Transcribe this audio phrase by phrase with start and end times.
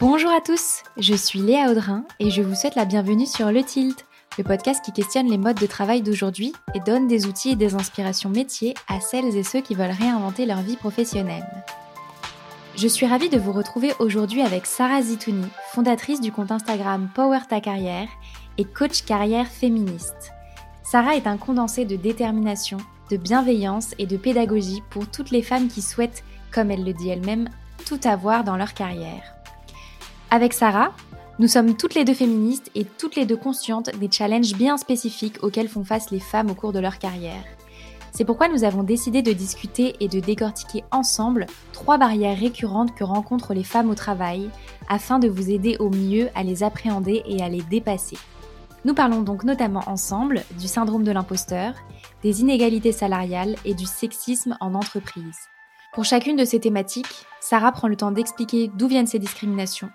[0.00, 3.64] Bonjour à tous, je suis Léa Audrin et je vous souhaite la bienvenue sur Le
[3.64, 4.06] Tilt,
[4.38, 7.74] le podcast qui questionne les modes de travail d'aujourd'hui et donne des outils et des
[7.74, 11.64] inspirations métiers à celles et ceux qui veulent réinventer leur vie professionnelle.
[12.76, 17.40] Je suis ravie de vous retrouver aujourd'hui avec Sarah Zitouni, fondatrice du compte Instagram Power
[17.48, 18.08] Ta Carrière
[18.56, 20.30] et coach carrière féministe.
[20.84, 22.78] Sarah est un condensé de détermination,
[23.10, 26.22] de bienveillance et de pédagogie pour toutes les femmes qui souhaitent,
[26.52, 27.48] comme elle le dit elle-même,
[27.84, 29.37] tout avoir dans leur carrière.
[30.30, 30.92] Avec Sarah,
[31.38, 35.42] nous sommes toutes les deux féministes et toutes les deux conscientes des challenges bien spécifiques
[35.42, 37.44] auxquels font face les femmes au cours de leur carrière.
[38.12, 43.04] C'est pourquoi nous avons décidé de discuter et de décortiquer ensemble trois barrières récurrentes que
[43.04, 44.50] rencontrent les femmes au travail,
[44.90, 48.18] afin de vous aider au mieux à les appréhender et à les dépasser.
[48.84, 51.72] Nous parlons donc notamment ensemble du syndrome de l'imposteur,
[52.22, 55.38] des inégalités salariales et du sexisme en entreprise.
[55.94, 59.88] Pour chacune de ces thématiques, Sarah prend le temps d'expliquer d'où viennent ces discriminations,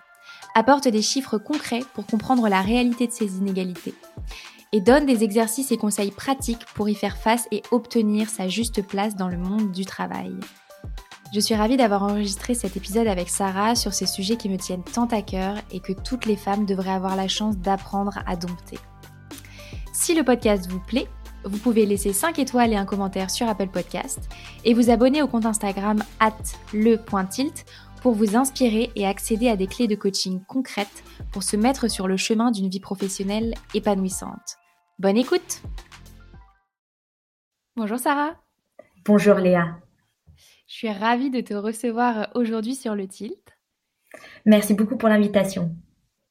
[0.56, 3.94] apporte des chiffres concrets pour comprendre la réalité de ces inégalités
[4.72, 8.82] et donne des exercices et conseils pratiques pour y faire face et obtenir sa juste
[8.86, 10.34] place dans le monde du travail.
[11.34, 14.84] Je suis ravie d'avoir enregistré cet épisode avec Sarah sur ces sujets qui me tiennent
[14.84, 18.78] tant à cœur et que toutes les femmes devraient avoir la chance d'apprendre à dompter.
[19.94, 21.08] Si le podcast vous plaît,
[21.44, 24.30] vous pouvez laisser 5 étoiles et un commentaire sur Apple Podcast
[24.64, 26.34] et vous abonner au compte Instagram at
[26.74, 27.66] le.tilt
[28.04, 32.06] pour vous inspirer et accéder à des clés de coaching concrètes pour se mettre sur
[32.06, 34.58] le chemin d'une vie professionnelle épanouissante.
[35.00, 35.64] Bonne écoute
[37.78, 38.36] Bonjour Sarah
[39.06, 39.78] Bonjour Léa
[40.68, 43.58] Je suis ravie de te recevoir aujourd'hui sur le Tilt.
[44.46, 45.74] Merci beaucoup pour l'invitation.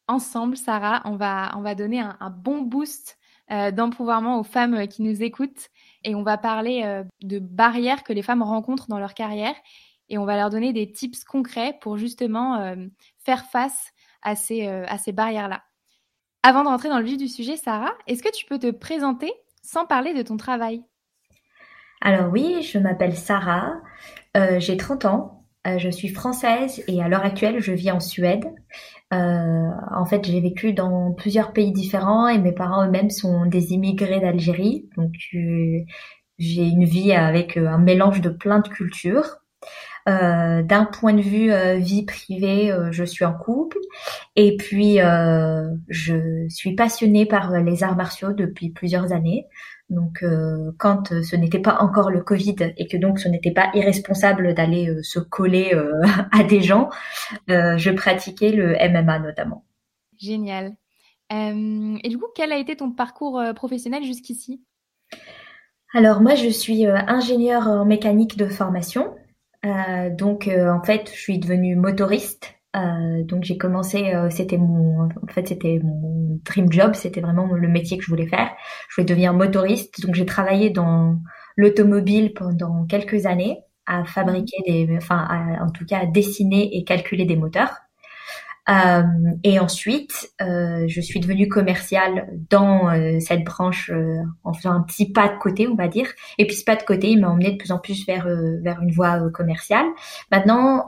[0.09, 3.19] Ensemble, Sarah, on va, on va donner un, bon boost
[3.51, 5.71] euh, d'empouvoirment aux femmes qui nous écoutent
[6.05, 9.55] et on va parler euh, de barrières que les femmes rencontrent dans leur carrière
[10.09, 12.77] et on va leur donner des tips concrets pour justement euh,
[13.25, 15.63] faire face à ces, euh, ces barrières-là.
[16.43, 19.33] Avant de rentrer dans le vif du sujet, Sarah, est-ce que tu peux te présenter
[19.63, 20.83] sans parler de ton travail?
[22.01, 23.75] Alors oui, je m'appelle Sarah,
[24.37, 28.45] euh, j'ai 30 ans, je suis française et à l'heure actuelle, je vis en Suède.
[29.13, 34.19] en fait, j'ai vécu dans plusieurs pays différents et mes parents eux-mêmes sont des immigrés
[34.19, 34.89] d'Algérie.
[34.97, 35.13] Donc,
[36.39, 39.39] j'ai une vie avec un mélange de plein de cultures.
[40.09, 43.79] Euh, d'un point de vue euh, vie privée, euh, je suis en couple.
[44.35, 44.99] Et puis,
[45.89, 49.47] je suis passionnée par les arts martiaux depuis plusieurs années.
[49.91, 50.25] Donc,
[50.79, 54.91] quand ce n'était pas encore le Covid et que donc ce n'était pas irresponsable d'aller
[55.03, 55.79] se coller
[56.33, 56.89] à des gens,
[57.49, 59.65] je pratiquais le MMA notamment.
[60.19, 60.73] Génial.
[61.31, 64.63] et du coup, quel a été ton parcours professionnel jusqu'ici?
[65.93, 69.15] Alors moi, je suis ingénieure en mécanique de formation.
[69.65, 72.55] Euh, donc euh, en fait, je suis devenue motoriste.
[72.75, 77.69] Euh, donc j'ai commencé, c'était mon, en fait c'était mon dream job, c'était vraiment le
[77.69, 78.51] métier que je voulais faire.
[78.89, 81.19] Je voulais devenir motoriste, donc j'ai travaillé dans
[81.57, 85.29] l'automobile pendant quelques années à fabriquer des, enfin
[85.61, 87.77] en tout cas à dessiner et calculer des moteurs.
[88.69, 89.03] Euh,
[89.43, 93.91] et ensuite, euh, je suis devenue commerciale dans euh, cette branche
[94.45, 96.09] en faisant un petit pas de côté, on va dire.
[96.39, 98.29] Et puis ce pas de côté, il m'a emmené de plus en plus vers
[98.63, 99.87] vers une voie commerciale.
[100.31, 100.87] Maintenant,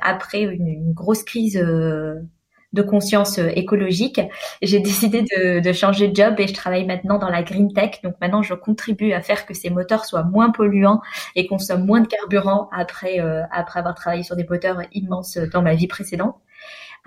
[0.00, 4.20] après une, une, grosse crise de conscience écologique,
[4.62, 8.00] j'ai décidé de, de, changer de job et je travaille maintenant dans la green tech.
[8.04, 11.00] Donc maintenant, je contribue à faire que ces moteurs soient moins polluants
[11.34, 13.18] et consomment moins de carburant après
[13.50, 16.36] après avoir travaillé sur des moteurs immenses dans ma vie précédente.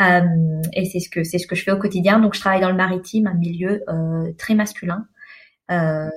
[0.01, 2.19] Euh, et c'est ce que c'est ce que je fais au quotidien.
[2.19, 5.07] Donc je travaille dans le maritime, un milieu euh, très masculin.
[5.71, 6.09] Euh,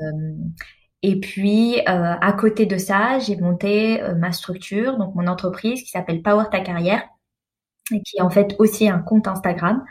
[1.03, 6.22] et puis à côté de ça, j'ai monté ma structure, donc mon entreprise qui s'appelle
[6.22, 7.05] Power Ta Carrière,
[7.93, 9.84] et qui est en fait aussi un compte Instagram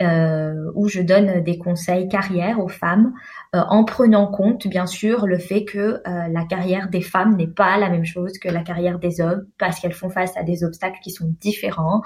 [0.00, 3.12] euh, où je donne des conseils carrière aux femmes
[3.54, 7.46] euh, en prenant compte bien sûr le fait que euh, la carrière des femmes n'est
[7.46, 10.64] pas la même chose que la carrière des hommes parce qu'elles font face à des
[10.64, 12.02] obstacles qui sont différents,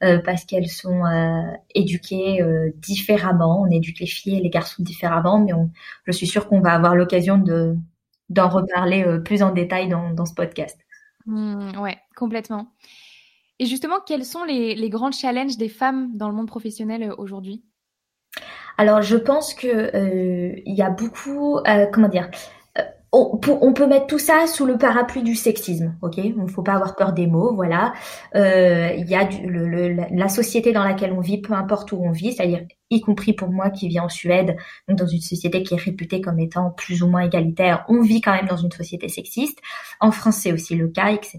[0.00, 1.02] parce qu'elles sont
[1.74, 2.44] éduquées
[2.76, 3.62] différemment.
[3.62, 5.70] On éduque les filles et les garçons différemment, mais on,
[6.06, 7.76] je suis sûre qu'on va avoir l'occasion de
[8.28, 10.78] d'en reparler plus en détail dans, dans ce podcast.
[11.26, 12.68] Mmh, ouais, complètement.
[13.62, 17.62] Et justement, quels sont les, grands challenges des femmes dans le monde professionnel euh, aujourd'hui?
[18.76, 22.28] Alors, je pense que euh, il y a beaucoup, euh, comment dire,
[23.14, 26.16] on, peut mettre tout ça sous le parapluie du sexisme, ok?
[26.16, 27.92] Il ne faut pas avoir peur des mots, voilà.
[28.34, 29.46] Euh, il y a du,
[30.10, 33.50] la société dans laquelle on vit, peu importe où on vit, c'est-à-dire y compris pour
[33.50, 34.56] moi qui vis en Suède,
[34.88, 38.22] donc dans une société qui est réputée comme étant plus ou moins égalitaire, on vit
[38.22, 39.58] quand même dans une société sexiste.
[40.00, 41.38] En France, c'est aussi le cas, etc.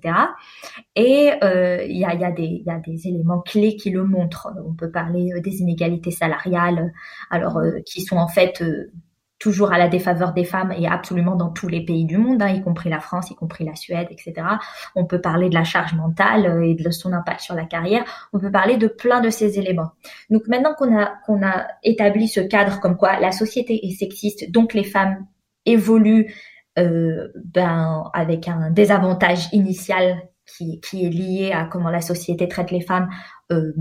[0.95, 4.03] Et euh, il y, a, y, a des, y a des éléments clés qui le
[4.03, 4.49] montrent.
[4.63, 6.93] On peut parler euh, des inégalités salariales,
[7.31, 8.61] alors qui sont en fait
[9.43, 12.47] toujours à la défaveur des femmes et absolument dans tous les pays du monde, hein,
[12.47, 14.47] y compris la France, y compris la Suède, etc.
[14.95, 18.05] On peut parler de la charge mentale euh, et de son impact sur la carrière.
[18.31, 19.91] On peut parler de plein de ces éléments.
[20.29, 24.49] Donc maintenant qu'on a qu'on a établi ce cadre comme quoi la société est sexiste,
[24.49, 25.27] donc les femmes
[25.65, 26.33] évoluent
[26.79, 32.71] euh, ben avec un désavantage initial qui, qui est lié à comment la société traite
[32.71, 33.09] les femmes
[33.51, 33.73] euh,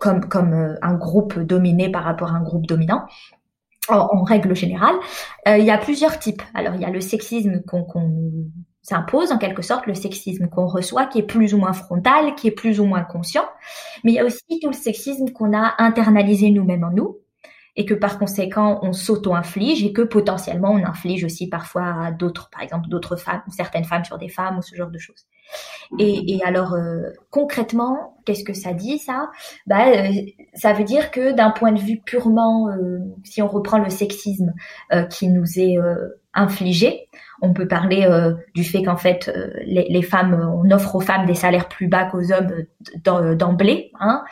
[0.00, 3.06] comme comme un groupe dominé par rapport à un groupe dominant
[3.88, 4.96] en, règle générale.
[5.48, 6.42] Euh, il y a plusieurs types.
[6.54, 8.50] Alors, il y a le sexisme qu'on
[8.82, 12.48] s'impose, en quelque sorte, le sexisme qu'on reçoit, qui est plus ou moins frontal, qui
[12.48, 13.44] est plus ou moins conscient.
[14.04, 17.18] Mais il y a aussi tout le sexisme qu'on a internalisé nous-mêmes en nous
[17.76, 22.50] et que par conséquent on s'auto-inflige et que potentiellement on inflige aussi parfois à d'autres,
[22.50, 25.26] par exemple d'autres femmes, certaines femmes sur des femmes ou ce genre de choses.
[25.98, 29.30] Et, et alors euh, concrètement, qu'est-ce que ça dit ça?
[29.66, 30.08] Bah, euh,
[30.54, 34.52] ça veut dire que d'un point de vue purement, euh, si on reprend le sexisme
[35.10, 35.76] qui nous est
[36.32, 37.08] infligé,
[37.42, 38.08] on peut parler
[38.54, 39.30] du fait qu'en fait
[39.64, 42.64] les, les, femmes, on offre aux femmes des salaires plus bas qu'aux hommes
[43.36, 43.92] d'emblée.
[44.00, 44.24] Hein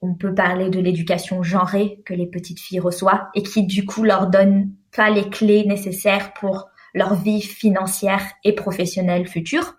[0.00, 4.04] on peut parler de l'éducation genrée que les petites filles reçoivent et qui du coup
[4.04, 9.74] leur donne pas les clés nécessaires pour leur vie financière et professionnelle future.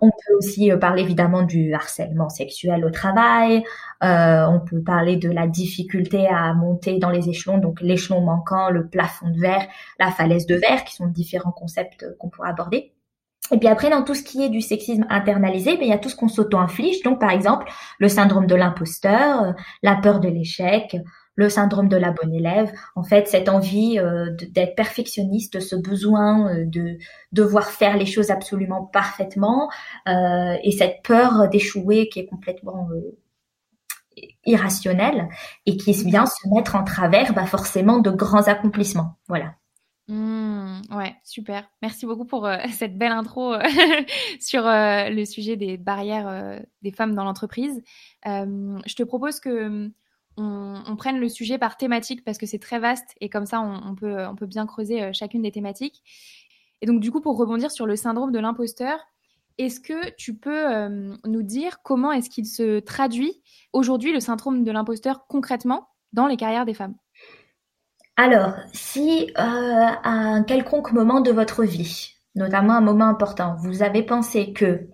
[0.00, 3.64] On peut aussi euh, parler évidemment du harcèlement sexuel au travail.
[4.04, 8.68] Euh, on peut parler de la difficulté à monter dans les échelons, donc l'échelon manquant,
[8.68, 9.66] le plafond de verre,
[9.98, 12.92] la falaise de verre, qui sont différents concepts qu'on pourrait aborder.
[13.52, 15.98] Et puis après, dans tout ce qui est du sexisme internalisé, ben, il y a
[15.98, 17.02] tout ce qu'on s'auto-inflige.
[17.02, 19.52] Donc, par exemple, le syndrome de l'imposteur, euh,
[19.82, 20.96] la peur de l'échec,
[21.36, 22.72] le syndrome de la bonne élève.
[22.96, 26.98] En fait, cette envie euh, d'être perfectionniste, ce besoin euh, de
[27.32, 29.70] devoir faire les choses absolument parfaitement,
[30.06, 32.88] et cette peur d'échouer qui est complètement
[34.44, 35.28] irrationnelle
[35.66, 39.16] et qui vient se mettre en travers, bah, forcément, de grands accomplissements.
[39.28, 39.54] Voilà.
[40.08, 41.68] Mmh, ouais, super.
[41.82, 43.60] Merci beaucoup pour euh, cette belle intro euh,
[44.40, 47.82] sur euh, le sujet des barrières des femmes dans l'entreprise.
[48.24, 49.90] je te propose que
[50.38, 53.94] on, prenne le sujet par thématique parce que c'est très vaste et comme ça on
[53.94, 56.02] peut bien creuser chacune des thématiques.
[56.82, 58.98] Et donc du coup, pour rebondir sur le syndrome de l'imposteur,
[59.58, 60.88] est-ce que tu peux
[61.24, 63.42] nous dire comment est-ce qu'il se traduit
[63.72, 66.96] aujourd'hui le syndrome de l'imposteur concrètement dans les carrières des femmes?
[68.16, 73.82] Alors, si euh, à un quelconque moment de votre vie, notamment un moment important, vous
[73.82, 74.88] avez pensé que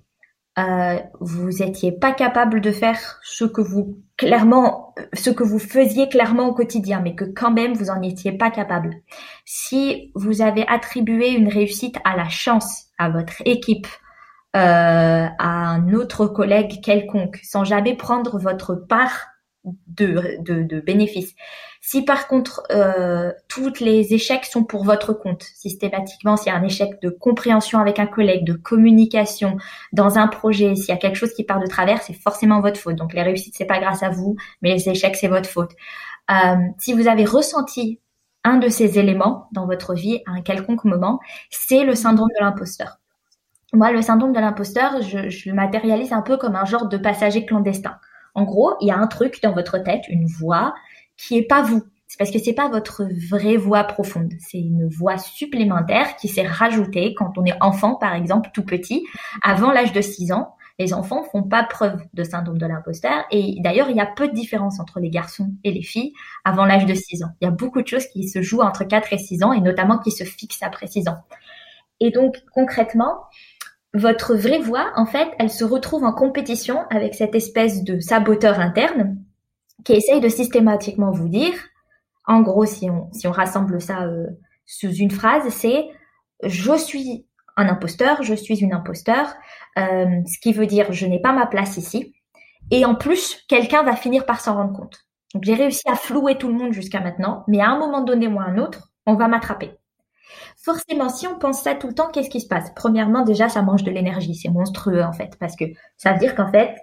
[0.58, 6.08] euh, vous étiez pas capable de faire ce que vous clairement, ce que vous faisiez
[6.08, 8.96] clairement au quotidien, mais que quand même vous en étiez pas capable.
[9.46, 13.86] Si vous avez attribué une réussite à la chance, à votre équipe,
[14.54, 19.31] euh, à un autre collègue quelconque, sans jamais prendre votre part
[19.64, 21.34] de, de, de bénéfices.
[21.80, 26.58] Si par contre euh, toutes les échecs sont pour votre compte, systématiquement, s'il y a
[26.58, 29.56] un échec de compréhension avec un collègue, de communication
[29.92, 32.78] dans un projet, s'il y a quelque chose qui part de travers, c'est forcément votre
[32.78, 32.96] faute.
[32.96, 35.72] Donc les réussites, c'est pas grâce à vous, mais les échecs, c'est votre faute.
[36.30, 38.00] Euh, si vous avez ressenti
[38.44, 41.20] un de ces éléments dans votre vie à un quelconque moment,
[41.50, 42.98] c'est le syndrome de l'imposteur.
[43.72, 46.98] Moi, le syndrome de l'imposteur, je, je le matérialise un peu comme un genre de
[46.98, 47.96] passager clandestin.
[48.34, 50.74] En gros, il y a un truc dans votre tête, une voix
[51.16, 51.82] qui est pas vous.
[52.08, 54.32] C'est parce que c'est pas votre vraie voix profonde.
[54.38, 59.06] C'est une voix supplémentaire qui s'est rajoutée quand on est enfant, par exemple, tout petit,
[59.42, 60.56] avant l'âge de 6 ans.
[60.78, 63.24] Les enfants font pas preuve de syndrome de l'imposteur.
[63.30, 66.12] Et d'ailleurs, il y a peu de différence entre les garçons et les filles
[66.44, 67.30] avant l'âge de 6 ans.
[67.40, 69.60] Il y a beaucoup de choses qui se jouent entre 4 et 6 ans et
[69.60, 71.18] notamment qui se fixent après 6 ans.
[72.00, 73.24] Et donc, concrètement,
[73.94, 78.58] votre vraie voix, en fait, elle se retrouve en compétition avec cette espèce de saboteur
[78.58, 79.18] interne
[79.84, 81.54] qui essaye de systématiquement vous dire,
[82.26, 84.26] en gros, si on, si on rassemble ça euh,
[84.64, 85.88] sous une phrase, c'est
[86.42, 89.34] je suis un imposteur, je suis une imposteur,
[89.78, 92.14] euh, ce qui veut dire je n'ai pas ma place ici.
[92.70, 95.00] Et en plus, quelqu'un va finir par s'en rendre compte.
[95.34, 98.26] Donc j'ai réussi à flouer tout le monde jusqu'à maintenant, mais à un moment donné
[98.26, 99.72] à un autre, on va m'attraper.
[100.64, 102.70] Forcément, si on pense ça tout le temps, qu'est-ce qui se passe?
[102.76, 105.64] Premièrement, déjà, ça mange de l'énergie, c'est monstrueux en fait, parce que
[105.96, 106.76] ça veut dire qu'en fait,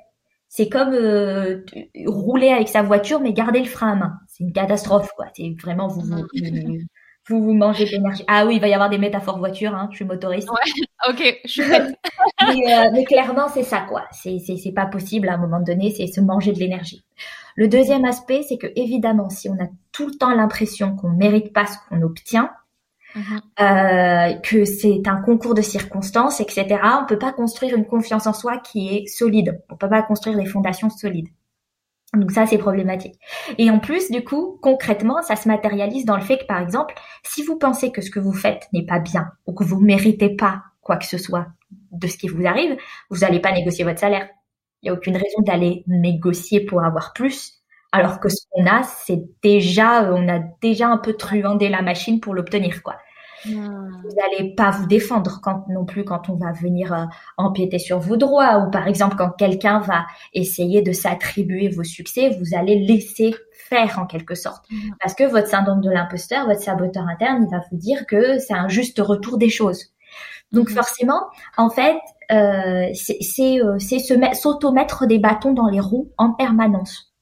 [0.50, 1.64] c'est comme euh,
[2.06, 4.14] rouler avec sa voiture mais garder le frein à main.
[4.28, 5.28] C'est une catastrophe quoi.
[5.36, 6.26] C'est vraiment vous, vous,
[7.30, 8.24] vous, vous mangez de l'énergie.
[8.28, 10.50] Ah oui, il va y avoir des métaphores voiture, hein, je suis motoriste.
[10.50, 11.96] Ouais, ok, je suis prête.
[12.48, 14.06] mais, mais, clairement, c'est ça, quoi.
[14.12, 17.06] C'est, c'est, c'est pas possible à un moment donné, c'est se manger de l'énergie.
[17.56, 21.54] Le deuxième aspect, c'est que évidemment, si on a tout le temps l'impression qu'on mérite
[21.54, 22.52] pas ce qu'on obtient.
[23.60, 26.80] Euh, que c'est un concours de circonstances, etc.
[27.02, 29.62] On peut pas construire une confiance en soi qui est solide.
[29.70, 31.28] On peut pas construire des fondations solides.
[32.14, 33.20] Donc ça, c'est problématique.
[33.58, 36.96] Et en plus, du coup, concrètement, ça se matérialise dans le fait que, par exemple,
[37.24, 40.36] si vous pensez que ce que vous faites n'est pas bien ou que vous méritez
[40.36, 41.48] pas quoi que ce soit
[41.92, 42.76] de ce qui vous arrive,
[43.12, 44.28] vous n'allez pas négocier votre salaire.
[44.82, 47.60] Il n'y a aucune raison d'aller négocier pour avoir plus,
[47.92, 52.20] alors que ce qu'on a, c'est déjà, on a déjà un peu truandé la machine
[52.20, 52.96] pour l'obtenir, quoi.
[53.46, 54.02] Hmm.
[54.04, 57.06] Vous n'allez pas vous défendre quand non plus quand on va venir euh,
[57.38, 62.30] empiéter sur vos droits ou par exemple quand quelqu'un va essayer de s'attribuer vos succès,
[62.40, 64.92] vous allez laisser faire en quelque sorte hmm.
[65.00, 68.54] parce que votre syndrome de l'imposteur, votre saboteur interne, il va vous dire que c'est
[68.56, 69.94] un juste retour des choses.
[70.52, 70.74] Donc hmm.
[70.74, 71.22] forcément,
[71.58, 71.98] en fait,
[72.32, 77.14] euh, c'est euh, s'auto-mettre des bâtons dans les roues en permanence.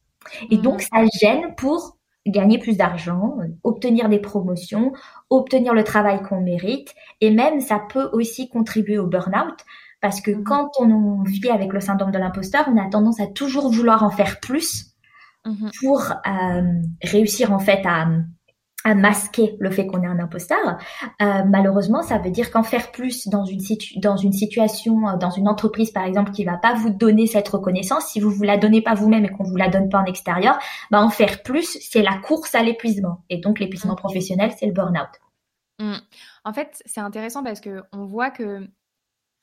[0.52, 4.92] Et donc, ça gêne pour gagner plus d'argent, obtenir des promotions,
[5.30, 6.94] obtenir le travail qu'on mérite.
[7.22, 9.60] Et même, ça peut aussi contribuer au burn-out.
[10.02, 10.44] Parce que mhm.
[10.44, 14.12] quand on vit avec le syndrome de l'imposteur, on a tendance à toujours vouloir en
[14.12, 14.94] faire plus
[15.46, 15.72] mhm.
[15.80, 16.62] pour euh,
[17.02, 18.08] réussir en fait à,
[18.84, 20.78] à masquer le fait qu'on est un imposteur.
[21.22, 25.18] Euh, malheureusement, ça veut dire qu'en faire plus dans une, situ dans une situation, euh,
[25.18, 28.44] dans une entreprise par exemple, qui va pas vous donner cette reconnaissance, si vous vous
[28.44, 30.58] la donnez pas vous-même et qu'on vous la donne pas en extérieur,
[30.92, 33.24] bah en faire plus, c'est la course à l'épuisement.
[33.30, 33.98] Et donc l'épuisement mmh.
[33.98, 35.10] professionnel, c'est le burn-out.
[35.80, 35.96] Mmh.
[36.46, 38.68] En fait, c'est intéressant parce que on voit que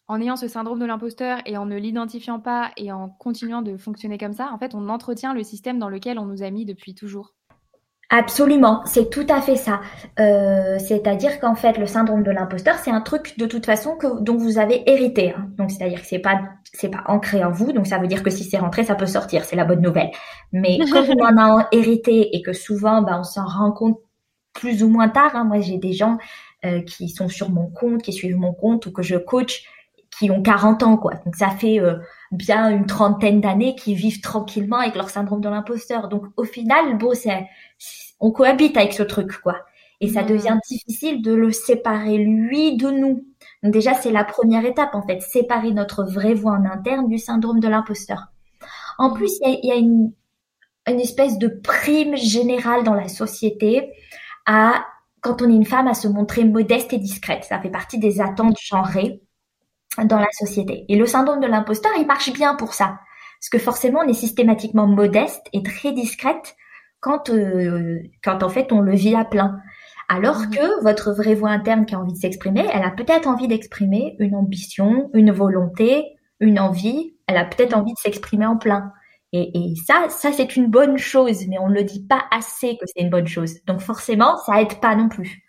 [0.06, 3.76] en ayant ce syndrome de l'imposteur et en ne l'identifiant pas et en continuant de
[3.76, 6.64] fonctionner comme ça, en fait, on entretient le système dans lequel on nous a mis
[6.64, 7.33] depuis toujours.
[8.16, 9.80] Absolument, c'est tout à fait ça.
[10.20, 14.20] Euh, c'est-à-dire qu'en fait, le syndrome de l'imposteur, c'est un truc de toute façon que
[14.20, 15.34] dont vous avez hérité.
[15.36, 15.48] Hein.
[15.58, 16.40] Donc, c'est-à-dire que c'est pas
[16.72, 17.72] c'est pas ancré en vous.
[17.72, 19.44] Donc, ça veut dire que si c'est rentré, ça peut sortir.
[19.44, 20.12] C'est la bonne nouvelle.
[20.52, 23.98] Mais quand on en a hérité et que souvent, bah, on s'en rend compte
[24.52, 25.34] plus ou moins tard.
[25.34, 25.42] Hein.
[25.42, 26.16] Moi, j'ai des gens
[26.64, 29.64] euh, qui sont sur mon compte, qui suivent mon compte ou que je coach,
[30.16, 31.14] qui ont 40 ans, quoi.
[31.24, 31.96] Donc, ça fait euh,
[32.30, 36.08] bien une trentaine d'années qui vivent tranquillement avec leur syndrome de l'imposteur.
[36.08, 37.48] Donc, au final, bon, c'est
[38.20, 39.56] on cohabite avec ce truc, quoi.
[40.00, 43.24] Et ça devient difficile de le séparer lui de nous.
[43.62, 47.18] Donc déjà, c'est la première étape, en fait, séparer notre vraie voix en interne du
[47.18, 48.26] syndrome de l'imposteur.
[48.98, 50.12] En plus, il y a, une,
[50.86, 53.92] une espèce de prime générale dans la société
[54.46, 54.84] à,
[55.20, 57.44] quand on est une femme, à se montrer modeste et discrète.
[57.44, 59.20] Ça fait partie des attentes genrées
[60.04, 60.84] dans la société.
[60.88, 62.98] Et le syndrome de l'imposteur, il marche bien pour ça.
[63.40, 66.56] Parce que forcément, on est systématiquement modeste et très discrète
[67.04, 69.60] quand, euh, quand en fait on le vit à plein.
[70.08, 70.50] Alors mmh.
[70.50, 74.16] que votre vraie voix interne qui a envie de s'exprimer, elle a peut-être envie d'exprimer
[74.18, 78.90] une ambition, une volonté, une envie, elle a peut-être envie de s'exprimer en plein.
[79.32, 82.78] Et, et, ça, ça c'est une bonne chose, mais on ne le dit pas assez
[82.78, 83.56] que c'est une bonne chose.
[83.66, 85.44] Donc forcément, ça aide pas non plus.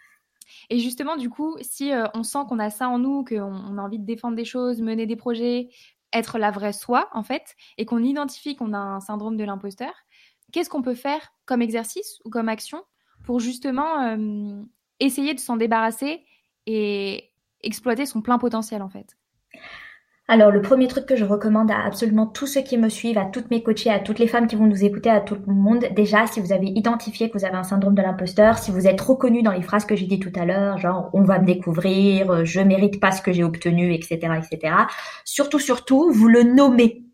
[0.69, 3.77] Et justement, du coup, si euh, on sent qu'on a ça en nous, qu'on on
[3.77, 5.69] a envie de défendre des choses, mener des projets,
[6.11, 9.93] être la vraie soi, en fait, et qu'on identifie qu'on a un syndrome de l'imposteur,
[10.55, 12.81] qu'est-ce qu'on peut faire comme exercice ou comme action
[13.25, 14.63] pour justement euh,
[15.01, 16.23] essayer de s'en débarrasser
[16.65, 19.17] et exploiter son plein potentiel en fait?
[20.29, 23.25] Alors le premier truc que je recommande à absolument tous ceux qui me suivent, à
[23.25, 25.87] toutes mes coachées, à toutes les femmes qui vont nous écouter, à tout le monde,
[25.93, 29.01] déjà si vous avez identifié que vous avez un syndrome de l'imposteur, si vous êtes
[29.01, 32.31] reconnu dans les phrases que j'ai dit tout à l'heure, genre on va me découvrir,
[32.31, 34.73] euh, je mérite pas ce que j'ai obtenu, etc., etc.
[35.25, 37.04] Surtout, surtout, vous le nommez.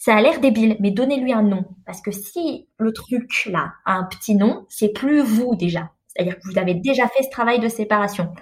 [0.00, 1.66] Ça a l'air débile, mais donnez-lui un nom.
[1.84, 5.90] Parce que si le truc là a un petit nom, c'est plus vous déjà.
[6.06, 8.32] C'est-à-dire que vous avez déjà fait ce travail de séparation.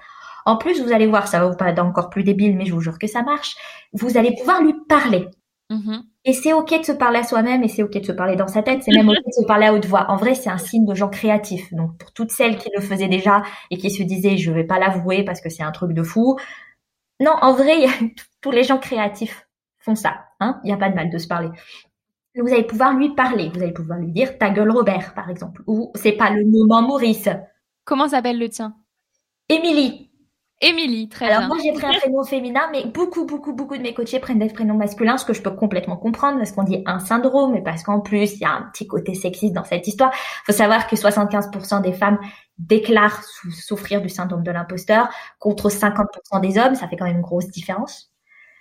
[0.46, 2.80] En plus, vous allez voir, ça va vous paraître encore plus débile, mais je vous
[2.80, 3.56] jure que ça marche.
[3.92, 5.26] Vous allez pouvoir lui parler.
[5.68, 6.02] Mm-hmm.
[6.26, 8.46] Et c'est ok de se parler à soi-même et c'est ok de se parler dans
[8.46, 8.84] sa tête.
[8.84, 10.06] C'est même ok de se parler à haute voix.
[10.10, 11.74] En vrai, c'est un signe de gens créatifs.
[11.74, 14.78] Donc pour toutes celles qui le faisaient déjà et qui se disaient je vais pas
[14.78, 16.38] l'avouer parce que c'est un truc de fou.
[17.18, 17.86] Non, en vrai,
[18.42, 19.48] tous les gens créatifs
[19.80, 20.27] font ça.
[20.40, 21.48] Hein Il n'y a pas de mal de se parler.
[22.34, 23.50] Vous allez pouvoir lui parler.
[23.54, 25.62] Vous allez pouvoir lui dire ta gueule Robert, par exemple.
[25.66, 27.28] Ou c'est pas le moment Maurice.
[27.84, 28.76] Comment s'appelle le tien?
[29.48, 30.08] Émilie.
[30.60, 31.36] Émilie, très bien.
[31.36, 34.40] Alors moi j'ai pris un prénom féminin, mais beaucoup, beaucoup, beaucoup de mes coachés prennent
[34.40, 37.62] des prénoms masculins, ce que je peux complètement comprendre, parce qu'on dit un syndrome, et
[37.62, 40.10] parce qu'en plus il y a un petit côté sexiste dans cette histoire.
[40.12, 42.18] Il faut savoir que 75% des femmes
[42.58, 47.22] déclarent souffrir du syndrome de l'imposteur, contre 50% des hommes, ça fait quand même une
[47.22, 48.12] grosse différence.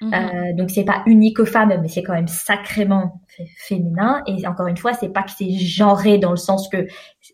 [0.01, 0.13] Mhm.
[0.13, 3.21] Euh, donc c'est pas unique aux femmes, mais c'est quand même sacrément
[3.57, 4.23] féminin.
[4.27, 6.87] Et encore une fois, c'est pas que c'est genré dans le sens que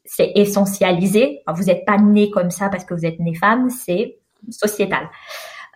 [0.06, 1.42] c'est essentialisé.
[1.48, 4.18] vous n'êtes pas né comme ça parce que vous êtes né femme, c'est
[4.50, 5.10] sociétal,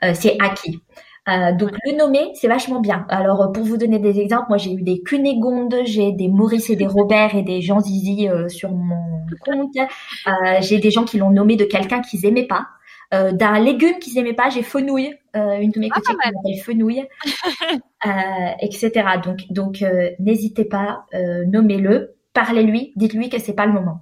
[0.04, 0.82] euh, c'est acquis.
[1.30, 3.06] Euh, donc le nommer, c'est vachement bien.
[3.10, 6.78] Alors pour vous donner des exemples, moi j'ai eu des Cunégonde, j'ai des Maurice et
[6.78, 9.76] des Robert et des Jean Zizi euh, sur mon compte.
[9.76, 12.68] Euh, j'ai des gens qui l'ont nommé de quelqu'un qu'ils aimaient pas.
[13.14, 15.27] Euh, d'un légume qu'ils aimaient pas, j'ai fenouille, euh,
[15.60, 17.06] une de mes ah, qui s'appelle fenouille,
[18.62, 18.92] etc.
[19.24, 19.84] Donc donc
[20.20, 21.06] n'hésitez pas,
[21.48, 24.02] nommez-le, parlez-lui, dites-lui que c'est pas le moment.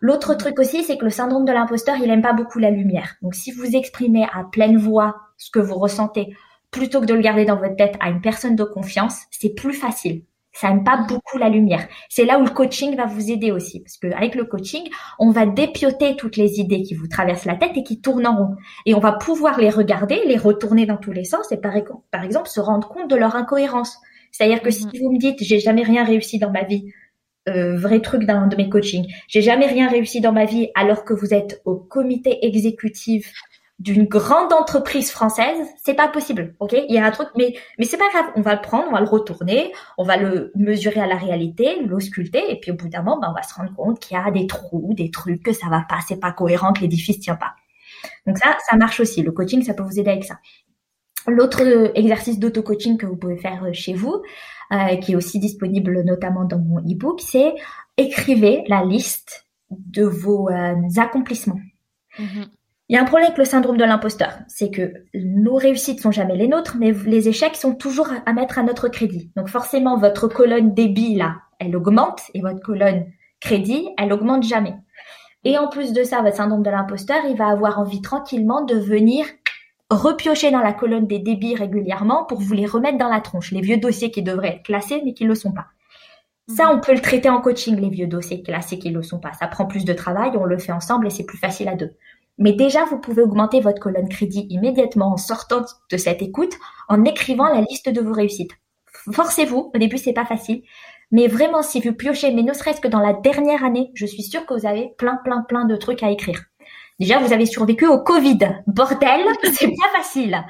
[0.00, 3.16] L'autre truc aussi, c'est que le syndrome de l'imposteur, il aime pas beaucoup la lumière.
[3.22, 6.36] Donc si vous exprimez à pleine voix ce que vous ressentez,
[6.70, 9.72] plutôt que de le garder dans votre tête à une personne de confiance, c'est plus
[9.72, 10.22] facile.
[10.60, 11.86] Ça aime pas beaucoup la lumière.
[12.08, 14.82] C'est là où le coaching va vous aider aussi, parce que avec le coaching,
[15.20, 18.36] on va dépioter toutes les idées qui vous traversent la tête et qui tournent en
[18.36, 21.74] rond, et on va pouvoir les regarder, les retourner dans tous les sens, et par,
[22.10, 23.98] par exemple se rendre compte de leur incohérence.
[24.32, 24.92] C'est-à-dire que si mhm.
[25.00, 26.92] vous me dites j'ai jamais rien réussi dans ma vie,
[27.48, 31.04] euh, vrai truc d'un de mes coachings, j'ai jamais rien réussi dans ma vie alors
[31.04, 33.32] que vous êtes au comité exécutif
[33.78, 36.74] d'une grande entreprise française, c'est pas possible, ok?
[36.88, 38.92] Il y a un truc, mais mais c'est pas grave, on va le prendre, on
[38.92, 42.88] va le retourner, on va le mesurer à la réalité, l'ausculter, et puis au bout
[42.88, 45.44] d'un moment, ben, on va se rendre compte qu'il y a des trous, des trucs
[45.44, 47.54] que ça va pas, c'est pas cohérent, que l'édifice tient pas.
[48.26, 49.22] Donc ça, ça marche aussi.
[49.22, 50.38] Le coaching, ça peut vous aider avec ça.
[51.28, 51.62] L'autre
[51.94, 54.22] exercice d'auto-coaching que vous pouvez faire chez vous,
[54.72, 57.54] euh, qui est aussi disponible notamment dans mon e-book, c'est
[57.96, 61.60] écrivez la liste de vos euh, accomplissements.
[62.18, 62.46] Mm-hmm.
[62.88, 66.10] Il y a un problème avec le syndrome de l'imposteur, c'est que nos réussites sont
[66.10, 69.30] jamais les nôtres, mais les échecs sont toujours à mettre à notre crédit.
[69.36, 73.04] Donc forcément, votre colonne débit, là, elle augmente, et votre colonne
[73.40, 74.74] crédit, elle augmente jamais.
[75.44, 78.76] Et en plus de ça, votre syndrome de l'imposteur, il va avoir envie tranquillement de
[78.76, 79.26] venir
[79.90, 83.52] repiocher dans la colonne des débits régulièrement pour vous les remettre dans la tronche.
[83.52, 85.66] Les vieux dossiers qui devraient être classés, mais qui ne le sont pas.
[86.48, 86.78] Ça, mhm.
[86.78, 89.32] on peut le traiter en coaching, les vieux dossiers classés qui ne le sont pas.
[89.34, 91.94] Ça prend plus de travail, on le fait ensemble et c'est plus facile à deux.
[92.38, 96.54] Mais déjà, vous pouvez augmenter votre colonne crédit immédiatement en sortant de cette écoute,
[96.88, 98.52] en écrivant la liste de vos réussites.
[99.12, 99.70] Forcez-vous.
[99.74, 100.62] Au début, c'est pas facile.
[101.10, 104.22] Mais vraiment, si vous piochez, mais ne serait-ce que dans la dernière année, je suis
[104.22, 106.44] sûre que vous avez plein, plein, plein de trucs à écrire.
[107.00, 108.38] Déjà, vous avez survécu au Covid.
[108.66, 109.20] Bordel,
[109.52, 110.44] c'est pas facile.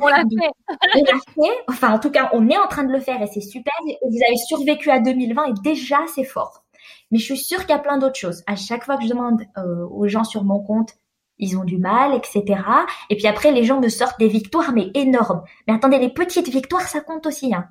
[0.00, 0.50] On l'a fait.
[0.68, 1.56] on l'a fait.
[1.68, 3.72] Enfin, en tout cas, on est en train de le faire et c'est super.
[3.84, 6.64] vous avez survécu à 2020 et déjà, c'est fort.
[7.10, 8.42] Mais je suis sûre qu'il y a plein d'autres choses.
[8.46, 10.94] À chaque fois que je demande euh, aux gens sur mon compte,
[11.42, 12.62] ils ont du mal, etc.
[13.10, 15.42] Et puis après, les gens me sortent des victoires, mais énormes.
[15.66, 17.52] Mais attendez, les petites victoires, ça compte aussi.
[17.52, 17.66] Hein.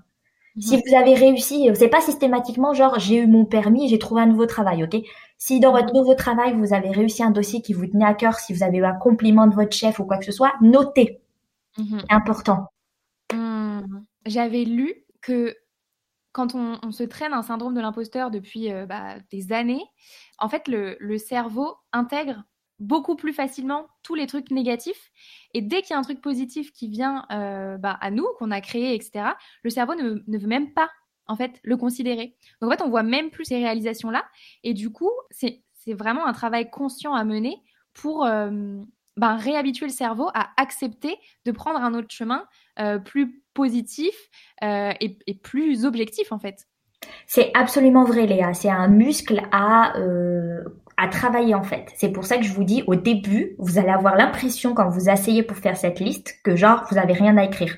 [0.60, 4.26] Si vous avez réussi, c'est pas systématiquement genre j'ai eu mon permis, j'ai trouvé un
[4.26, 4.98] nouveau travail, ok?
[5.38, 8.38] Si dans votre nouveau travail vous avez réussi un dossier qui vous tenait à cœur,
[8.38, 11.22] si vous avez eu un compliment de votre chef ou quoi que ce soit, notez.
[11.78, 12.02] Mhm.
[12.10, 12.68] Important.
[13.34, 13.80] Hmm.
[14.26, 15.56] J'avais lu que
[16.34, 19.86] quand on, se traîne un syndrome de l'imposteur depuis euh, bah, des années,
[20.38, 22.44] en fait le cerveau intègre
[22.82, 25.12] beaucoup plus facilement tous les trucs négatifs.
[25.54, 28.52] Et dès qu'il y a un truc positif qui vient euh, bah, à nous, qu'on
[28.52, 29.30] a créé, etc.,
[29.64, 30.90] le cerveau ne, veut même pas
[31.28, 32.36] en fait le considérer.
[32.60, 34.26] Donc en fait, on voit même plus ces réalisations-là.
[34.64, 37.62] Et du coup, c'est vraiment un travail conscient à mener
[37.94, 38.82] pour euh,
[39.16, 41.16] bah, réhabituer le cerveau à accepter
[41.46, 42.48] de prendre un autre chemin
[42.80, 44.16] euh, plus positif
[44.64, 46.68] et, et, plus objectif en fait.
[47.28, 48.54] C'est absolument vrai, Léa.
[48.54, 49.94] C'est un muscle à
[51.02, 51.92] à travailler en fait.
[51.96, 55.10] C'est pour ça que je vous dis au début, vous allez avoir l'impression quand vous
[55.10, 57.76] asseyez pour faire cette liste que genre vous avez rien à écrire.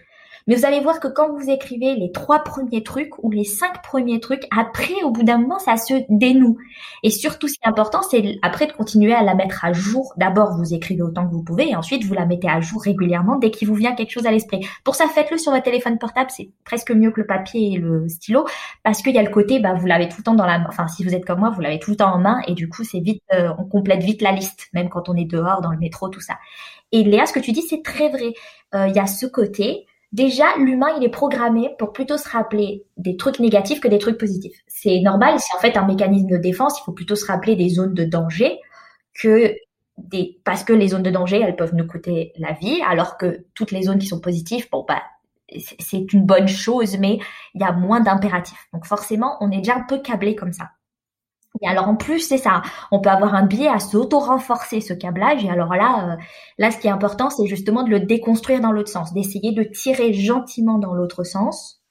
[0.48, 3.82] Mais vous allez voir que quand vous écrivez les trois premiers trucs ou les cinq
[3.84, 6.58] premiers trucs, après, au bout d'un moment, ça se dénoue.
[7.04, 10.14] Et surtout, ce qui est important, c'est après de continuer à la mettre à jour.
[10.18, 13.38] D'abord, vous écrivez autant que vous pouvez et ensuite, vous la mettez à jour régulièrement
[13.38, 14.66] dès qu'il vous vient quelque chose à l'esprit.
[14.84, 16.30] Pour ça, faites-le sur votre téléphone portable.
[16.36, 18.46] C'est presque mieux que le papier et le stylo
[18.84, 20.66] parce qu'il y a le côté, bah, vous l'avez tout le temps dans la main.
[20.68, 22.70] Enfin, si vous êtes comme moi, vous l'avez tout le temps en main et du
[22.70, 25.72] coup, c'est vite, euh, on complète vite la liste, même quand on est dehors, dans
[25.72, 26.36] le métro, tout ça.
[26.92, 28.34] Et Léa, ce que tu dis, c'est très vrai.
[28.76, 32.86] Euh, il y a ce côté, Déjà, l'humain, il est programmé pour plutôt se rappeler
[32.98, 34.56] des trucs négatifs que des trucs positifs.
[34.68, 37.70] C'est normal, c'est en fait un mécanisme de défense, il faut plutôt se rappeler des
[37.70, 38.60] zones de danger
[39.16, 39.56] que
[39.98, 43.46] des, parce que les zones de danger, elles peuvent nous coûter la vie, alors que
[43.56, 45.02] toutes les zones qui sont positives, bon, bah,
[45.80, 47.20] c'est une bonne chose, mais
[47.56, 48.68] il y a moins d'impératifs.
[48.72, 50.70] Donc forcément, on est déjà un peu câblé comme ça.
[51.62, 52.62] Et alors en plus, c'est ça,
[52.92, 55.46] on peut avoir un biais à s'auto-renforcer ce câblage.
[55.46, 56.24] Et alors là, euh,
[56.58, 59.64] là, ce qui est important, c'est justement de le déconstruire dans l'autre sens, d'essayer de
[59.64, 61.82] tirer gentiment dans l'autre sens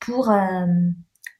[0.00, 0.66] pour euh,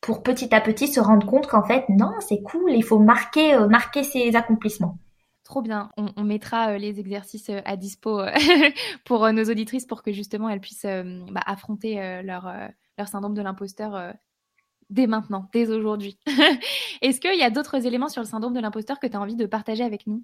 [0.00, 3.54] pour petit à petit se rendre compte qu'en fait, non, c'est cool, il faut marquer
[3.54, 4.98] euh, marquer ses accomplissements.
[5.42, 5.90] Trop bien.
[5.96, 8.20] On, mettra les exercices à dispo
[9.04, 10.86] pour nos auditrices pour que justement elles puissent
[11.30, 12.52] bah, affronter leur,
[12.98, 14.12] leur syndrome de l'imposteur
[14.90, 16.18] dès maintenant, dès aujourd'hui.
[17.02, 19.36] Est-ce qu'il y a d'autres éléments sur le syndrome de l'imposteur que tu as envie
[19.36, 20.22] de partager avec nous?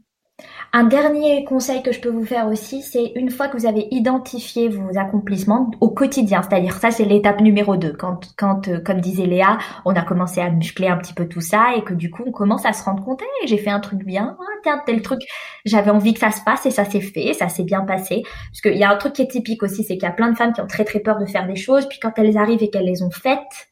[0.73, 3.87] Un dernier conseil que je peux vous faire aussi, c'est une fois que vous avez
[3.91, 9.01] identifié vos accomplissements au quotidien, c'est-à-dire ça c'est l'étape numéro 2, quand, quand euh, comme
[9.01, 12.11] disait Léa, on a commencé à muscler un petit peu tout ça et que du
[12.11, 15.03] coup on commence à se rendre compte, j'ai fait un truc bien, ah, tiens tel
[15.03, 15.21] truc,
[15.67, 18.23] j'avais envie que ça se passe et ça s'est fait, ça s'est bien passé.
[18.51, 20.31] Parce qu'il y a un truc qui est typique aussi, c'est qu'il y a plein
[20.31, 22.63] de femmes qui ont très très peur de faire des choses, puis quand elles arrivent
[22.63, 23.72] et qu'elles les ont faites,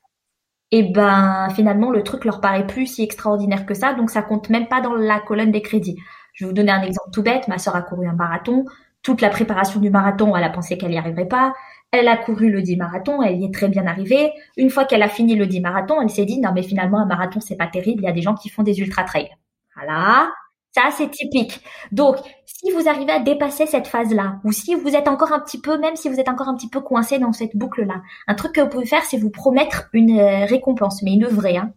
[0.72, 4.50] et ben finalement le truc leur paraît plus si extraordinaire que ça, donc ça compte
[4.50, 5.96] même pas dans la colonne des crédits.
[6.33, 7.48] Je vais vous donner un exemple tout bête.
[7.48, 8.64] Ma sœur a couru un marathon.
[9.02, 11.52] Toute la préparation du marathon, elle a pensé qu'elle n'y arriverait pas.
[11.90, 14.33] Elle a couru le 10 marathon, elle y est très bien arrivée.
[14.56, 17.06] Une fois qu'elle a fini le 10 marathon, elle s'est dit non mais finalement un
[17.06, 19.30] marathon c'est pas terrible, il y a des gens qui font des ultra trails.
[19.74, 20.30] Voilà,
[20.72, 21.61] ça c'est typique.
[21.92, 25.61] Donc si vous arrivez à dépasser cette phase-là, ou si vous êtes encore un petit
[25.61, 28.52] peu, même si vous êtes encore un petit peu coincé dans cette boucle-là, un truc
[28.52, 31.56] que vous pouvez faire, c'est vous promettre une euh, récompense, mais une vraie.
[31.56, 31.72] Hein.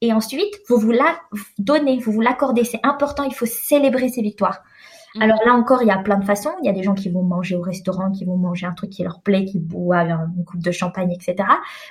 [0.00, 1.18] Et ensuite, vous vous la
[1.58, 2.64] donnez, vous vous l'accordez.
[2.64, 4.62] C'est important, il faut célébrer ces victoires.
[5.14, 5.22] Mm.
[5.22, 6.52] Alors là encore, il y a plein de façons.
[6.62, 8.90] Il y a des gens qui vont manger au restaurant, qui vont manger un truc
[8.90, 11.48] qui leur plaît, qui boivent une coupe de champagne, etc.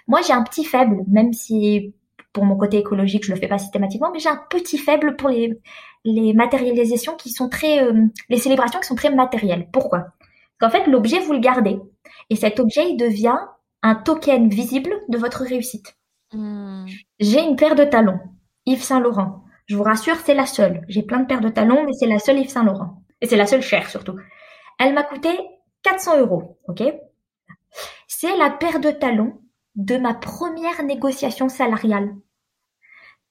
[0.08, 1.94] Moi, j'ai un petit faible, même si
[2.34, 5.30] pour mon côté écologique, je le fais pas systématiquement, mais j'ai un petit faible pour
[5.30, 5.60] les,
[6.04, 9.68] les matérialisations qui sont très, euh, les célébrations qui sont très matérielles.
[9.72, 10.00] Pourquoi?
[10.60, 11.80] Parce qu'en fait, l'objet, vous le gardez.
[12.30, 13.38] Et cet objet, il devient
[13.84, 15.98] un token visible de votre réussite.
[16.34, 16.86] Hmm.
[17.20, 18.20] J'ai une paire de talons,
[18.66, 19.44] Yves Saint Laurent.
[19.68, 20.84] Je vous rassure, c'est la seule.
[20.88, 23.04] J'ai plein de paires de talons, mais c'est la seule Yves Saint Laurent.
[23.22, 24.16] Et c'est la seule chère surtout.
[24.80, 25.30] Elle m'a coûté
[25.84, 26.84] 400 euros, ok?
[28.08, 29.42] C'est la paire de talons
[29.76, 32.16] de ma première négociation salariale.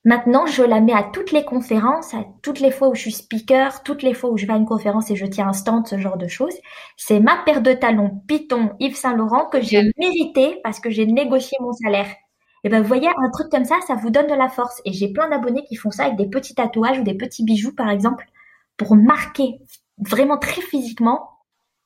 [0.06, 3.10] Maintenant, je la mets à toutes les conférences, à toutes les fois où je suis
[3.10, 5.84] speaker, toutes les fois où je vais à une conférence et je tiens un stand,
[5.88, 6.54] ce genre de choses.
[6.96, 11.06] C'est ma paire de talons Python Yves Saint Laurent que j'ai mérité parce que j'ai
[11.06, 12.06] négocié mon salaire.
[12.62, 14.80] Et ben, vous voyez, un truc comme ça, ça vous donne de la force.
[14.84, 17.74] Et j'ai plein d'abonnés qui font ça avec des petits tatouages ou des petits bijoux,
[17.74, 18.26] par exemple,
[18.76, 19.58] pour marquer
[19.98, 21.30] vraiment très physiquement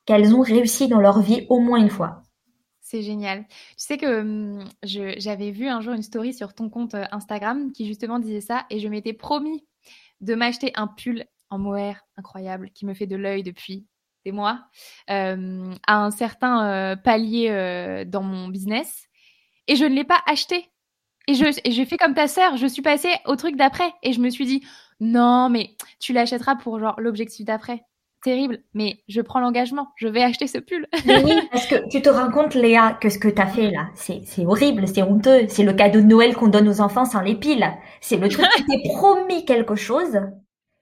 [0.05, 2.21] qu'elles ont réussi dans leur vie au moins une fois.
[2.91, 3.45] C'est génial.
[3.47, 7.71] Tu sais que hum, j'avais vu un jour une story sur ton compte euh, Instagram
[7.71, 9.65] qui justement disait ça et je m'étais promis
[10.19, 13.87] de m'acheter un pull en mohair incroyable qui me fait de l'œil depuis
[14.25, 14.65] des mois
[15.09, 19.07] euh, à un certain euh, palier dans mon business
[19.67, 20.69] et je ne l'ai pas acheté.
[21.29, 24.19] Et je, j'ai fait comme ta sœur, je suis passée au truc d'après et je
[24.19, 24.67] me suis dit
[24.99, 27.85] non mais tu l'achèteras pour l'objectif d'après.
[28.23, 30.87] Terrible, mais je prends l'engagement, je vais acheter ce pull.
[31.07, 33.71] Mais oui, parce que tu te rends compte Léa que ce que tu as fait
[33.71, 37.21] là, c'est, horrible, c'est honteux, c'est le cadeau de Noël qu'on donne aux enfants sans
[37.21, 37.65] les piles.
[37.99, 40.19] C'est le truc qui t'es promis quelque chose.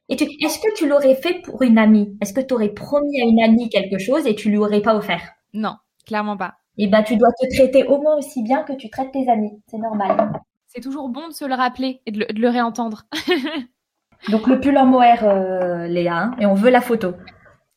[0.10, 2.18] Et tu, est-ce que tu l'aurais fait pour une amie?
[2.22, 4.96] Est-ce que tu aurais promis à une amie quelque chose et tu lui aurais pas
[4.96, 5.22] offert?
[5.54, 5.76] Non,
[6.06, 9.12] clairement pas et ben tu dois te traiter au moins aussi bien que tu traites
[9.12, 9.52] tes amis.
[9.68, 10.32] C'est normal.
[10.68, 13.04] C'est toujours bon de se le rappeler et de le, réentendre.
[14.28, 17.14] Donc le pull en mohair, euh, Léa, hein, et on veut la photo.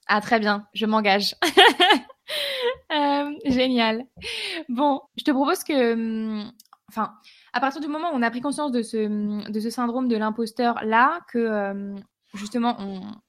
[0.08, 1.34] Ah très bien, je m'engage.
[2.92, 4.04] Euh, génial.
[4.68, 6.52] Bon, je te propose que, hum,
[6.88, 7.14] enfin,
[7.52, 10.78] à partir du moment où on a pris conscience de ce, ce syndrome de l'imposteur
[10.84, 12.00] là, que hum,
[12.34, 12.76] justement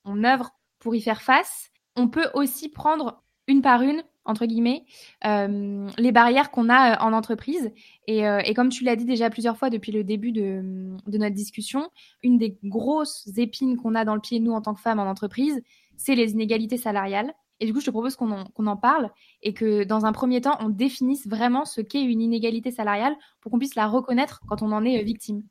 [0.06, 4.86] on œuvre pour y faire face, on peut aussi prendre une par une entre guillemets,
[5.26, 7.72] euh, les barrières qu'on a euh, en entreprise.
[8.10, 10.62] Euh, et, comme tu l'as dit déjà plusieurs fois depuis le début de,
[11.08, 11.90] notre discussion,
[12.22, 15.10] une des grosses épines qu'on a dans le pied, nous, en tant que femmes en
[15.10, 15.62] entreprise,
[15.98, 17.34] c'est les inégalités salariales.
[17.60, 19.10] Et du coup, je te propose qu'on en, en, parle
[19.42, 23.52] et que dans un premier temps, on définisse vraiment ce qu'est une inégalité salariale pour
[23.52, 25.44] qu'on puisse la reconnaître quand on en est victime.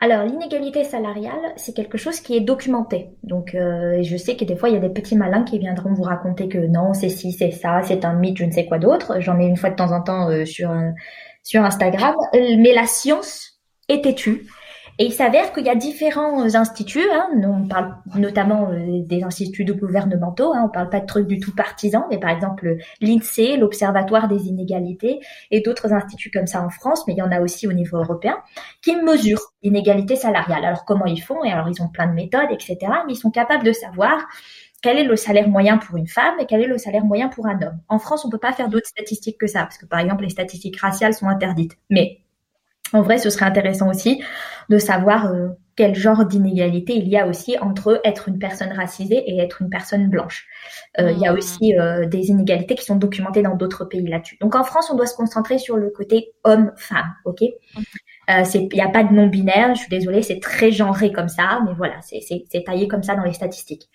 [0.00, 3.08] Alors, l'inégalité salariale, c'est quelque chose qui est documenté.
[3.24, 5.92] Donc, euh, je sais que des fois, il y a des petits malins qui viendront
[5.92, 8.78] vous raconter que non, c'est ci, c'est ça, c'est un mythe, je ne sais quoi
[8.78, 9.20] d'autre.
[9.20, 10.72] J'en ai une fois de temps en temps euh, sur,
[11.42, 12.14] sur Instagram.
[12.32, 14.46] Mais la science est têtue.
[15.00, 19.64] Et il s'avère qu'il y a différents instituts, hein, on parle notamment euh, des instituts
[19.64, 24.26] gouvernementaux, hein, on parle pas de trucs du tout partisans, mais par exemple l'INSEE, l'Observatoire
[24.26, 25.20] des inégalités,
[25.52, 27.98] et d'autres instituts comme ça en France, mais il y en a aussi au niveau
[27.98, 28.38] européen,
[28.82, 30.64] qui mesurent l'inégalité salariale.
[30.64, 31.44] Alors comment ils font?
[31.44, 32.76] Et alors ils ont plein de méthodes, etc.
[33.06, 34.26] Mais ils sont capables de savoir
[34.82, 37.46] quel est le salaire moyen pour une femme et quel est le salaire moyen pour
[37.46, 37.78] un homme.
[37.88, 40.30] En France, on peut pas faire d'autres statistiques que ça, parce que par exemple les
[40.30, 41.76] statistiques raciales sont interdites.
[41.88, 42.20] Mais
[42.92, 44.22] en vrai, ce serait intéressant aussi
[44.68, 49.22] de savoir euh, quel genre d'inégalité il y a aussi entre être une personne racisée
[49.26, 50.46] et être une personne blanche.
[50.98, 51.36] Euh, il y a mmh.
[51.36, 54.36] aussi euh, des inégalités qui sont documentées dans d'autres pays là-dessus.
[54.40, 57.42] Donc en France, on doit se concentrer sur le côté homme-femme, ok?
[58.30, 59.74] Euh, il n'y a pas de non binaire.
[59.74, 63.24] Je suis désolée, c'est très genré comme ça, mais voilà, c'est taillé comme ça dans
[63.24, 63.88] les statistiques.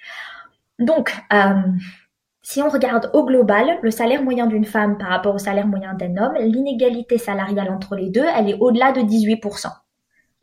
[0.80, 1.54] Donc, euh,
[2.44, 5.94] si on regarde au global, le salaire moyen d'une femme par rapport au salaire moyen
[5.94, 9.70] d'un homme, l'inégalité salariale entre les deux, elle est au-delà de 18%.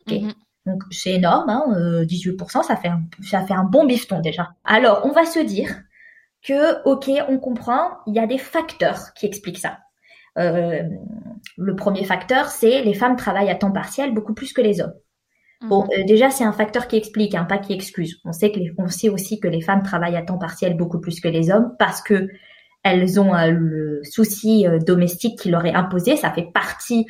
[0.07, 0.33] Mhm.
[0.65, 1.63] Donc c'est énorme, hein,
[2.03, 4.49] 18%, euh, ça fait, un, ça fait un bon bifton déjà.
[4.63, 5.69] Alors on va se dire
[6.43, 9.77] que, ok, on comprend, il y a des facteurs qui expliquent ça.
[10.39, 10.81] Euh,
[11.57, 14.93] le premier facteur, c'est les femmes travaillent à temps partiel beaucoup plus que les hommes.
[15.61, 15.89] Bon, mhm.
[15.99, 18.19] euh, déjà, c'est un facteur qui explique, hein, pas qui excuse.
[18.25, 21.19] On sait que on sait aussi que les femmes travaillent à temps partiel beaucoup plus
[21.19, 22.29] que les hommes parce que
[22.83, 26.17] elles ont euh, le souci euh, domestique qui leur est imposé.
[26.17, 27.05] Ça fait partie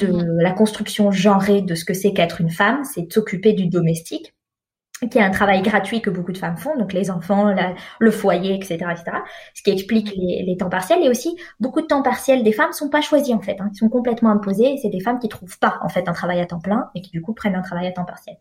[0.00, 0.40] de mhm.
[0.40, 4.34] la construction genrée de ce que c'est qu'être une femme, c'est de s'occuper du domestique
[5.08, 7.54] qui est un travail gratuit que beaucoup de femmes font, donc les enfants,
[7.98, 9.18] le foyer, etc., etc.
[9.54, 12.72] Ce qui explique les, les, temps partiels et aussi beaucoup de temps partiels des femmes
[12.72, 14.76] sont pas choisis en fait, hein, ils sont complètement imposés.
[14.80, 17.10] C'est des femmes qui trouvent pas en fait un travail à temps plein et qui
[17.10, 18.36] du coup prennent un travail à temps partiel.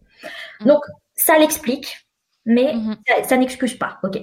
[0.61, 0.67] Mm.
[0.67, 0.81] Donc
[1.15, 2.07] ça l'explique,
[2.45, 2.95] mais mm-hmm.
[3.07, 3.99] ça, ça n'excuse pas.
[4.03, 4.19] Ok.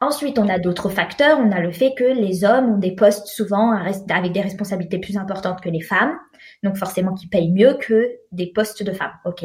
[0.00, 1.38] Ensuite, on a d'autres facteurs.
[1.38, 5.16] On a le fait que les hommes ont des postes souvent avec des responsabilités plus
[5.16, 6.16] importantes que les femmes,
[6.62, 9.12] donc forcément qui payent mieux que des postes de femmes.
[9.24, 9.44] Ok.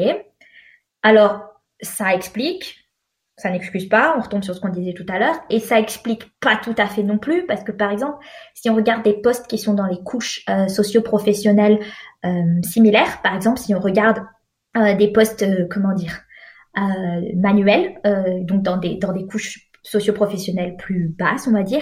[1.02, 2.76] Alors ça explique,
[3.38, 6.30] ça n'excuse pas, on retombe sur ce qu'on disait tout à l'heure, et ça explique
[6.40, 9.46] pas tout à fait non plus, parce que par exemple, si on regarde des postes
[9.46, 11.78] qui sont dans les couches euh, socio-professionnelles
[12.24, 14.22] euh, similaires, par exemple, si on regarde
[14.76, 16.22] euh, des postes, euh, comment dire,
[17.34, 17.98] manuels,
[18.42, 21.80] donc dans des, dans des couches socio-professionnelles plus basses, on va dire,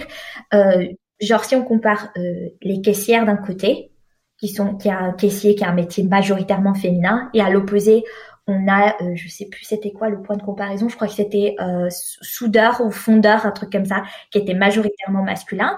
[1.19, 2.13] genre si on compare
[2.61, 3.91] les caissières d'un côté,
[4.37, 8.05] qui sont qui a un caissier qui a un métier majoritairement féminin, et à l'opposé,
[8.47, 11.13] on a, euh, je sais plus c'était quoi le point de comparaison, je crois que
[11.13, 15.77] c'était euh, soudeur ou fondeur, un truc comme ça, qui était majoritairement masculin.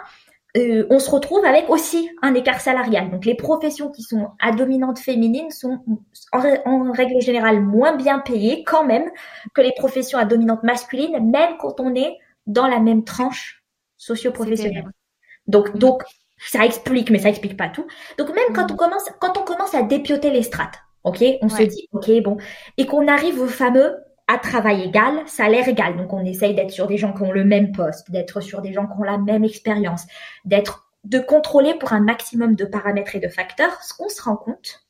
[0.58, 3.12] Euh, on se retrouve avec aussi un écart salarial.
[3.12, 5.80] Donc les professions qui sont à dominante féminine sont
[6.32, 9.10] en, règle générale moins bien payées quand même
[9.53, 13.63] que les professions à dominante masculine, même quand on est dans la même tranche
[13.97, 14.89] socio-professionnelle.
[15.47, 15.77] Donc mm.
[15.77, 16.03] donc
[16.38, 17.86] ça explique, mais ça explique pas tout.
[18.17, 18.73] Donc même quand mm.
[18.73, 22.35] on commence quand on commence à dépioter les strates, Ok, on se dit, ok, bon,
[22.77, 23.95] et qu'on arrive au fameux
[24.27, 25.95] à travail égal, salaire égal.
[25.95, 28.73] Donc on essaye d'être sur des gens qui ont le même poste, d'être sur des
[28.73, 30.03] gens qui ont la même expérience,
[30.43, 33.81] d'être de contrôler pour un maximum de paramètres et de facteurs.
[33.83, 34.83] Ce qu'on se rend compte,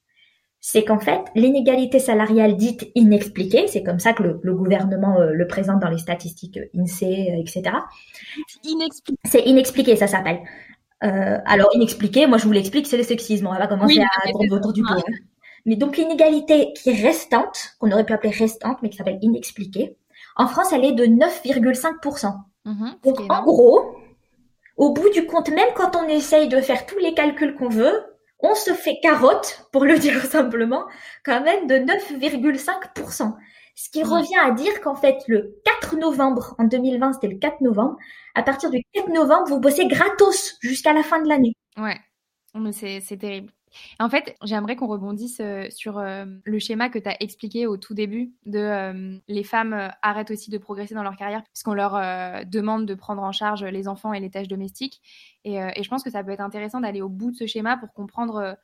[0.60, 5.46] c'est qu'en fait, l'inégalité salariale dite inexpliquée, c'est comme ça que le, gouvernement euh, le
[5.46, 7.76] présente dans les statistiques INSEE, euh, etc.
[8.64, 9.20] Inexpliqué.
[9.24, 10.40] C'est inexpliqué, ça s'appelle.
[11.04, 13.46] Euh, alors inexpliqué, moi je vous l'explique, c'est le sexisme.
[13.46, 14.96] On va commencer à tourner autour du pot.
[15.68, 19.98] Mais donc l'inégalité qui est restante, qu'on aurait pu appeler restante, mais qui s'appelle inexpliquée,
[20.38, 22.34] en France, elle est de 9,5%.
[22.66, 23.96] Mhm, donc en gros,
[24.78, 28.04] au bout du compte, même quand on essaye de faire tous les calculs qu'on veut,
[28.40, 30.86] on se fait carotte, pour le dire simplement,
[31.26, 33.36] quand même de 9,5%.
[33.76, 37.62] Ce qui revient à dire qu'en fait, le 4 novembre, en 2020, c'était le 4
[37.62, 37.98] novembre,
[38.36, 41.54] à partir du 4 novembre, vous bossez gratos jusqu'à la fin de l'année.
[41.78, 42.00] Ouais,
[42.72, 43.52] c'est terrible.
[44.00, 47.78] En fait, j'aimerais qu'on rebondisse euh, sur euh, le schéma que tu as expliqué au
[47.78, 51.94] tout début de euh, les femmes arrêtent aussi de progresser dans leur carrière puisqu'on leur
[52.46, 55.02] demande de prendre en charge les enfants et les tâches domestiques.
[55.44, 57.94] Et, je pense que ça peut être intéressant d'aller au bout de ce schéma pour
[57.94, 58.58] comprendre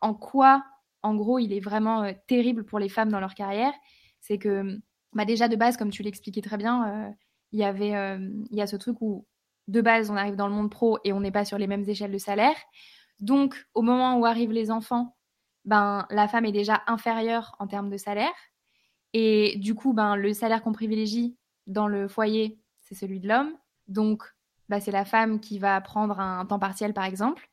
[0.00, 0.64] en quoi,
[1.02, 3.72] en gros, il est vraiment terrible pour les femmes dans leur carrière.
[4.20, 4.80] C'est que
[5.12, 7.14] bah déjà de base, comme tu l'expliquais très bien,
[7.52, 8.18] il y avait
[8.50, 9.26] il y a ce truc où
[9.68, 11.88] de base on arrive dans le monde pro et on n'est pas sur les mêmes
[11.88, 12.56] échelles de salaire.
[13.20, 15.16] Donc, au moment où arrivent les enfants,
[15.64, 18.34] ben, la femme est déjà inférieure en termes de salaire.
[19.12, 23.52] Et du coup, ben, le salaire qu'on privilégie dans le foyer, c'est celui de l'homme.
[23.88, 24.22] Donc,
[24.68, 27.48] ben, c'est la femme qui va prendre un temps partiel, par exemple.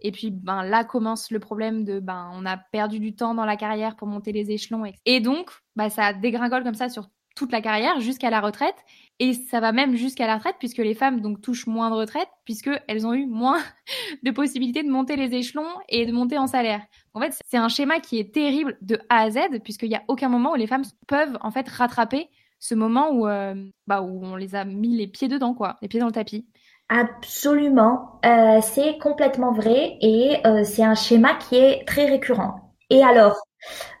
[0.00, 3.44] Et puis ben, là commence le problème de ben, on a perdu du temps dans
[3.44, 4.84] la carrière pour monter les échelons.
[5.04, 8.74] Et donc, ben, ça dégringole comme ça sur toute la carrière jusqu'à la retraite.
[9.20, 12.28] Et ça va même jusqu'à la retraite puisque les femmes donc touchent moins de retraite
[12.44, 13.58] puisqu'elles ont eu moins
[14.22, 16.82] de possibilités de monter les échelons et de monter en salaire.
[17.14, 20.02] En fait, c'est un schéma qui est terrible de A à Z puisqu'il n'y a
[20.08, 23.54] aucun moment où les femmes peuvent en fait rattraper ce moment où, euh,
[23.86, 26.46] bah, où on les a mis les pieds dedans, quoi, les pieds dans le tapis.
[26.88, 32.74] Absolument, euh, c'est complètement vrai et euh, c'est un schéma qui est très récurrent.
[32.90, 33.36] Et alors,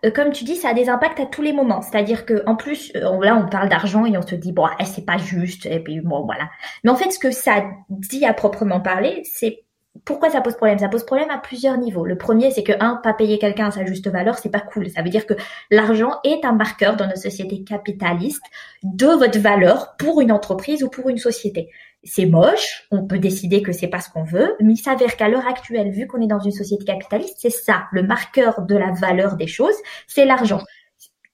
[0.04, 1.82] euh, comme tu dis, ça a des impacts à tous les moments.
[1.82, 4.84] C'est-à-dire que en plus, euh, là, on parle d'argent et on se dit bon, eh,
[4.84, 5.66] c'est pas juste.
[5.66, 6.48] Et puis bon, voilà.
[6.84, 9.64] Mais en fait, ce que ça dit à proprement parler, c'est
[10.04, 10.78] pourquoi ça pose problème?
[10.78, 12.04] Ça pose problème à plusieurs niveaux.
[12.04, 14.88] Le premier, c'est que un, pas payer quelqu'un à sa juste valeur, c'est pas cool.
[14.90, 15.34] Ça veut dire que
[15.70, 18.44] l'argent est un marqueur dans nos sociétés capitalistes
[18.82, 21.70] de votre valeur pour une entreprise ou pour une société.
[22.04, 25.28] C'est moche, on peut décider que c'est pas ce qu'on veut, mais il s'avère qu'à
[25.28, 28.92] l'heure actuelle, vu qu'on est dans une société capitaliste, c'est ça, le marqueur de la
[28.92, 29.74] valeur des choses,
[30.06, 30.62] c'est l'argent.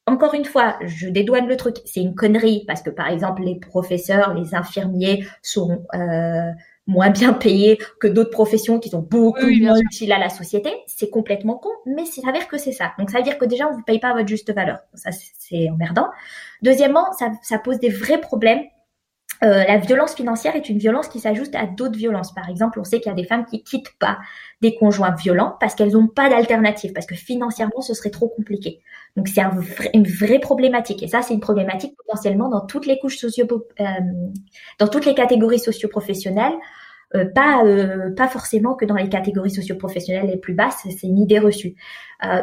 [0.06, 3.58] Encore une fois, je dédouane le truc, c'est une connerie parce que par exemple les
[3.58, 6.50] professeurs, les infirmiers sont euh,
[6.86, 10.70] moins bien payés que d'autres professions qui sont beaucoup moins utiles à la société.
[10.86, 12.92] C'est complètement con, mais ça s'avère que c'est ça.
[12.98, 14.80] Donc ça veut dire que déjà on vous paye pas à votre juste valeur.
[14.94, 16.08] Ça c'est emmerdant.
[16.60, 18.60] Deuxièmement, ça, ça pose des vrais problèmes
[19.42, 22.32] euh, la violence financière est une violence qui s'ajoute à d'autres violences.
[22.32, 24.18] Par exemple, on sait qu'il y a des femmes qui quittent pas
[24.60, 28.80] des conjoints violents parce qu'elles n'ont pas d'alternative, parce que financièrement, ce serait trop compliqué.
[29.16, 29.42] Donc, c'est
[29.92, 31.02] une vraie problématique.
[31.02, 33.46] Et ça, c'est une problématique potentiellement dans toutes les couches socio,
[33.80, 33.84] euh,
[34.78, 36.54] dans toutes les catégories socio-professionnelles.
[37.14, 37.62] Euh, pas
[38.16, 41.76] pas forcément que dans les catégories socio-professionnelles les plus basses, c'est une idée reçue.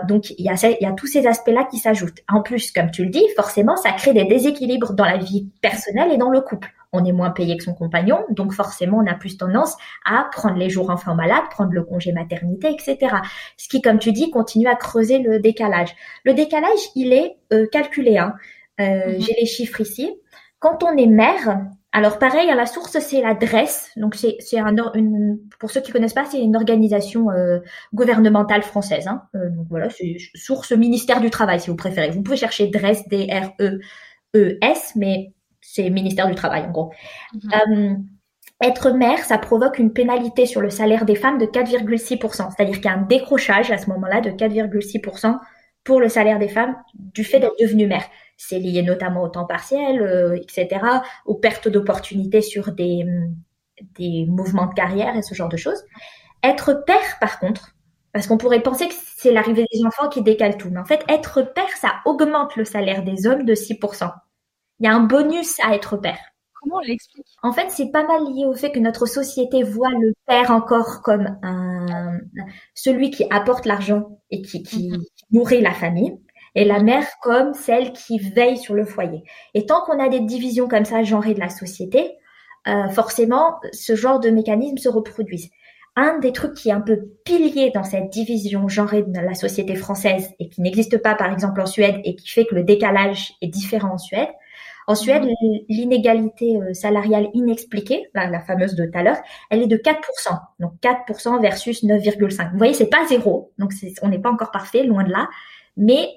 [0.08, 2.22] donc il y a il y a tous ces aspects-là qui s'ajoutent.
[2.32, 6.12] En plus, comme tu le dis, forcément, ça crée des déséquilibres dans la vie personnelle
[6.14, 9.14] et dans le couple on est moins payé que son compagnon, donc forcément on a
[9.14, 9.76] plus tendance
[10.06, 13.16] à prendre les jours enfants malades, prendre le congé maternité, etc.
[13.58, 15.96] Ce qui, comme tu dis, continue à creuser le décalage.
[16.26, 18.18] Le décalage, il est euh, calculé.
[18.18, 18.34] Hein.
[18.80, 19.22] Euh, mhm.
[19.22, 20.12] J'ai les chiffres ici.
[20.60, 23.90] Quand on est mère, alors pareil, à la source, c'est l'adresse.
[23.96, 27.60] Donc c'est un une, pour ceux qui connaissent pas, c'est une organisation euh,
[27.94, 29.08] gouvernementale française.
[29.08, 29.24] Hein.
[29.34, 32.12] donc voilà, c'est source ministère du travail si vous préférez.
[32.12, 33.80] Vous pouvez chercher DRES, D R E
[34.36, 36.92] E S, mais c'est ministère du Travail en gros.
[37.34, 37.52] Mhm.
[37.54, 37.96] Euh,
[38.64, 42.50] être mère, ça provoque une pénalité sur le salaire des femmes de 4,6%.
[42.52, 45.40] C'est-à-dire qu'il y a un décrochage à ce moment-là de 4,6%
[45.84, 48.06] pour le salaire des femmes du fait d'être devenue mère.
[48.38, 50.82] C'est lié notamment au temps partiel, euh, etc.,
[51.26, 53.04] aux pertes d'opportunités sur des,
[53.98, 55.84] des mouvements de carrière et ce genre de choses.
[56.44, 57.76] Être père, par contre,
[58.14, 61.04] parce qu'on pourrait penser que c'est l'arrivée des enfants qui décale tout, mais en fait,
[61.08, 64.12] être père, ça augmente le salaire des hommes de 6%.
[64.82, 66.18] Il y a un bonus à être père.
[66.60, 67.28] Comment on l'explique?
[67.44, 71.04] En fait, c'est pas mal lié au fait que notre société voit le père encore
[71.04, 72.20] comme un,
[72.74, 75.04] celui qui apporte l'argent et qui, qui mhm.
[75.32, 76.18] nourrit la famille,
[76.56, 79.24] et la mère comme celle qui veille sur le foyer.
[79.54, 82.18] Et tant qu'on a des divisions comme ça genrées de la société,
[82.68, 85.52] euh, forcément, ce genre de mécanismes se reproduisent.
[85.96, 89.76] Un des trucs qui est un peu pilier dans cette division genrée de la société
[89.76, 93.34] française et qui n'existe pas par exemple en Suède et qui fait que le décalage
[93.42, 94.30] est différent en Suède,
[94.92, 95.60] en Suède, mhm.
[95.70, 99.18] l'inégalité euh, salariale inexpliquée, la, fameuse de tout à l'heure,
[99.50, 99.96] elle est de 4%.
[100.60, 102.52] Donc 4% versus 9,5.
[102.52, 103.52] Vous voyez, c'est pas zéro.
[103.58, 105.30] Donc on n'est pas encore parfait, loin de là.
[105.78, 106.10] Mais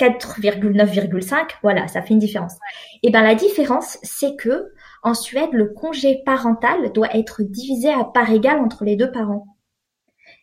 [0.00, 2.54] 4,9,5, voilà, ça fait une différence.
[3.02, 8.04] Et ben la différence, c'est que en Suède, le congé parental doit être divisé à
[8.04, 9.46] part égale entre les deux parents.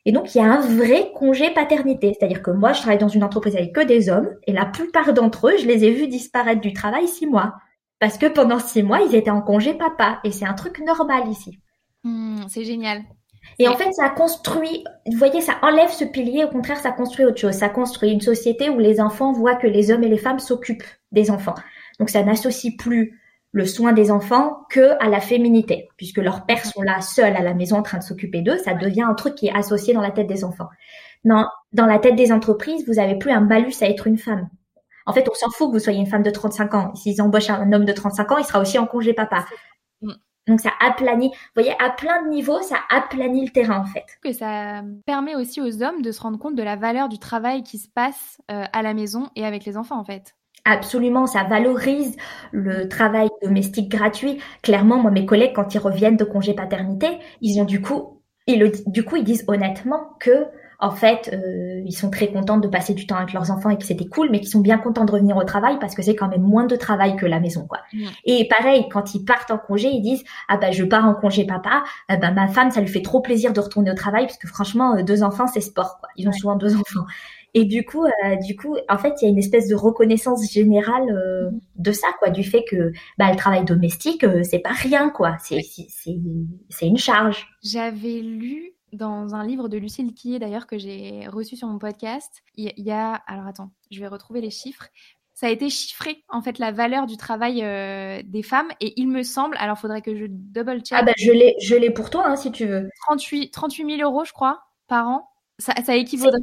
[0.05, 2.15] Et donc, il y a un vrai congé paternité.
[2.17, 5.13] C'est-à-dire que moi, je travaille dans une entreprise avec que des hommes, et la plupart
[5.13, 7.55] d'entre eux, je les ai vus disparaître du travail six mois.
[7.99, 10.19] Parce que pendant six mois, ils étaient en congé papa.
[10.23, 11.59] Et c'est un truc normal ici.
[12.03, 13.03] Hmm, c'est génial.
[13.57, 17.25] Et en fait, ça construit, vous voyez, ça enlève ce pilier, au contraire, ça construit
[17.25, 17.53] autre chose.
[17.53, 20.83] Ça construit une société où les enfants voient que les hommes et les femmes s'occupent
[21.11, 21.55] des enfants.
[21.99, 23.19] Donc ça n'associe plus
[23.51, 27.41] le soin des enfants que à la féminité, puisque leurs pères sont là seuls à
[27.41, 30.01] la maison en train de s'occuper d'eux, ça devient un truc qui est associé dans
[30.01, 30.69] la tête des enfants.
[31.25, 34.47] Non, dans la tête des entreprises, vous avez plus un malus à être une femme.
[35.09, 36.93] En fait, on s'en fout que vous soyez une femme de 35 ans.
[36.93, 39.43] S'ils embauchent un homme de 35 ans, il sera aussi en congé papa.
[40.03, 40.11] Mm.
[40.47, 44.05] Donc ça aplanit, vous voyez, à plein de niveaux, ça aplanit le terrain en fait.
[44.21, 47.63] Que ça permet aussi aux hommes de se rendre compte de la valeur du travail
[47.63, 50.35] qui se passe euh, à la maison et avec les enfants en fait.
[50.63, 52.15] Absolument, ça valorise
[52.51, 54.39] le travail domestique gratuit.
[54.61, 58.71] Clairement, moi, mes collègues, quand ils reviennent de congé paternité, ils ont du coup, ils
[58.85, 60.45] du coup, ils disent honnêtement que
[60.81, 63.77] en fait, euh, ils sont très contents de passer du temps avec leurs enfants et
[63.77, 66.15] que c'était cool, mais qu'ils sont bien contents de revenir au travail parce que c'est
[66.15, 67.79] quand même moins de travail que la maison, quoi.
[68.23, 71.45] Et pareil, quand ils partent en congé, ils disent ah bah je pars en congé
[71.45, 74.37] papa, ah bah ma femme ça lui fait trop plaisir de retourner au travail parce
[74.37, 76.09] que franchement euh, deux enfants c'est sport, quoi.
[76.15, 77.05] Ils ont souvent deux enfants.
[77.55, 80.49] Et du coup, euh, du coup, en fait, il y a une espèce de reconnaissance
[80.49, 81.59] générale mm-hmm.
[81.77, 85.35] de ça, quoi, du fait que bah, le travail domestique, c'est pas rien, quoi.
[85.41, 87.47] C'est c'est une charge.
[87.63, 92.43] J'avais lu dans un livre de Lucille Quillet d'ailleurs que j'ai reçu sur mon podcast.
[92.55, 94.87] Il y a, alors attends, je vais retrouver les chiffres.
[95.33, 99.07] Ça a été chiffré en fait la valeur du travail euh, des femmes et il
[99.07, 100.97] me semble, alors faudrait que je double check.
[100.99, 102.89] Ah bah je l'ai, je l'ai pour toi hein, si tu veux.
[103.07, 105.29] 38, 38 000 euros je crois par an.
[105.59, 106.41] Ça, ça équivaudrait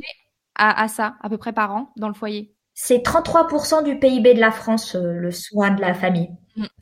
[0.54, 2.54] à, à ça à peu près par an dans le foyer.
[2.78, 6.28] C'est 33% du PIB de la France, euh, le soin de la famille.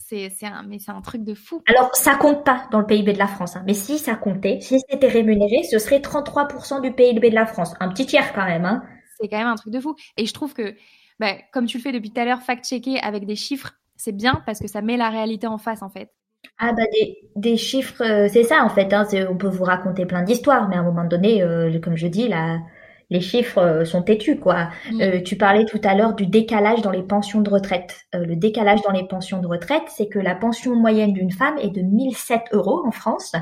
[0.06, 1.62] C'est, un, mais c'est un truc de fou.
[1.66, 3.56] Alors, ça compte pas dans le PIB de la France.
[3.56, 3.62] Hein.
[3.66, 7.74] Mais si ça comptait, si c'était rémunéré, ce serait 33% du PIB de la France.
[7.80, 8.66] Un petit tiers quand même.
[8.66, 8.82] Hein.
[9.18, 9.94] C'est quand même un truc de fou.
[10.18, 10.74] Et je trouve que,
[11.18, 14.42] bah, comme tu le fais depuis tout à l'heure, fact-checker avec des chiffres, c'est bien
[14.44, 16.10] parce que ça met la réalité en face, en fait.
[16.58, 16.82] Ah bah
[17.36, 18.92] des, chiffres, euh, c'est ça en fait.
[18.92, 22.06] Hein, on peut vous raconter plein d'histoires, mais à un moment donné, euh, comme je
[22.06, 22.58] dis, là,
[23.14, 24.68] les chiffres euh, sont têtus quoi.
[24.92, 25.22] Mm.
[25.24, 28.06] tu parlais tout à l'heure du décalage dans les pensions de retraite.
[28.12, 31.70] le décalage dans les pensions de retraite, c'est que la pension moyenne d'une femme est
[31.70, 33.32] de 1007 euros en France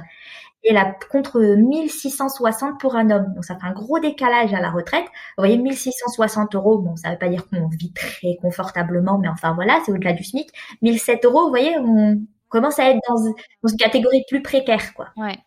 [0.65, 3.33] et la, contre 1660 pour un homme.
[3.35, 5.05] Donc ça fait un gros décalage à la retraite.
[5.37, 9.55] Vous voyez, 1660 euros, bon, ça veut pas dire qu'on vit très confortablement, mais enfin
[9.55, 10.49] voilà, c'est au-delà du SMIC.
[10.83, 13.17] 1007 euros, vous voyez, on commence à être dans,
[13.63, 15.09] dans une catégorie plus précaire, quoi.
[15.17, 15.39] Ouais.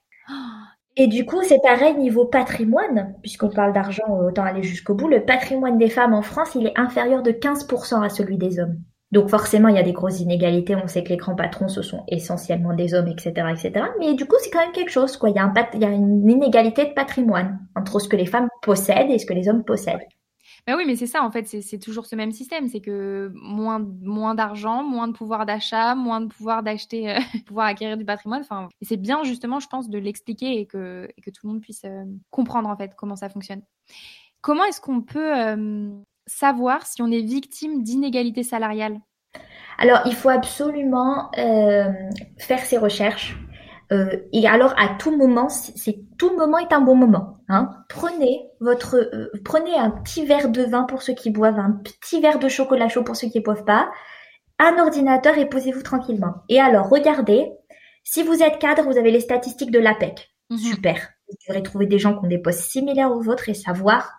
[0.97, 5.09] Et du coup, c'est pareil niveau patrimoine, puisqu'on parle d'argent, autant aller jusqu'au bout.
[5.09, 8.77] Le patrimoine des femmes en France, il est inférieur de 15% à celui des hommes.
[9.11, 10.75] Donc forcément, il y a des grosses inégalités.
[10.75, 13.85] On sait que les grands patrons, ce sont essentiellement des hommes, etc., etc.
[13.99, 15.29] Mais du coup, c'est quand même quelque chose, quoi.
[15.29, 19.11] Il y il y a une inégalité de patrimoine entre ce que les femmes possèdent
[19.11, 20.07] et ce que les hommes possèdent.
[20.67, 22.67] Ben oui, mais c'est ça, en fait, c'est toujours ce même système.
[22.67, 27.67] C'est que moins, moins d'argent, moins de pouvoir d'achat, moins de pouvoir d'acheter, euh, pouvoir
[27.67, 28.41] acquérir du patrimoine.
[28.41, 31.83] Enfin, c'est bien, justement, je pense, de l'expliquer et que, que tout le monde puisse
[31.85, 33.61] euh, comprendre, en fait, comment ça fonctionne.
[34.41, 35.89] Comment est-ce qu'on peut euh,
[36.25, 38.99] savoir si on est victime d'inégalité salariale
[39.77, 41.91] Alors, il faut absolument euh,
[42.39, 43.37] faire ses recherches.
[43.91, 47.39] Euh, et alors, à tout moment, c'est tout moment est un bon moment.
[47.49, 47.69] Hein.
[47.89, 52.19] Prenez votre, euh, prenez un petit verre de vin pour ceux qui boivent, un petit
[52.19, 53.89] verre de chocolat chaud pour ceux qui ne boivent pas,
[54.59, 56.35] un ordinateur et posez-vous tranquillement.
[56.49, 57.51] Et alors, regardez.
[58.07, 60.29] Si vous êtes cadre, vous avez les statistiques de l'APEC.
[60.51, 60.57] Mhm.
[60.57, 60.95] Super.
[61.27, 64.11] Vous devrez trouver des gens qui ont des postes similaires aux vôtres et savoir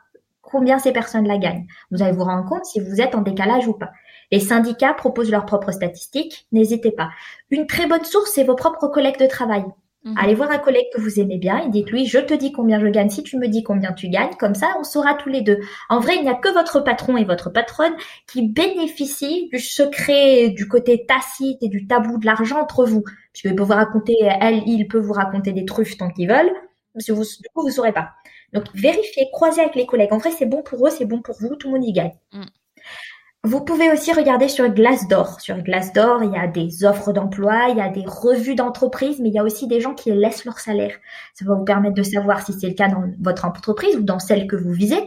[0.42, 1.66] combien ces personnes-là gagnent.
[1.90, 3.90] Vous allez vous rendre compte si vous êtes en décalage ou pas.
[4.33, 7.11] Les syndicats proposent leurs propres statistiques, n'hésitez pas.
[7.51, 9.64] Une très bonne source, c'est vos propres collègues de travail.
[10.07, 10.14] Mhm.
[10.18, 12.87] Allez voir un collègue que vous aimez bien et dites-lui, je te dis combien je
[12.87, 14.35] gagne si tu me dis combien tu gagnes.
[14.39, 15.59] Comme ça, on saura tous les deux.
[15.89, 17.93] En vrai, il n'y a que votre patron et votre patronne
[18.29, 23.03] qui bénéficient du secret, du côté tacite et du tabou de l'argent entre vous.
[23.03, 26.53] Parce qu'il peut vous raconter, elle, il peut vous raconter des truffes tant qu'ils veulent.
[26.95, 28.11] Parce que vous, du coup, vous saurez pas.
[28.53, 30.12] Donc, vérifiez, croisez avec les collègues.
[30.12, 32.14] En vrai, c'est bon pour eux, c'est bon pour vous, tout le monde y gagne.
[32.33, 32.45] Mm.
[33.47, 35.40] Vous pouvez aussi regarder sur Glassdoor.
[35.40, 39.28] Sur Glassdoor, il y a des offres d'emploi, il y a des revues d'entreprise, mais
[39.28, 40.97] il y a aussi des gens qui laissent leur salaire.
[41.32, 44.18] Ça va vous permettre de savoir si c'est le cas dans votre entreprise ou dans
[44.18, 44.99] celle que vous visez.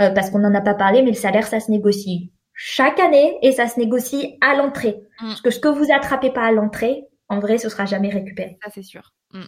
[0.00, 3.38] Euh, parce qu'on n'en a pas parlé, mais le salaire, ça se négocie chaque année
[3.42, 4.96] et ça se négocie à l'entrée.
[5.20, 5.28] Mm.
[5.28, 8.58] Parce que ce que vous attrapez pas à l'entrée, en vrai, ce sera jamais récupéré.
[8.64, 9.12] Ça, c'est sûr.
[9.32, 9.44] Mm.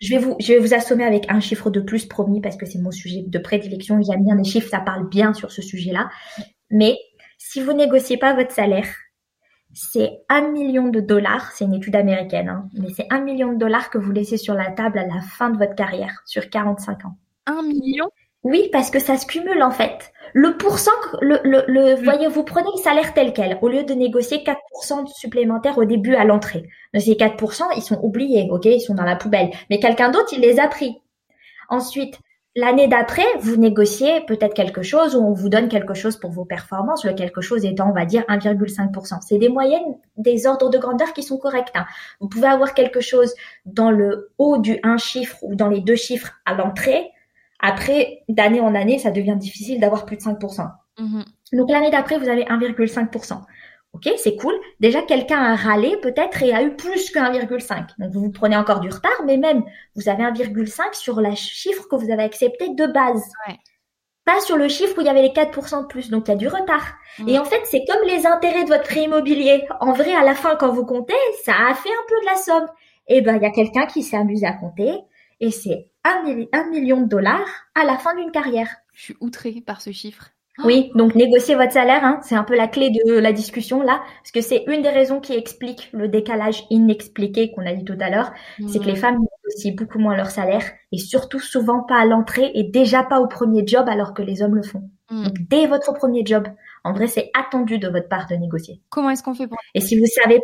[0.00, 2.64] Je vais vous, je vais vous assommer avec un chiffre de plus promis parce que
[2.64, 4.00] c'est mon sujet de prédilection.
[4.02, 6.08] J'aime bien les chiffres, ça parle bien sur ce sujet-là.
[6.70, 6.96] Mais
[7.38, 8.88] si vous négociez pas votre salaire,
[9.72, 11.52] c'est un million de dollars.
[11.52, 14.54] C'est une étude américaine, hein, mais c'est un million de dollars que vous laissez sur
[14.54, 17.16] la table à la fin de votre carrière, sur 45 ans.
[17.46, 18.08] Un million?
[18.42, 20.12] Oui, parce que ça se cumule en fait.
[20.32, 22.04] Le pourcent, le, le, le mm.
[22.04, 26.14] voyez, vous prenez le salaire tel quel, au lieu de négocier 4% supplémentaires au début
[26.14, 26.68] à l'entrée.
[26.94, 29.50] Ces 4%, ils sont oubliés, ok, ils sont dans la poubelle.
[29.68, 31.02] Mais quelqu'un d'autre, il les a pris.
[31.68, 32.18] Ensuite,
[32.56, 36.44] l'année d'après, vous négociez peut-être quelque chose ou on vous donne quelque chose pour vos
[36.44, 39.20] performances, le quelque chose étant, on va dire, 1,5%.
[39.20, 41.70] C'est des moyennes, des ordres de grandeur qui sont corrects.
[41.74, 41.84] Hein.
[42.20, 43.34] Vous pouvez avoir quelque chose
[43.66, 47.12] dans le haut du un chiffre ou dans les deux chiffres à l'entrée,
[47.58, 50.70] après, d'année en année, ça devient difficile d'avoir plus de 5%.
[50.98, 51.24] Mhm.
[51.52, 53.40] Donc l'année d'après, vous avez 1,5%.
[53.96, 54.54] Ok, c'est cool.
[54.78, 57.98] Déjà, quelqu'un a râlé peut-être et a eu plus que 1,5.
[57.98, 61.88] Donc vous vous prenez encore du retard, mais même vous avez 1,5 sur le chiffre
[61.88, 63.24] que vous avez accepté de base.
[64.26, 66.10] Pas sur le chiffre où il y avait les 4% de plus.
[66.10, 66.94] Donc il y a du retard.
[67.26, 69.66] Et en fait, c'est comme les intérêts de votre prêt immobilier.
[69.80, 72.36] En vrai, à la fin, quand vous comptez, ça a fait un peu de la
[72.36, 72.66] somme.
[73.08, 74.92] Et eh ben, il y a quelqu'un qui s'est amusé à compter
[75.40, 78.68] et c'est un, million de dollars à la fin d'une carrière.
[78.92, 80.30] Je suis outrée par ce chiffre.
[80.64, 84.00] Oui, donc négocier votre salaire, hein, c'est un peu la clé de la discussion là,
[84.22, 87.96] parce que c'est une des raisons qui explique le décalage inexpliqué qu'on a dit tout
[88.00, 88.32] à l'heure,
[88.68, 92.50] c'est que les femmes négocient beaucoup moins leur salaire et surtout souvent pas à l'entrée
[92.54, 94.88] et déjà pas au premier job alors que les hommes le font.
[95.10, 95.24] Mm.
[95.24, 96.48] Donc dès votre premier job,
[96.84, 98.80] en vrai c'est attendu de votre part de négocier.
[98.88, 100.40] Comment est-ce qu'on fait pour Et si vous savez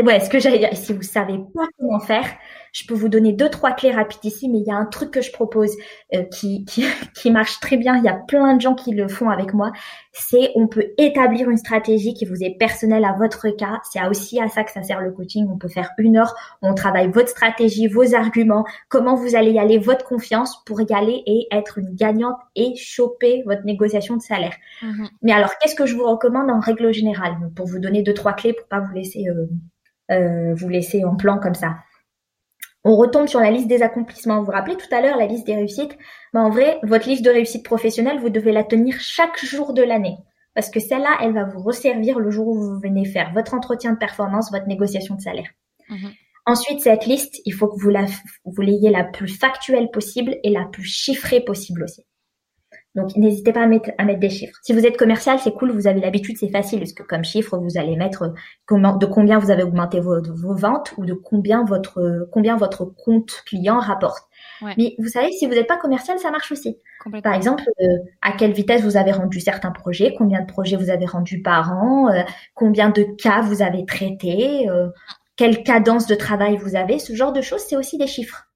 [0.00, 2.26] ouais, ce que j'allais dire, si vous savez pas comment faire,
[2.72, 5.10] je peux vous donner deux trois clés rapides ici, mais il y a un truc
[5.10, 5.76] que je propose
[6.14, 7.96] euh, qui, qui, qui marche très bien.
[7.96, 9.72] Il y a plein de gens qui le font avec moi.
[10.12, 13.80] C'est on peut établir une stratégie qui vous est personnelle à votre cas.
[13.90, 15.46] C'est aussi à ça que ça sert le coaching.
[15.50, 19.58] On peut faire une heure, on travaille votre stratégie, vos arguments, comment vous allez y
[19.58, 24.22] aller, votre confiance pour y aller et être une gagnante et choper votre négociation de
[24.22, 24.54] salaire.
[24.82, 25.08] Mm-hmm.
[25.22, 27.36] Mais alors, qu'est-ce que je vous recommande en règle générale?
[27.54, 29.46] Pour vous donner deux trois clés pour pas vous laisser euh,
[30.10, 31.76] euh, vous laisser en plan comme ça.
[32.84, 34.40] On retombe sur la liste des accomplissements.
[34.40, 35.96] Vous vous rappelez tout à l'heure la liste des réussites?
[36.32, 39.82] Ben, En vrai, votre liste de réussite professionnelle, vous devez la tenir chaque jour de
[39.82, 40.16] l'année.
[40.54, 43.92] Parce que celle-là, elle va vous resservir le jour où vous venez faire votre entretien
[43.92, 45.48] de performance, votre négociation de salaire.
[45.88, 46.10] Mhm.
[46.44, 48.04] Ensuite, cette liste, il faut que vous la,
[48.44, 52.04] vous l'ayez la plus factuelle possible et la plus chiffrée possible aussi.
[52.94, 54.58] Donc, n'hésitez pas à mettre, à mettre des chiffres.
[54.62, 57.56] Si vous êtes commercial, c'est cool, vous avez l'habitude, c'est facile, parce que comme chiffre,
[57.56, 58.34] vous allez mettre
[58.66, 62.84] comment, de combien vous avez augmenté vos, vos ventes ou de combien votre, combien votre
[62.84, 64.28] compte client rapporte?
[64.76, 66.78] Mais vous savez, si vous n'êtes pas commercial, ça marche aussi.
[67.22, 70.90] Par exemple, euh, à quelle vitesse vous avez rendu certains projets, combien de projets vous
[70.90, 72.22] avez rendus par an, euh,
[72.54, 74.88] combien de cas vous avez traités, euh,
[75.36, 78.51] quelle cadence de travail vous avez, ce genre de choses, c'est aussi des chiffres.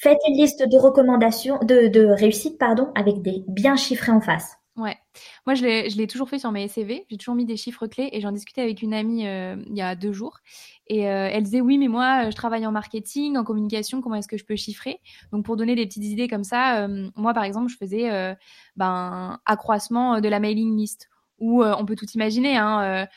[0.00, 4.56] Faites une liste de recommandations, de, de réussite, pardon, avec des bien chiffrés en face.
[4.76, 4.96] Ouais.
[5.44, 7.04] Moi, je l'ai toujours fait sur mes CV.
[7.10, 9.82] J'ai toujours mis des chiffres clés et j'en discutais avec une amie euh, il y
[9.82, 10.38] a deux jours.
[10.86, 14.00] Et euh, elle disait oui, mais moi, je travaille en marketing, en communication.
[14.00, 15.00] Comment est-ce que je peux chiffrer?
[15.32, 18.36] Donc, pour donner des petites idées comme ça, euh, moi, par exemple, je faisais
[18.76, 21.08] ben accroissement de la mailing list.
[21.40, 23.08] Ou on peut tout imaginer, hein,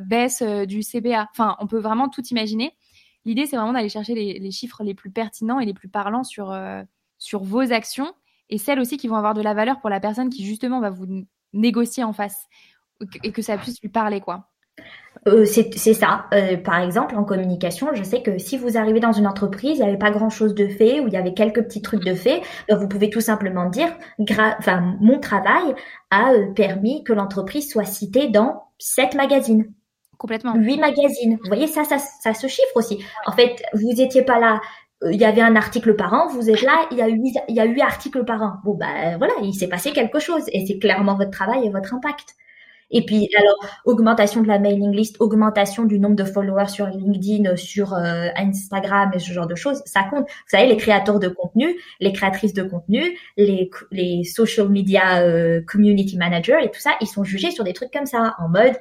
[0.00, 1.28] baisse du CBA.
[1.30, 2.72] Enfin, on peut vraiment tout imaginer.
[3.28, 6.58] L'idée, c'est vraiment d'aller chercher les, chiffres les plus pertinents et les plus parlants sur
[7.18, 8.12] sur vos actions
[8.48, 10.90] et celles aussi qui vont avoir de la valeur pour la personne qui justement va
[10.90, 12.46] vous négocier en face
[13.22, 14.48] et que ça puisse lui parler quoi.
[15.26, 16.26] Euh, c'est ça.
[16.32, 19.82] Euh, par exemple, en communication, je sais que si vous arrivez dans une entreprise, il
[19.82, 22.40] n'y avait pas grand-chose de fait ou il y avait quelques petits trucs de fait,
[22.68, 23.88] ben, vous pouvez tout simplement dire,
[25.00, 25.74] mon travail
[26.10, 29.72] a euh, permis que l'entreprise soit citée dans sept magazines.
[30.18, 30.54] Complètement.
[30.54, 31.38] Huit magazines.
[31.40, 32.98] Vous voyez, ça, ça, ça se chiffre aussi.
[33.24, 34.60] En fait, vous n'étiez pas là
[35.04, 37.36] euh, il y avait un article par an, vous êtes là, il y a huit,
[37.48, 38.54] il y a huit articles par an.
[38.64, 41.94] Bon, ben voilà, il s'est passé quelque chose et c'est clairement votre travail et votre
[41.94, 42.34] impact.
[42.90, 47.54] Et puis, alors, augmentation de la mailing list, augmentation du nombre de followers sur LinkedIn,
[47.56, 50.24] sur euh, Instagram et ce genre de choses, ça compte.
[50.24, 55.60] Vous savez, les créateurs de contenu, les créatrices de contenu, les, les social media euh,
[55.66, 58.74] community managers et tout ça, ils sont jugés sur des trucs comme ça, en mode,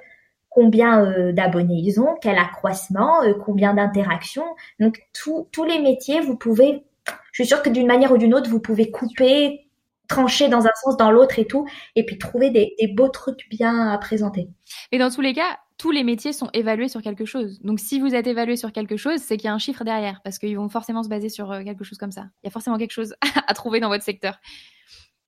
[0.58, 4.56] combien euh, d'abonnés ils ont, quel accroissement, euh, combien d'interactions.
[4.80, 6.84] Donc tous les métiers, vous pouvez,
[7.32, 9.68] je suis sûre que d'une manière ou d'une autre, vous pouvez couper,
[10.08, 13.92] trancher dans un sens, dans l'autre et tout, et puis trouver des, beaux trucs bien
[13.92, 14.50] à présenter.
[14.92, 17.60] Et dans tous les cas, tous les métiers sont évalués sur quelque chose.
[17.62, 20.22] Donc si vous êtes évalué sur quelque chose, c'est qu'il y a un chiffre derrière,
[20.24, 22.24] parce qu'ils vont forcément se baser sur euh, quelque chose comme ça.
[22.42, 23.14] Il y a forcément quelque chose
[23.48, 24.40] à trouver dans votre secteur.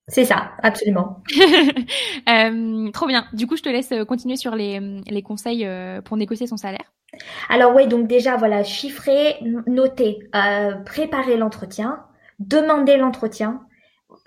[0.10, 1.22] C'est ça, absolument.
[2.30, 3.26] euh, trop bien.
[3.34, 6.57] Du coup, je te laisse euh, continuer sur les, les conseils euh, pour négocier son
[6.57, 6.91] salaire.
[7.47, 9.36] Alors oui, donc déjà, voilà, chiffrer,
[9.68, 12.03] noter, euh, préparer l'entretien,
[12.39, 13.62] demander l'entretien.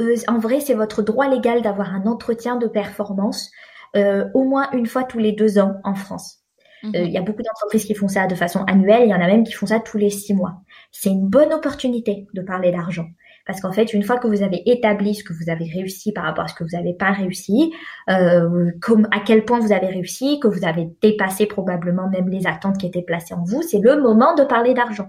[0.00, 3.50] Euh, en vrai, c'est votre droit légal d'avoir un entretien de performance
[3.94, 6.38] au moins une fois tous les deux ans en France.
[6.82, 6.92] Mhm.
[6.94, 9.26] Il y a beaucoup d'entreprises qui font ça de façon annuelle, il y en a
[9.26, 10.62] même qui font ça tous les six mois.
[10.92, 13.06] C'est une bonne opportunité de parler d'argent.
[13.46, 16.24] Parce qu'en fait, une fois que vous avez établi ce que vous avez réussi par
[16.24, 17.72] rapport à ce que vous n'avez pas réussi,
[18.08, 18.70] euh,
[19.10, 22.86] à quel point vous avez réussi, que vous avez dépassé probablement même les attentes qui
[22.86, 25.08] étaient placées en vous, c'est le moment de parler d'argent.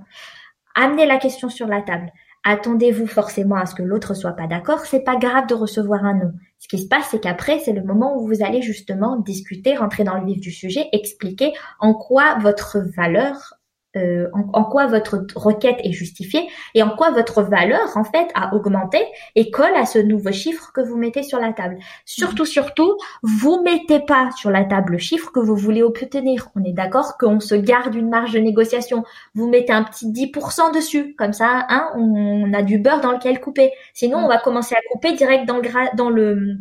[0.75, 2.11] Amenez la question sur la table.
[2.45, 4.79] Attendez-vous forcément à ce que l'autre soit pas d'accord.
[4.79, 6.33] C'est pas grave de recevoir un non.
[6.59, 10.03] Ce qui se passe, c'est qu'après, c'est le moment où vous allez justement discuter, rentrer
[10.03, 13.53] dans le vif du sujet, expliquer en quoi votre valeur
[13.95, 18.55] euh, en, quoi votre requête est justifiée et en quoi votre valeur en fait a
[18.55, 18.97] augmenté
[19.35, 21.77] et colle à ce nouveau chiffre que vous mettez sur la table.
[22.05, 26.49] Surtout, surtout, vous mettez pas sur la table le chiffre que vous voulez obtenir.
[26.55, 29.03] On est d'accord qu'on se garde une marge de négociation.
[29.35, 33.39] Vous mettez un petit 10% dessus, comme ça, hein, on, a du beurre dans lequel
[33.39, 33.71] couper.
[33.93, 36.57] Sinon, on va commencer à couper direct dans le gras, dans le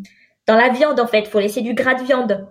[0.47, 1.27] dans la viande en fait.
[1.29, 2.47] Faut laisser du gras de viande.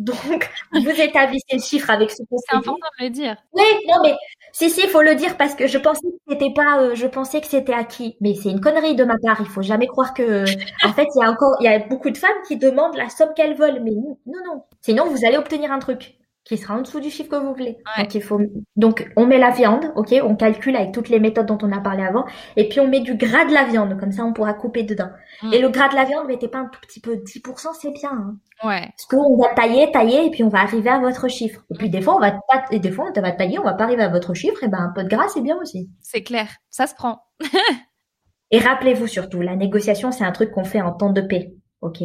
[0.00, 3.36] Donc, vous établissez le chiffre avec ce que c'est important de le dire.
[3.52, 4.14] Oui, non, mais
[4.52, 7.06] si, si, il faut le dire parce que je pensais que c'était pas, euh, je
[7.06, 8.16] pensais que c'était acquis.
[8.22, 9.36] Mais c'est une connerie de ma part.
[9.40, 10.44] Il faut jamais croire que,
[10.86, 13.10] en fait, il y a encore, il y a beaucoup de femmes qui demandent la
[13.10, 13.82] somme qu'elles veulent.
[13.84, 14.62] Mais non, non.
[14.80, 16.16] Sinon, vous allez obtenir un truc
[16.50, 17.78] qui sera en dessous du chiffre que vous voulez.
[17.96, 18.40] Donc, il faut,
[18.74, 21.78] donc, on met la viande, ok, on calcule avec toutes les méthodes dont on a
[21.78, 22.24] parlé avant,
[22.56, 25.10] et puis on met du gras de la viande, comme ça on pourra couper dedans.
[25.44, 25.52] Mm.
[25.52, 28.10] Et le gras de la viande, mettez pas un tout petit peu, 10%, c'est bien.
[28.10, 28.36] Hein.
[28.64, 28.80] Ouais.
[28.80, 31.60] Parce qu'on va tailler, tailler, et puis on va arriver à votre chiffre.
[31.70, 33.74] Et puis des fois, on va pas, et des fois, on va tailler, on va
[33.74, 35.88] pas arriver à votre chiffre, et ben, un peu de gras, c'est bien aussi.
[36.02, 36.48] C'est clair.
[36.68, 37.22] Ça se prend.
[38.50, 41.54] et rappelez-vous surtout, la négociation, c'est un truc qu'on fait en temps de paix.
[41.80, 41.98] Ok?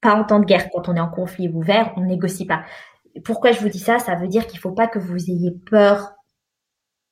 [0.00, 0.70] Pas en temps de guerre.
[0.72, 2.62] Quand on est en conflit ouvert, on négocie pas
[3.20, 3.98] pourquoi je vous dis ça?
[3.98, 6.12] Ça veut dire qu'il faut pas que vous ayez peur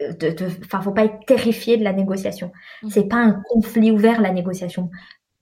[0.01, 2.53] de, de, enfin, faut pas être terrifié de la négociation.
[2.83, 2.91] Mmh.
[2.91, 4.91] C'est pas un conflit ouvert la négociation.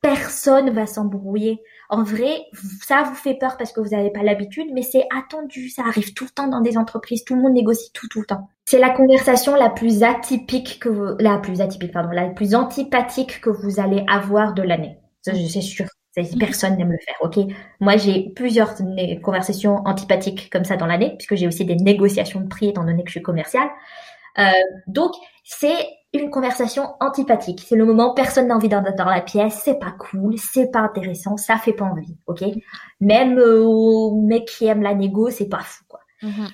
[0.00, 1.60] Personne va s'embrouiller.
[1.88, 2.42] En vrai,
[2.86, 5.70] ça vous fait peur parce que vous n'avez pas l'habitude, mais c'est attendu.
[5.70, 7.24] Ça arrive tout le temps dans des entreprises.
[7.24, 8.48] Tout le monde négocie tout, tout le temps.
[8.64, 13.40] C'est la conversation la plus atypique que vous, la plus atypique, pardon, la plus antipathique
[13.40, 14.98] que vous allez avoir de l'année.
[15.22, 15.86] C'est sûr.
[16.38, 17.38] Personne n'aime le faire, ok?
[17.80, 18.74] Moi, j'ai plusieurs
[19.22, 23.02] conversations antipathiques comme ça dans l'année, puisque j'ai aussi des négociations de prix étant donné
[23.02, 23.68] que je suis commerciale.
[24.38, 24.50] Euh,
[24.86, 25.12] donc,
[25.44, 27.64] c'est une conversation antipathique.
[27.66, 30.80] C'est le moment personne n'a envie d'être dans la pièce, c'est pas cool, c'est pas
[30.80, 32.44] intéressant, ça fait pas envie, ok?
[33.00, 36.00] Même euh, aux mecs qui aiment la négo, c'est pas fou, quoi.
[36.22, 36.48] Mm-hmm.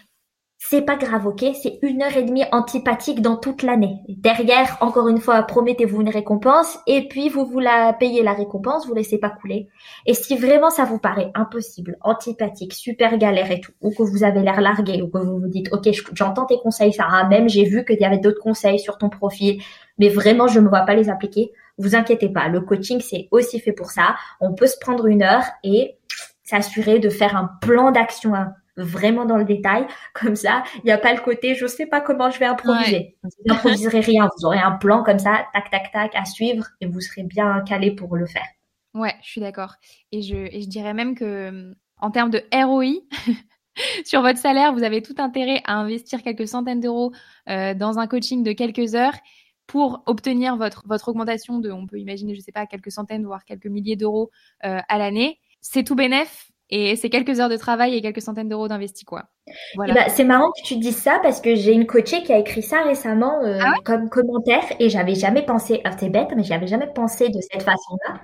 [0.66, 1.44] C'est pas grave, ok?
[1.62, 3.98] C'est une heure et demie antipathique dans toute l'année.
[4.08, 8.86] Derrière, encore une fois, promettez-vous une récompense et puis vous vous la payez la récompense,
[8.86, 9.68] vous laissez pas couler.
[10.06, 14.24] Et si vraiment ça vous paraît impossible, antipathique, super galère et tout, ou que vous
[14.24, 17.64] avez l'air largué, ou que vous vous dites, ok, j'entends tes conseils, Sarah, même j'ai
[17.64, 19.60] vu qu'il y avait d'autres conseils sur ton profil,
[19.98, 22.48] mais vraiment je ne vois pas les appliquer, vous inquiétez pas.
[22.48, 24.16] Le coaching, c'est aussi fait pour ça.
[24.40, 25.98] On peut se prendre une heure et
[26.42, 28.32] s'assurer de faire un plan d'action
[28.76, 29.86] vraiment dans le détail.
[30.14, 33.16] Comme ça, il n'y a pas le côté je sais pas comment je vais improviser.
[33.22, 34.28] Vous n'improviserez rien.
[34.36, 37.62] Vous aurez un plan comme ça, tac, tac, tac, à suivre et vous serez bien
[37.66, 38.46] calé pour le faire.
[38.94, 39.74] Ouais, je suis d'accord.
[40.12, 43.02] Et je, et je dirais même que en termes de ROI,
[44.04, 47.12] sur votre salaire, vous avez tout intérêt à investir quelques centaines d'euros
[47.48, 49.16] euh, dans un coaching de quelques heures
[49.66, 53.44] pour obtenir votre, votre augmentation de, on peut imaginer, je sais pas, quelques centaines, voire
[53.44, 54.30] quelques milliers d'euros
[54.64, 55.38] euh, à l'année.
[55.60, 59.26] C'est tout bénéf et c'est quelques heures de travail et quelques centaines d'euros d'investi, quoi.
[59.76, 59.94] Voilà.
[59.94, 62.62] Bah, c'est marrant que tu dises ça parce que j'ai une coachée qui a écrit
[62.62, 66.66] ça récemment euh, ah comme commentaire et j'avais jamais pensé, ah, c'est bête, mais j'avais
[66.66, 68.20] jamais pensé de cette façon-là.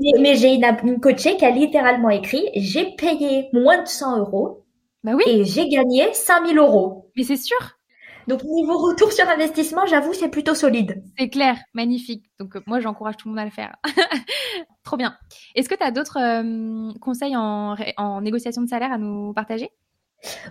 [0.00, 4.64] Mais, j'ai une, une coachée qui a littéralement écrit, j'ai payé moins de 100 euros
[5.04, 5.24] bah oui.
[5.26, 7.10] et j'ai gagné 5000 euros.
[7.14, 7.75] Mais c'est sûr.
[8.28, 11.02] Donc niveau retour sur investissement, j'avoue, c'est plutôt solide.
[11.16, 12.24] C'est clair, magnifique.
[12.40, 13.76] Donc euh, moi, j'encourage tout le monde à le faire.
[14.84, 15.16] Trop bien.
[15.54, 19.70] Est-ce que tu as d'autres euh, conseils en, en, négociation de salaire à nous partager?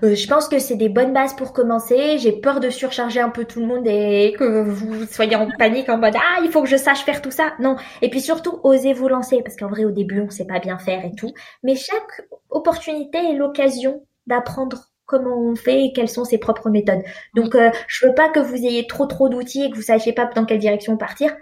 [0.04, 2.18] Euh, je pense que c'est des bonnes bases pour commencer.
[2.18, 5.90] J'ai peur de surcharger un peu tout le monde et que vous soyez en panique
[5.90, 7.54] en mode ah il faut que je sache faire tout ça.
[7.60, 7.76] Non.
[8.02, 10.78] Et puis surtout osez vous lancer parce qu'en vrai au début on sait pas bien
[10.78, 11.34] faire et tout.
[11.64, 17.04] Mais chaque opportunité est l'occasion d'apprendre comment on fait et quelles sont ses propres méthodes.
[17.36, 20.14] Donc, euh, je veux pas que vous ayez trop trop d'outils et que vous sachiez
[20.14, 21.36] pas dans quelle direction partir.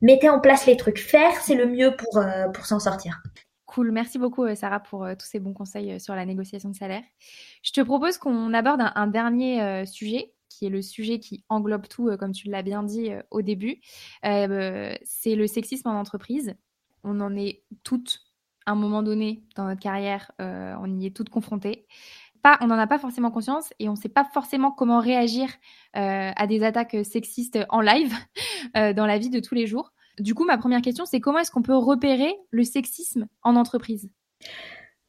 [0.00, 0.98] Mettez en place les trucs.
[0.98, 3.22] Faire, c'est le mieux pour, euh, pour s'en sortir.
[3.66, 7.02] Cool, merci beaucoup euh, Sarah pour tous ces bons conseils sur la négociation de salaire.
[7.62, 12.16] Je te propose qu'on aborde un, dernier sujet qui est le sujet qui englobe tout,
[12.16, 13.80] comme tu l'as bien dit au début.
[14.22, 16.54] c'est le sexisme en entreprise.
[17.02, 18.20] On en est toutes,
[18.64, 21.86] à un moment donné dans notre carrière, on y est toutes confrontées
[22.60, 25.48] on n'en a pas forcément conscience et on ne sait pas forcément comment réagir
[25.96, 28.14] euh, à des attaques sexistes en live
[28.76, 29.92] euh, dans la vie de tous les jours.
[30.18, 34.10] Du coup, ma première question, c'est comment est-ce qu'on peut repérer le sexisme en entreprise?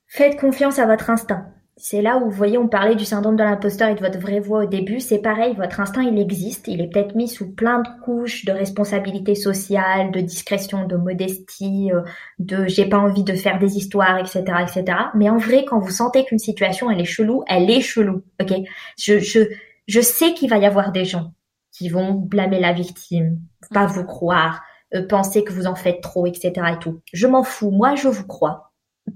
[0.08, 1.55] Faites confiance à votre instinct.
[1.78, 4.40] C'est là où, vous voyez, on parlait du syndrome de l'imposteur et de votre vraie
[4.40, 5.02] voix au début.
[5.02, 6.70] C'est pareil, votre instinct, il existe.
[6.70, 11.92] Il est peut-être mis sous plein de couches de responsabilité sociale, de discrétion, de modestie,
[11.92, 12.02] euh,
[12.40, 14.98] de j'ai pas envie de faire des histoires, etc., etc.
[15.16, 18.54] Mais en vrai, quand vous sentez qu'une situation, elle est chelou, elle est chelou, ok?
[18.98, 19.42] Je, je,
[19.88, 21.34] je sais qu'il va y avoir des gens
[21.74, 23.42] qui vont blâmer la victime,
[23.74, 24.64] pas vous croire,
[24.94, 26.54] euh, penser que vous en faites trop, etc.
[26.74, 27.02] et tout.
[27.12, 27.72] Je m'en fous.
[27.72, 28.65] Moi, je vous crois.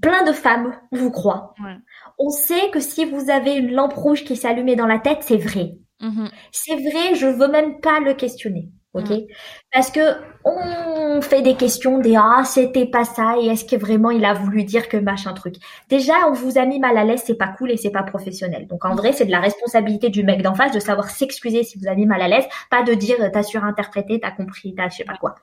[0.01, 1.53] Plein de femmes vous croient.
[1.63, 1.77] Ouais
[2.19, 5.37] on sait que si vous avez une lampe rouge qui allumée dans la tête, c'est
[5.37, 5.77] vrai.
[6.01, 6.29] Mm-hmm.
[6.51, 8.69] C'est vrai, je veux même pas le questionner.
[8.93, 9.27] Ok, mm.
[9.71, 9.99] parce que
[10.43, 14.33] on fait des questions des ah c'était pas ça et est-ce que vraiment il a
[14.33, 15.57] voulu dire que machin truc?
[15.89, 18.65] Déjà on vous a mis mal à l'aise, c'est pas cool et c'est pas professionnel.
[18.65, 21.77] Donc en vrai c'est de la responsabilité du mec d'en face de savoir s'excuser si
[21.77, 24.95] vous avez mis mal à l'aise, pas de dire t'as surinterprété, t'as compris, t'as je
[24.95, 25.35] sais pas quoi.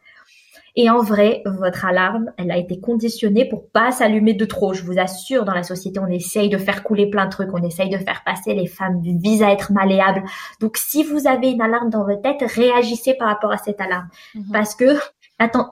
[0.79, 4.74] Et en vrai, votre alarme, elle a été conditionnée pour pas s'allumer de trop.
[4.74, 7.62] Je vous assure, dans la société, on essaye de faire couler plein de trucs, on
[7.62, 10.22] essaye de faire passer les femmes vise à être malléables.
[10.61, 14.09] Donc, si vous avez une alarme dans votre tête, réagissez par rapport à cette alarme.
[14.35, 14.53] Mhm.
[14.53, 14.99] Parce que,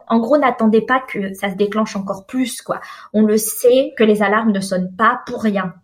[0.08, 2.80] en gros, n'attendez pas que ça se déclenche encore plus, quoi.
[3.12, 5.74] On le sait que les alarmes ne sonnent pas pour rien.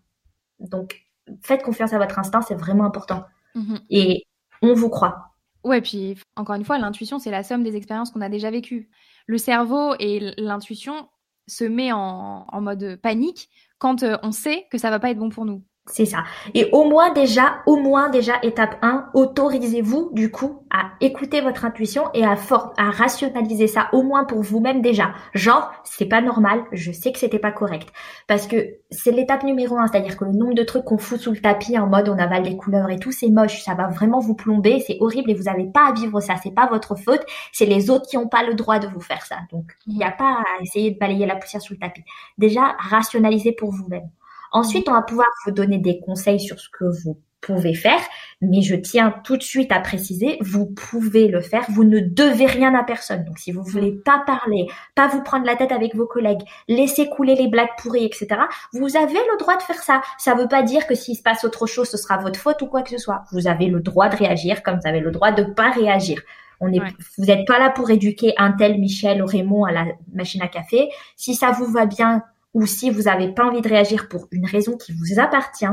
[0.60, 1.02] Donc,
[1.42, 3.24] faites confiance à votre instinct, c'est vraiment important.
[3.54, 3.80] Mhm.
[3.90, 4.24] Et
[4.62, 5.26] on vous croit.
[5.62, 8.88] Ouais, puis encore une fois, l'intuition, c'est la somme des expériences qu'on a déjà vécues
[9.30, 11.08] le cerveau et l'intuition
[11.46, 15.28] se met en, mode panique quand euh, on sait que ça va pas être bon
[15.28, 15.64] pour nous.
[15.86, 16.18] C'est ça.
[16.54, 21.64] Et au moins déjà, au moins déjà, étape 1, autorisez-vous du coup à écouter votre
[21.64, 22.36] intuition et à,
[22.76, 25.12] à rationaliser ça au moins pour vous-même déjà.
[25.34, 27.88] Genre, c'est pas normal, je sais que c'était pas correct.
[28.28, 31.32] Parce que c'est l'étape numéro 1, c'est-à-dire que le nombre de trucs qu'on fout sous
[31.32, 34.20] le tapis en mode on avale les couleurs et tout, c'est moche, ça va vraiment
[34.20, 37.24] vous plomber, c'est horrible et vous avez pas à vivre ça, c'est pas votre faute,
[37.52, 39.38] c'est les autres qui ont pas le droit de vous faire ça.
[39.50, 42.04] Donc, il n'y a pas à essayer de balayer la poussière sous le tapis.
[42.38, 44.08] Déjà, rationalisez pour vous-même.
[44.52, 48.00] Ensuite, on va pouvoir vous donner des conseils sur ce que vous pouvez faire,
[48.40, 52.46] mais je tiens tout de suite à préciser, vous pouvez le faire, vous ne devez
[52.46, 53.24] rien à personne.
[53.24, 57.08] Donc si vous voulez pas parler, pas vous prendre la tête avec vos collègues, laisser
[57.08, 58.28] couler les blagues pourries, etc.,
[58.72, 60.02] vous avez le droit de faire ça.
[60.18, 62.66] Ça veut pas dire que s'il se passe autre chose, ce sera votre faute ou
[62.66, 63.24] quoi que ce soit.
[63.32, 66.20] Vous avez le droit de réagir comme vous avez le droit de pas réagir.
[66.62, 66.80] On est,
[67.16, 70.48] vous n'êtes pas là pour éduquer un tel Michel ou Raymond à la machine à
[70.48, 70.90] café.
[71.16, 72.22] Si ça vous va bien
[72.54, 75.66] ou si vous n'avez pas envie de réagir pour une raison qui vous appartient,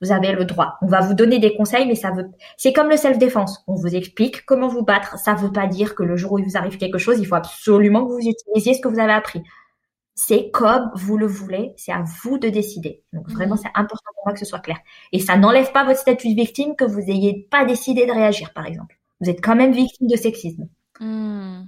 [0.00, 0.78] vous avez le droit.
[0.82, 2.26] On va vous donner des conseils, mais ça veut,
[2.56, 3.62] c'est comme le self-défense.
[3.68, 5.16] On vous explique comment vous battre.
[5.18, 7.36] Ça veut pas dire que le jour où il vous arrive quelque chose, il faut
[7.36, 9.42] absolument que vous utilisiez ce que vous avez appris.
[10.14, 13.02] C'est comme vous le voulez, c'est à vous de décider.
[13.12, 14.78] Donc vraiment, c'est important pour moi que ce soit clair.
[15.12, 18.52] Et ça n'enlève pas votre statut de victime que vous n'ayez pas décidé de réagir,
[18.52, 18.98] par exemple.
[19.20, 20.68] Vous êtes quand même victime de sexisme.
[21.00, 21.62] Hmm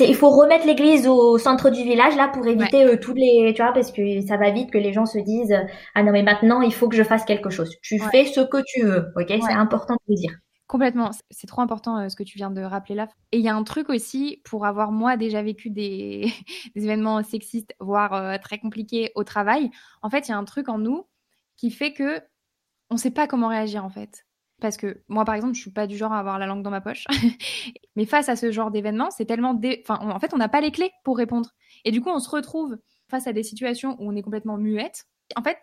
[0.00, 3.62] il faut remettre l'église au centre du village là pour éviter euh, tous les, tu
[3.62, 5.56] vois, parce que ça va vite que les gens se disent
[5.94, 7.76] ah non mais maintenant il faut que je fasse quelque chose.
[7.82, 9.28] Tu fais ce que tu veux, ok?
[9.28, 10.32] C'est important de le dire.
[10.70, 13.08] Complètement, c'est trop important euh, ce que tu viens de rappeler là.
[13.32, 16.32] Et il y a un truc aussi pour avoir moi déjà vécu des,
[16.76, 19.72] événements sexistes, voire euh, très compliqués au travail.
[20.00, 21.08] En fait, il y a un truc en nous
[21.56, 22.20] qui fait que
[22.88, 24.24] on sait pas comment réagir en fait.
[24.60, 26.70] Parce que moi, par exemple, je suis pas du genre à avoir la langue dans
[26.70, 27.06] ma poche.
[27.96, 29.58] Mais face à ce genre d'événement, c'est tellement.
[29.82, 31.50] Enfin, en fait, on n'a pas les clés pour répondre.
[31.84, 35.06] Et du coup, on se retrouve face à des situations où on est complètement muette.
[35.36, 35.58] En fait,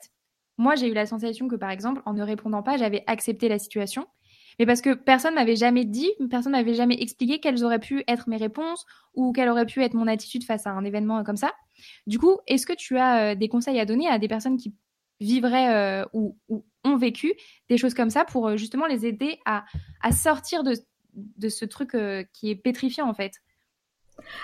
[0.58, 3.60] moi, j'ai eu la sensation que, par exemple, en ne répondant pas, j'avais accepté la
[3.60, 4.08] situation.
[4.60, 8.28] Mais parce que personne m'avait jamais dit, personne m'avait jamais expliqué quelles auraient pu être
[8.28, 11.54] mes réponses ou quelle aurait pu être mon attitude face à un événement comme ça.
[12.08, 14.74] Du coup, est-ce que tu as euh, des conseils à donner à des personnes qui
[15.20, 16.36] vivraient euh, ou,
[16.84, 17.34] ont vécu
[17.70, 19.63] des choses comme ça pour euh, justement les aider à,
[20.11, 20.74] sortir de,
[21.13, 23.34] de, ce truc euh, qui est pétrifiant en fait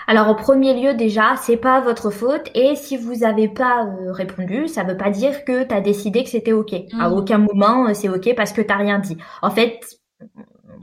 [0.06, 4.68] alors au premier lieu déjà, c'est pas votre faute et si vous n'avez pas répondu,
[4.68, 6.72] ça veut pas dire que tu as décidé que c'était OK.
[6.96, 7.12] À mmh.
[7.12, 9.16] aucun moment c'est OK parce que tu rien dit.
[9.42, 9.98] En fait,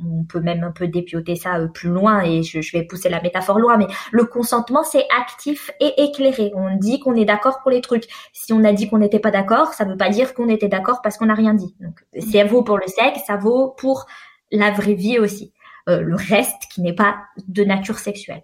[0.04, 3.22] on peut même un peu dépioter ça euh, plus loin et je, vais pousser la
[3.22, 6.52] métaphore loin, mais le consentement c'est actif et éclairé.
[6.56, 8.08] On dit qu'on est d'accord pour les trucs.
[8.34, 10.68] Si on a dit qu'on n'était pas d'accord, ça ne veut pas dire qu'on était
[10.68, 11.76] d'accord parce qu'on n'a rien dit.
[11.80, 14.06] Donc ça vaut pour le sexe, ça vaut pour
[14.52, 15.54] la vraie vie aussi.
[15.90, 17.18] Euh, le reste qui n'est pas
[17.48, 18.44] de nature sexuelle.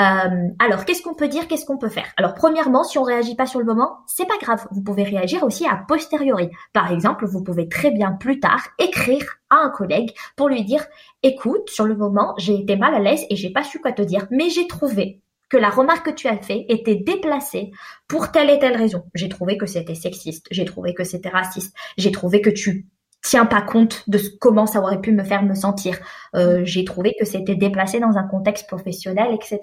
[0.00, 2.06] Euh, alors, qu'est-ce qu'on peut dire Qu'est-ce qu'on peut faire?
[2.16, 4.66] Alors, premièrement, si on réagit pas sur le moment, c'est pas grave.
[4.70, 6.48] Vous pouvez réagir aussi a posteriori.
[6.72, 10.84] Par exemple, vous pouvez très bien plus tard écrire à un collègue pour lui dire
[11.22, 14.02] "Écoute, sur le moment, j'ai été mal à l'aise et j'ai pas su quoi te
[14.02, 15.20] dire, mais j'ai trouvé
[15.50, 17.72] que la remarque que tu as fait était déplacée
[18.08, 19.04] pour telle et telle raison.
[19.14, 22.86] J'ai trouvé que c'était sexiste, j'ai trouvé que c'était raciste, j'ai trouvé que tu
[23.22, 25.98] tiens pas compte de comment ça aurait pu me faire me sentir.
[26.34, 29.60] Euh, j'ai trouvé que c'était déplacé dans un contexte professionnel, etc.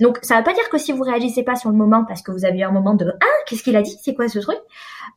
[0.00, 2.32] Donc ça veut pas dire que si vous réagissez pas sur le moment parce que
[2.32, 4.58] vous avez eu un moment de ah qu'est-ce qu'il a dit, c'est quoi ce truc,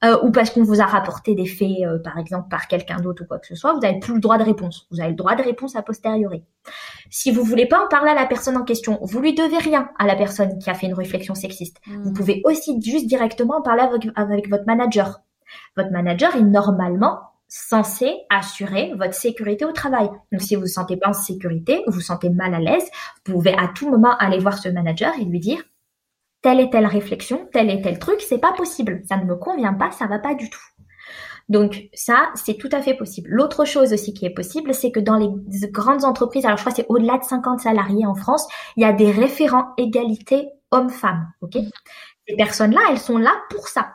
[0.04, 3.24] euh, ou parce qu'on vous a rapporté des faits euh, par exemple par quelqu'un d'autre
[3.24, 4.88] ou quoi que ce soit, vous avez plus le droit de réponse.
[4.92, 6.44] Vous avez le droit de réponse a posteriori.
[7.10, 9.90] Si vous voulez pas en parler à la personne en question, vous lui devez rien
[9.98, 11.78] à la personne qui a fait une réflexion sexiste.
[11.88, 12.04] Hmm.
[12.04, 15.22] Vous pouvez aussi juste directement en parler avec, avec votre manager.
[15.76, 20.10] Votre manager est normalement censé assurer votre sécurité au travail.
[20.32, 22.89] Donc, si vous vous sentez pas en sécurité, ou vous vous sentez mal à l'aise,
[23.26, 25.62] vous pouvez à tout moment aller voir ce manager et lui dire
[26.41, 29.02] telle et telle réflexion, tel et tel truc, c'est pas possible.
[29.08, 30.62] Ça ne me convient pas, ça va pas du tout.
[31.49, 33.30] Donc ça, c'est tout à fait possible.
[33.30, 35.30] L'autre chose aussi qui est possible, c'est que dans les
[35.72, 38.47] grandes entreprises, alors je crois que c'est au-delà de 50 salariés en France,
[38.78, 41.28] il y a des référents égalité hommes-femmes.
[41.41, 41.58] Ok?
[42.30, 43.91] Ces personnes-là, elles sont là pour ça.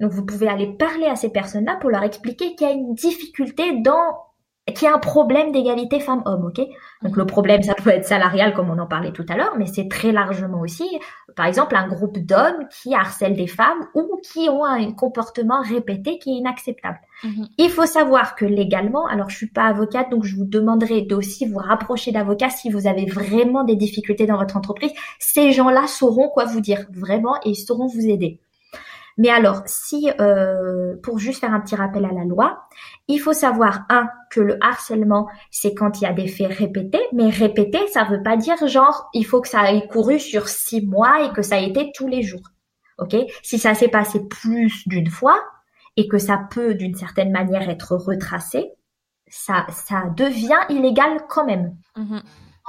[0.00, 2.94] Donc vous pouvez aller parler à ces personnes-là pour leur expliquer qu'il y a une
[2.94, 4.30] difficulté dans
[4.72, 6.60] qu'il y a un problème d'égalité femmes-hommes, ok?
[7.02, 9.66] Donc le problème, ça peut être salarial, comme on en parlait tout à l'heure, mais
[9.66, 10.88] c'est très largement aussi,
[11.36, 16.18] par exemple, un groupe d'hommes qui harcèlent des femmes ou qui ont un comportement répété
[16.18, 16.98] qui est inacceptable.
[17.24, 17.48] Mhm.
[17.58, 21.46] Il faut savoir que légalement, alors je suis pas avocate, donc je vous demanderai d'aussi
[21.46, 24.92] vous rapprocher d'avocats si vous avez vraiment des difficultés dans votre entreprise.
[25.18, 28.40] Ces gens-là sauront quoi vous dire vraiment et ils sauront vous aider.
[29.20, 32.66] Mais alors, si, euh, pour juste faire un petit rappel à la loi,
[33.06, 37.02] il faut savoir, un, que le harcèlement, c'est quand il y a des faits répétés,
[37.12, 40.80] mais répétés, ça veut pas dire genre, il faut que ça ait couru sur six
[40.86, 42.48] mois et que ça ait été tous les jours.
[42.96, 43.14] Ok?
[43.42, 45.38] Si ça s'est passé plus d'une fois
[45.98, 48.72] et que ça peut d'une certaine manière être retracé,
[49.26, 51.76] ça, ça devient illégal quand même.
[51.94, 52.22] Mm-hmm.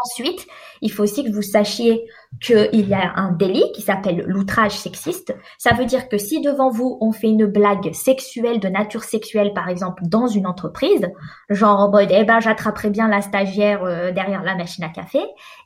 [0.04, 0.48] Ensuite,
[0.82, 2.06] il faut aussi que vous sachiez
[2.42, 5.36] qu'il y a un délit qui s'appelle l'outrage sexiste.
[5.58, 9.54] Ça veut dire que si devant vous, on fait une blague sexuelle de nature sexuelle,
[9.54, 11.08] par exemple, dans une entreprise,
[11.50, 15.20] genre en mode, eh ben, j'attraperai bien la stagiaire euh, derrière la machine à café,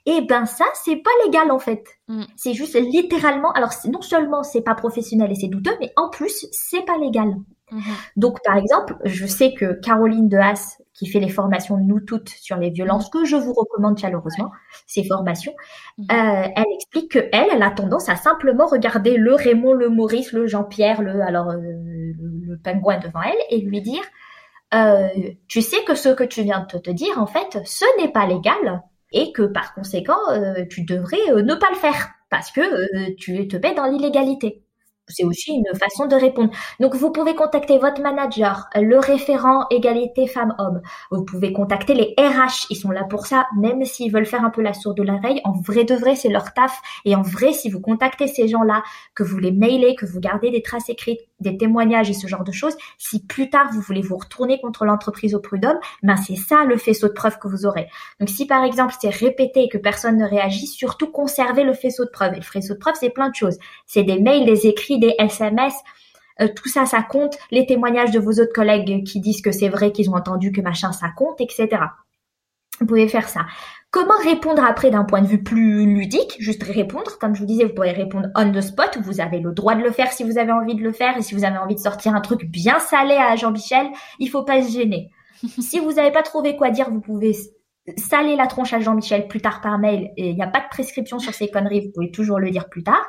[0.06, 1.86] eh ben, ça, c'est pas légal, en fait.
[2.08, 2.24] Mm.
[2.36, 6.48] C'est juste littéralement, alors non seulement c'est pas professionnel et c'est douteux, mais en plus,
[6.52, 7.36] c'est pas légal.
[7.72, 7.80] Mm-hmm.
[8.18, 12.30] Donc, par exemple, je sais que Caroline de Haas, qui fait les formations Nous Toutes
[12.30, 14.52] sur les violences, que je vous recommande chaleureusement,
[14.88, 15.54] ces formations,
[15.98, 16.06] mhm.
[16.12, 20.32] euh, elle explique que elle, elle a tendance à simplement regarder le Raymond, le Maurice,
[20.32, 24.02] le Jean-Pierre, le alors euh, le, pingouin devant elle et lui dire
[24.74, 25.08] euh,
[25.48, 28.26] tu sais que ce que tu viens de te dire, en fait, ce n'est pas
[28.26, 28.82] légal
[29.12, 30.18] et que par conséquent,
[30.70, 34.65] tu devrais ne pas le faire parce que tu te mets dans l'illégalité
[35.08, 36.52] c'est aussi une façon de répondre.
[36.80, 40.82] Donc, vous pouvez contacter votre manager, le référent égalité femmes-hommes.
[41.12, 42.68] Vous pouvez contacter les RH.
[42.70, 45.42] Ils sont là pour ça, même s'ils veulent faire un peu la sourde l'oreille.
[45.44, 46.82] En vrai de vrai, c'est leur taf.
[47.06, 48.84] Et en vrai, si vous contactez ces gens-là,
[49.14, 52.44] que vous les mailez, que vous gardez des traces écrites, des témoignages et ce genre
[52.44, 56.36] de choses, si plus tard vous voulez vous retourner contre l'entreprise au prud'homme, ben c'est
[56.36, 57.88] ça le faisceau de preuves que vous aurez.
[58.20, 62.06] Donc, si par exemple c'est répété et que personne ne réagit, surtout conservez le faisceau
[62.06, 62.34] de preuves.
[62.34, 63.58] Et le faisceau de preuves, c'est plein de choses.
[63.86, 65.74] C'est des mails, des écrits, des SMS,
[66.42, 67.38] euh, tout ça, ça compte.
[67.52, 70.62] Les témoignages de vos autres collègues qui disent que c'est vrai, qu'ils ont entendu que
[70.62, 71.68] machin, ça compte, etc.
[72.80, 73.46] Vous pouvez faire ça.
[73.96, 77.18] Comment répondre après d'un point de vue plus ludique Juste répondre?
[77.18, 78.98] Comme je vous disais, vous pouvez répondre on the spot.
[79.02, 81.16] Vous avez le droit de le faire si vous avez envie de le faire.
[81.16, 83.88] Et si vous avez envie de sortir un truc bien salé à Jean-Michel,
[84.20, 85.12] il faut pas se gêner.
[85.48, 87.38] si vous n'avez pas trouvé quoi dire, vous pouvez
[87.96, 90.12] saler la tronche à Jean-Michel plus tard par mail.
[90.18, 91.86] Et il n'y a pas de prescription sur ces conneries.
[91.86, 93.08] Vous pouvez toujours le dire plus tard.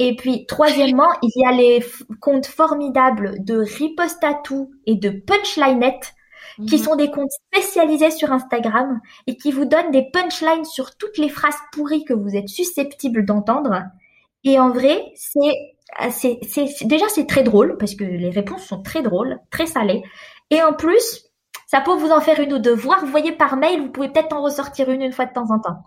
[0.00, 1.82] Et puis, troisièmement, il y a les
[2.20, 6.12] comptes formidables de Ripostatou et de Punchlinette,
[6.66, 6.82] qui mhm.
[6.82, 11.28] sont des comptes spécialisés sur Instagram et qui vous donnent des punchlines sur toutes les
[11.28, 13.82] phrases pourries que vous êtes susceptibles d'entendre.
[14.44, 15.54] Et en vrai, c'est,
[16.10, 20.02] c'est, c'est, déjà, c'est très drôle parce que les réponses sont très drôles, très salées.
[20.50, 21.24] Et en plus,
[21.66, 22.74] ça peut vous en faire une ou deux.
[22.74, 25.50] Voire, vous voyez par mail, vous pouvez peut-être en ressortir une une fois de temps
[25.50, 25.78] en temps.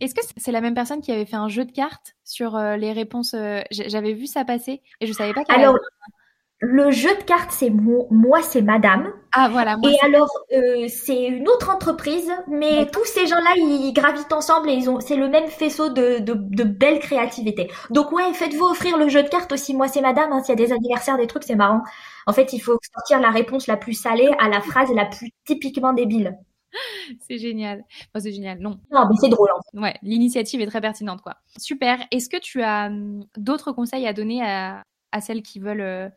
[0.00, 2.76] Est-ce que c'est la même personne qui avait fait un jeu de cartes sur euh,
[2.76, 5.42] les réponses euh, J'avais vu ça passer et je savais pas.
[5.48, 5.76] Alors,
[6.64, 9.12] le jeu de cartes, c'est moi, c'est Madame.
[9.32, 9.76] Ah voilà.
[9.82, 14.74] et alors, euh, c'est une autre entreprise, mais tous ces gens-là, ils gravitent ensemble et
[14.74, 17.68] ils ont, c'est le même faisceau de, de, belle créativité.
[17.90, 19.74] Donc ouais, faites-vous offrir le jeu de cartes aussi.
[19.74, 20.32] Moi, c'est Madame.
[20.32, 21.82] Hein, S'il y a des anniversaires, des trucs, c'est marrant.
[22.28, 25.30] En fait, il faut sortir la réponse la plus salée à la phrase la plus
[25.44, 26.38] typiquement débile.
[27.28, 27.84] c'est génial.
[28.16, 28.60] c'est génial.
[28.60, 28.78] Non.
[28.92, 29.50] Non, mais c'est drôle.
[29.74, 31.38] Ouais, l'initiative est très pertinente, quoi.
[31.58, 31.98] Super.
[32.12, 34.84] Est-ce que tu as hum, d'autres conseils à donner à,
[35.20, 36.08] celles qui veulent euh,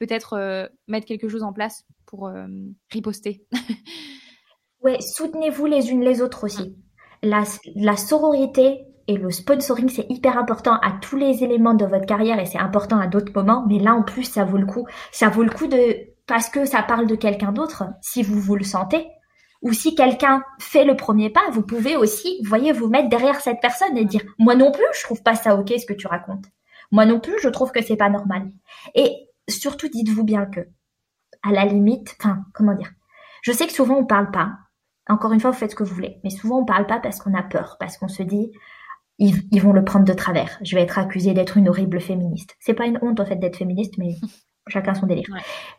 [0.00, 2.46] peut-être euh, mettre quelque chose en place pour euh,
[2.90, 3.44] riposter
[4.82, 6.74] Ouais, soutenez-vous les unes les autres aussi.
[7.22, 7.44] La,
[7.76, 12.40] la sororité et le sponsoring, c'est hyper important à tous les éléments de votre carrière
[12.40, 13.66] et c'est important à d'autres moments.
[13.68, 14.86] Mais là, en plus, ça vaut le coup.
[15.12, 15.96] Ça vaut le coup de
[16.26, 17.84] parce que ça parle de quelqu'un d'autre.
[18.00, 19.06] Si vous vous le sentez,
[19.60, 23.60] ou si quelqu'un fait le premier pas, vous pouvez aussi, voyez, vous mettre derrière cette
[23.60, 26.46] personne et dire, moi non plus, je trouve pas ça ok ce que tu racontes.
[26.90, 28.50] Moi non plus, je trouve que c'est pas normal.
[28.94, 30.60] Et surtout, dites-vous bien que,
[31.42, 32.92] à la limite, enfin, comment dire,
[33.42, 34.52] je sais que souvent on parle pas.
[35.08, 37.18] Encore une fois, vous faites ce que vous voulez, mais souvent on parle pas parce
[37.20, 38.52] qu'on a peur, parce qu'on se dit,
[39.18, 40.58] ils, ils, vont le prendre de travers.
[40.62, 42.56] Je vais être accusée d'être une horrible féministe.
[42.60, 44.14] C'est pas une honte en fait d'être féministe, mais
[44.68, 45.26] chacun son délire.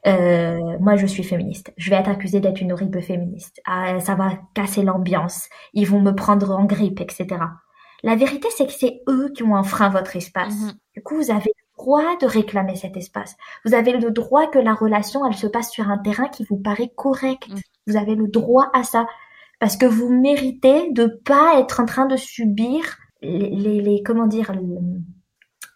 [0.06, 1.74] Euh, moi, je suis féministe.
[1.78, 3.62] Je vais être accusée d'être une horrible féministe.
[3.66, 5.48] Ah, ça va casser l'ambiance.
[5.74, 7.28] Ils vont me prendre en grippe, etc.
[8.04, 10.56] La vérité, c'est que c'est eux qui ont enfreint votre espace.
[10.56, 10.74] Mhm.
[10.96, 11.52] Du coup, vous avez
[11.82, 13.36] droit de réclamer cet espace.
[13.66, 16.58] Vous avez le droit que la relation, elle se passe sur un terrain qui vous
[16.58, 17.50] paraît correct.
[17.50, 17.60] Mhm.
[17.88, 19.08] Vous avez le droit à ça.
[19.60, 24.26] Parce que vous méritez de pas être en train de subir les, les, les comment
[24.26, 24.52] dire,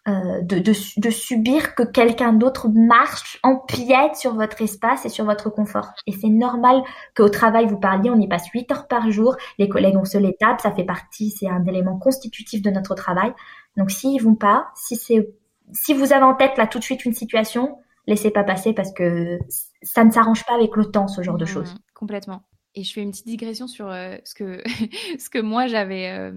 [0.08, 5.24] euh, de, de, de, subir que quelqu'un d'autre marche, empiète sur votre espace et sur
[5.24, 5.92] votre confort.
[6.06, 6.82] Et c'est normal
[7.16, 10.18] qu'au travail, vous parliez, on y passe 8 heures par jour, les collègues, on se
[10.18, 13.32] les tape, ça fait partie, c'est un élément constitutif de notre travail.
[13.76, 15.28] Donc s'ils vont pas, si c'est,
[15.72, 18.92] si vous avez en tête là tout de suite une situation, laissez pas passer parce
[18.92, 19.38] que
[19.82, 21.74] ça ne s'arrange pas avec le temps, ce genre de mmh, choses.
[21.94, 22.42] Complètement.
[22.74, 24.62] Et je fais une petite digression sur euh, ce que
[25.18, 26.32] ce que moi j'avais euh,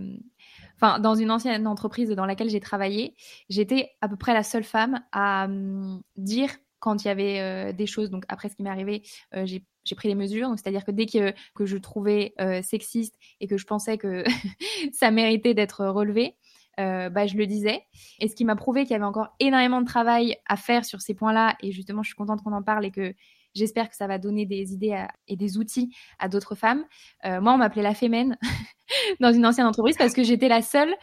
[0.75, 3.15] enfin, dans une ancienne entreprise dans laquelle j'ai travaillé,
[3.49, 6.49] j'étais à peu près la seule femme à hum, dire
[6.79, 8.09] quand il y avait euh, des choses.
[8.09, 9.03] Donc après ce qui m'est arrivé,
[9.35, 10.49] euh, j'ai pris les mesures.
[10.55, 14.23] c'est-à-dire que dès que, que je trouvais euh, sexiste et que je pensais que
[14.93, 16.35] ça méritait d'être relevé,
[16.79, 17.83] bah, je le disais.
[18.19, 21.01] Et ce qui m'a prouvé qu'il y avait encore énormément de travail à faire sur
[21.01, 21.55] ces points-là.
[21.61, 23.13] Et justement, je suis contente qu'on en parle et que
[23.55, 26.85] j'espère que ça va donner des idées et des outils à d'autres femmes.
[27.23, 28.37] moi, on m'appelait la fémène
[29.19, 30.95] dans une ancienne entreprise parce que j'étais la seule,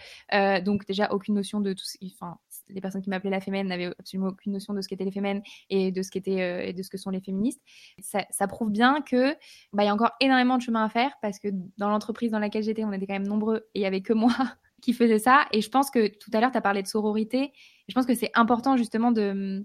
[0.64, 4.28] donc déjà aucune notion de tout, enfin les personnes qui m'appelaient la fémène n'avaient absolument
[4.28, 6.98] aucune notion de ce qu'étaient les fémènes et de ce qu'étaient et de ce que
[6.98, 7.62] sont les féministes.
[8.00, 9.32] Ça, ça prouve bien que
[9.72, 11.48] bah il y a encore énormément de chemin à faire parce que
[11.78, 14.12] dans l'entreprise dans laquelle j'étais, on était quand même nombreux et il y avait que
[14.12, 14.34] moi
[14.82, 15.46] qui faisait ça.
[15.52, 17.52] Et je pense que tout à l'heure, tu as parlé de sororité.
[17.88, 19.64] Je pense que c'est important justement de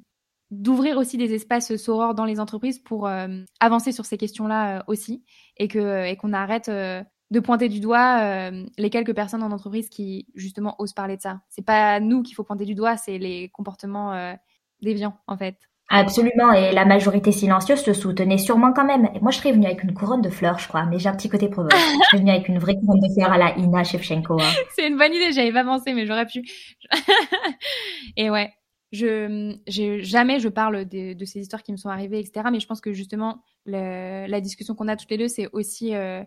[0.51, 4.83] d'ouvrir aussi des espaces sorores dans les entreprises pour euh, avancer sur ces questions-là euh,
[4.87, 5.23] aussi
[5.55, 7.01] et que et qu'on arrête euh,
[7.31, 11.39] de pointer du doigt les quelques personnes en entreprise qui justement osent parler de ça.
[11.47, 14.35] C'est pas nous qu'il faut pointer du doigt, c'est les comportements
[14.81, 15.70] déviants en fait.
[15.93, 19.09] Absolument, et la majorité silencieuse se soutenait sûrement quand même.
[19.21, 21.27] Moi, je serais venue avec une couronne de fleurs, je crois, mais j'ai un petit
[21.27, 21.73] côté provoque.
[21.73, 24.39] je serais venue avec une vraie couronne de fleurs à la Ina Shevchenko.
[24.39, 24.51] Hein.
[24.73, 26.43] C'est une bonne idée, j'avais pas pensé, mais j'aurais pu.
[28.15, 28.53] et ouais,
[28.93, 29.57] je,
[30.01, 32.47] jamais je parle de, ces histoires qui me sont arrivées, etc.
[32.49, 36.23] Mais je pense que justement, la discussion qu'on a toutes les deux, c'est aussi, euh,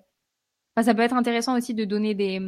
[0.78, 2.38] ça peut être intéressant aussi de donner des,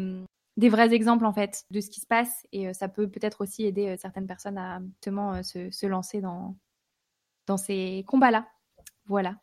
[0.59, 3.41] des vrais exemples en fait de ce qui se passe, et euh, ça peut peut-être
[3.41, 6.55] aussi aider euh, certaines personnes à justement se, se lancer dans
[7.47, 8.47] dans ces combats-là.
[9.07, 9.35] Voilà.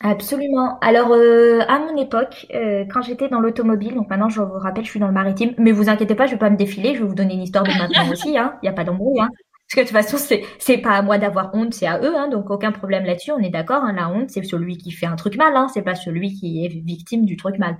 [0.00, 0.78] Absolument.
[0.80, 4.84] Alors, euh, à mon époque, euh, quand j'étais dans l'automobile, donc maintenant je vous rappelle,
[4.84, 7.00] je suis dans le maritime, mais vous inquiétez pas, je vais pas me défiler, je
[7.02, 8.54] vais vous donner une histoire de maintenant aussi, hein.
[8.62, 9.28] Il n'y a pas d'embrouille, hein.
[9.68, 12.16] Parce que de toute façon, c'est c'est pas à moi d'avoir honte, c'est à eux,
[12.16, 13.32] hein, donc aucun problème là-dessus.
[13.32, 13.84] On est d'accord.
[13.84, 16.64] Hein, la honte, c'est celui qui fait un truc mal, hein, c'est pas celui qui
[16.64, 17.76] est victime du truc mal.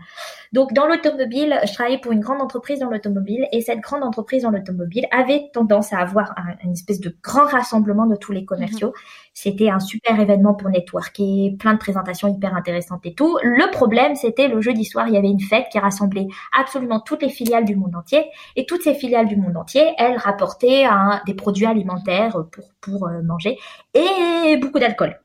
[0.52, 4.42] Donc dans l'automobile, je travaillais pour une grande entreprise dans l'automobile, et cette grande entreprise
[4.42, 8.44] dans l'automobile avait tendance à avoir un, une espèce de grand rassemblement de tous les
[8.44, 8.92] commerciaux.
[9.41, 13.39] C'était un super événement pour networker, plein de présentations hyper intéressantes et tout.
[13.45, 16.26] Le problème, c'était le jeudi soir, il y avait une fête qui rassemblait
[16.59, 18.24] absolument toutes les filiales du monde entier.
[18.57, 20.86] Et toutes ces filiales du monde entier, elles rapportaient
[21.24, 22.36] des produits alimentaires
[22.80, 23.57] pour, euh, manger
[23.95, 25.20] et beaucoup d'alcool.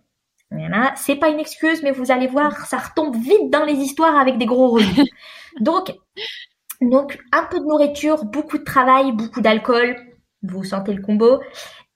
[0.95, 4.38] C'est pas une excuse, mais vous allez voir, ça retombe vite dans les histoires avec
[4.38, 4.78] des gros
[5.59, 5.97] donc,
[7.32, 9.95] un peu de nourriture, beaucoup de travail, beaucoup d'alcool.
[10.43, 11.39] Vous sentez le combo.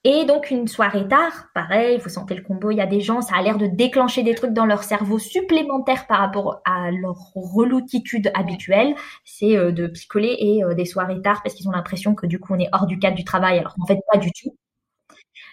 [0.03, 3.21] Et donc une soirée tard, pareil, vous sentez le combo, il y a des gens,
[3.21, 7.17] ça a l'air de déclencher des trucs dans leur cerveau supplémentaires par rapport à leur
[7.35, 8.95] reloutitude habituelle,
[9.25, 12.39] c'est euh, de picoler et euh, des soirées tard parce qu'ils ont l'impression que du
[12.39, 14.55] coup on est hors du cadre du travail alors qu'en fait pas du tout.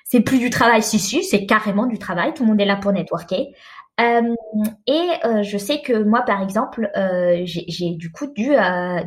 [0.04, 2.34] C'est plus du travail, si si, c'est carrément du travail.
[2.34, 3.54] Tout le monde est là pour networker.
[3.96, 8.50] Et euh, je sais que moi, par exemple, euh, j'ai du coup dû,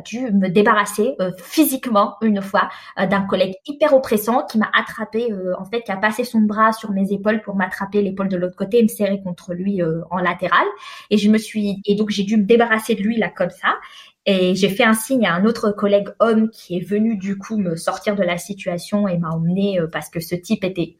[0.04, 5.28] dû me débarrasser physiquement une fois d'un collègue hyper oppressant qui m'a attrapé,
[5.58, 8.56] en fait, qui a passé son bras sur mes épaules pour m'attraper l'épaule de l'autre
[8.56, 10.66] côté et me serrer contre lui en latéral.
[11.10, 13.76] Et je me suis, et donc j'ai dû me débarrasser de lui là comme ça.
[14.24, 17.56] Et j'ai fait un signe à un autre collègue homme qui est venu du coup
[17.58, 20.98] me sortir de la situation et m'a emmené parce que ce type était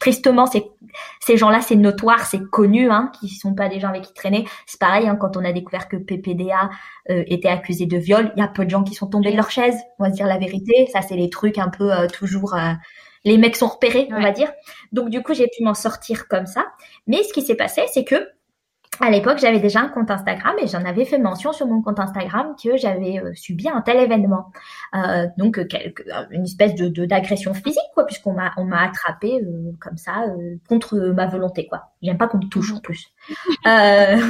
[0.00, 0.64] tristement, c'est
[1.20, 4.46] ces gens-là, c'est notoire, c'est connu, hein, qui sont pas des gens avec qui traîner.
[4.66, 6.70] C'est pareil, hein, quand on a découvert que PPDA
[7.10, 9.36] euh, était accusé de viol, il y a peu de gens qui sont tombés de
[9.36, 9.76] leur chaise.
[9.98, 10.88] On va se dire la vérité.
[10.92, 12.54] Ça, c'est les trucs un peu euh, toujours.
[12.54, 12.72] Euh,
[13.24, 14.52] les mecs sont repérés, on va dire.
[14.92, 16.66] Donc du coup, j'ai pu m'en sortir comme ça.
[17.06, 18.16] Mais ce qui s'est passé, c'est que
[19.00, 21.98] à l'époque, j'avais déjà un compte Instagram et j'en avais fait mention sur mon compte
[21.98, 24.52] Instagram que j'avais euh, subi un tel événement.
[24.94, 29.40] Euh, donc, euh, quelque, une espèce de d'agression physique, quoi, puisqu'on m'a on m'a attrapé
[29.80, 30.26] comme ça
[30.68, 31.90] contre ma volonté, quoi.
[32.02, 33.12] J'aime pas qu'on me touche en plus.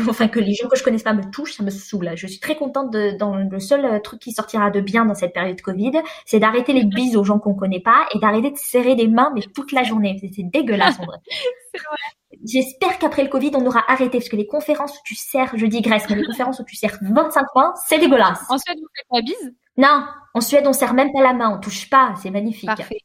[0.08, 2.12] enfin, que les gens que je connaisse pas me touchent, ça me saoule.
[2.14, 5.32] Je suis très contente de, dans le seul truc qui sortira de bien dans cette
[5.32, 5.92] période Covid,
[6.26, 9.32] c'est d'arrêter les bises aux gens qu'on connaît pas et d'arrêter de serrer des mains
[9.34, 10.18] mais toute la journée.
[10.34, 11.18] C'est dégueulasse en vrai.
[12.44, 15.66] J'espère qu'après le Covid, on aura arrêté parce que les conférences où tu sers, je
[15.66, 18.40] digresse, mais les conférences où tu sers 25 points, c'est dégueulasse.
[18.50, 19.54] En Suède, vous faites la bise?
[19.76, 22.66] Non, en Suède, on serre même pas la main, on touche pas, c'est magnifique.
[22.66, 22.98] Parfait.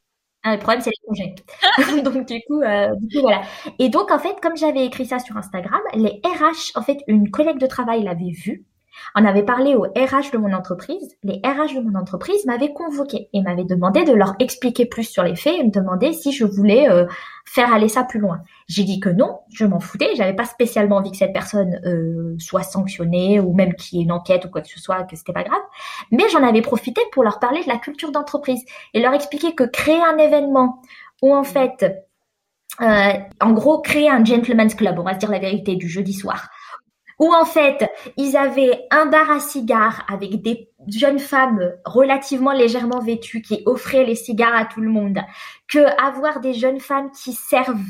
[0.44, 1.36] Ah, le problème, c'est les congés.
[2.04, 3.42] donc, du coup, euh, du coup, voilà.
[3.78, 7.30] Et donc, en fait, comme j'avais écrit ça sur Instagram, les RH, en fait, une
[7.30, 8.66] collègue de travail l'avait vu
[9.16, 11.16] on avait parlé au RH de mon entreprise.
[11.24, 15.24] Les RH de mon entreprise m'avaient convoqué et m'avaient demandé de leur expliquer plus sur
[15.24, 17.06] les faits et me demander si je voulais euh,
[17.46, 18.42] faire aller ça plus loin.
[18.68, 20.16] J'ai dit que non, je m'en foutais.
[20.16, 24.06] J'avais pas spécialement envie que cette personne euh, soit sanctionnée ou même qu'il y ait
[24.06, 25.62] une enquête ou quoi que ce soit, que c'était pas grave.
[26.12, 29.64] Mais j'en avais profité pour leur parler de la culture d'entreprise et leur expliquer que
[29.64, 30.82] créer un événement
[31.22, 31.86] où en fait
[32.82, 36.14] euh, en gros, créer un gentleman's club, on va se dire la vérité, du jeudi
[36.14, 36.50] soir,
[37.20, 43.00] où en fait ils avaient un bar à cigares avec des jeunes femmes relativement légèrement
[43.00, 45.20] vêtues qui offraient les cigares à tout le monde,
[45.68, 47.84] que avoir des jeunes femmes qui servent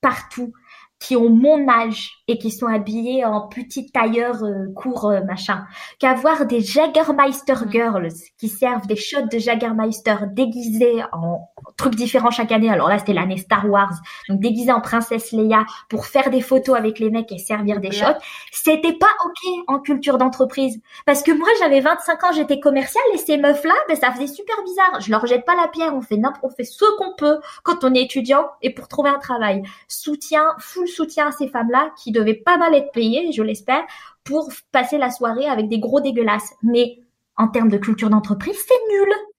[0.00, 0.52] partout,
[1.00, 5.66] qui ont mon âge et qui sont habillées en petits tailleurs euh, courts euh, machin,
[5.98, 11.48] qu'avoir des Jagermeister girls qui servent des shots de Jagermeister déguisées en
[11.80, 12.70] truc différent chaque année.
[12.70, 13.92] Alors là, c'était l'année Star Wars,
[14.28, 17.90] donc déguisé en princesse Leia pour faire des photos avec les mecs et servir des
[17.90, 18.20] shots.
[18.52, 23.18] C'était pas ok en culture d'entreprise parce que moi, j'avais 25 ans, j'étais commerciale et
[23.18, 25.00] ces meufs-là, ben ça faisait super bizarre.
[25.00, 27.82] Je leur jette pas la pierre, on fait n'importe, on fait ce qu'on peut quand
[27.82, 29.62] on est étudiant et pour trouver un travail.
[29.88, 33.82] Soutien, full soutien à ces femmes-là qui devaient pas mal être payées, je l'espère,
[34.24, 36.52] pour passer la soirée avec des gros dégueulasses.
[36.62, 36.98] Mais
[37.36, 39.29] en termes de culture d'entreprise, c'est nul.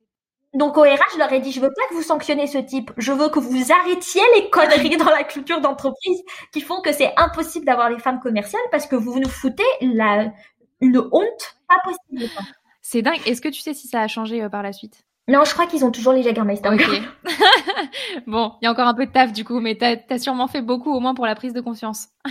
[0.53, 2.91] Donc au RH, je leur ai dit, je veux pas que vous sanctionnez ce type.
[2.97, 6.21] Je veux que vous arrêtiez les conneries dans la culture d'entreprise
[6.51, 10.31] qui font que c'est impossible d'avoir les femmes commerciales parce que vous nous foutez la,
[10.81, 12.29] une honte pas possible.
[12.81, 13.21] C'est dingue.
[13.25, 15.05] Est-ce que tu sais si ça a changé euh, par la suite?
[15.27, 16.69] Non, je crois qu'ils ont toujours les Jagermeister.
[16.69, 16.81] Ok.
[18.27, 20.47] bon, il y a encore un peu de taf du coup, mais tu as, sûrement
[20.47, 22.09] fait beaucoup au moins pour la prise de confiance.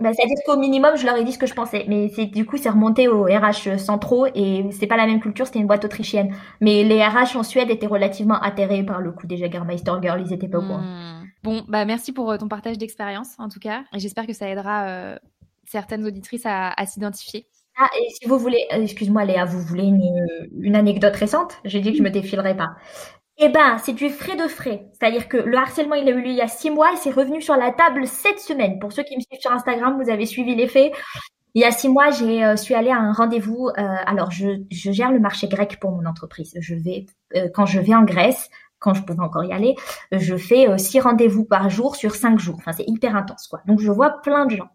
[0.00, 1.84] Bah, C'est-à-dire qu'au minimum, je leur ai dit ce que je pensais.
[1.88, 5.46] Mais c'est du coup, c'est remonté au RH centraux et c'est pas la même culture,
[5.46, 6.34] c'était une boîte autrichienne.
[6.60, 10.32] Mais les RH en Suède étaient relativement atterrés par le coup des Jagermeister Girls, ils
[10.32, 10.80] étaient pas au courant.
[10.80, 11.24] Hmm.
[11.42, 13.84] Bon, bah merci pour euh, ton partage d'expérience en tout cas.
[13.94, 15.16] Et j'espère que ça aidera euh,
[15.66, 17.46] certaines auditrices à, à s'identifier.
[17.78, 20.26] Ah, et si vous voulez, euh, excuse-moi Léa, vous voulez une,
[20.60, 21.58] une anecdote récente?
[21.64, 22.70] J'ai dit que je me défilerais pas.
[23.42, 24.84] Eh ben, c'est du frais de frais.
[24.92, 27.10] C'est-à-dire que le harcèlement, il a eu lieu il y a six mois et c'est
[27.10, 28.78] revenu sur la table cette semaine.
[28.78, 30.92] Pour ceux qui me suivent sur Instagram, vous avez suivi les faits.
[31.54, 33.70] Il y a six mois, j'ai euh, suis allée à un rendez-vous.
[33.78, 36.52] Euh, alors, je, je, gère le marché grec pour mon entreprise.
[36.60, 39.74] Je vais euh, quand je vais en Grèce, quand je pouvais encore y aller,
[40.12, 42.56] je fais six rendez-vous par jour sur cinq jours.
[42.58, 43.62] Enfin, c'est hyper intense, quoi.
[43.66, 44.68] Donc, je vois plein de gens.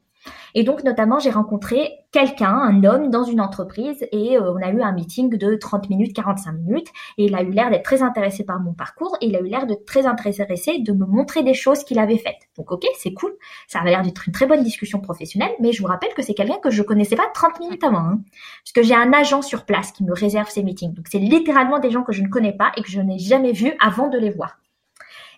[0.54, 4.70] Et donc, notamment, j'ai rencontré quelqu'un, un homme dans une entreprise et euh, on a
[4.70, 8.02] eu un meeting de 30 minutes, 45 minutes et il a eu l'air d'être très
[8.02, 11.44] intéressé par mon parcours et il a eu l'air de très intéressé de me montrer
[11.44, 12.48] des choses qu'il avait faites.
[12.58, 13.34] Donc, ok, c'est cool.
[13.68, 16.34] Ça avait l'air d'être une très bonne discussion professionnelle, mais je vous rappelle que c'est
[16.34, 17.98] quelqu'un que je connaissais pas 30 minutes avant.
[17.98, 18.20] Hein,
[18.64, 20.94] parce que j'ai un agent sur place qui me réserve ces meetings.
[20.94, 23.52] Donc, c'est littéralement des gens que je ne connais pas et que je n'ai jamais
[23.52, 24.58] vus avant de les voir.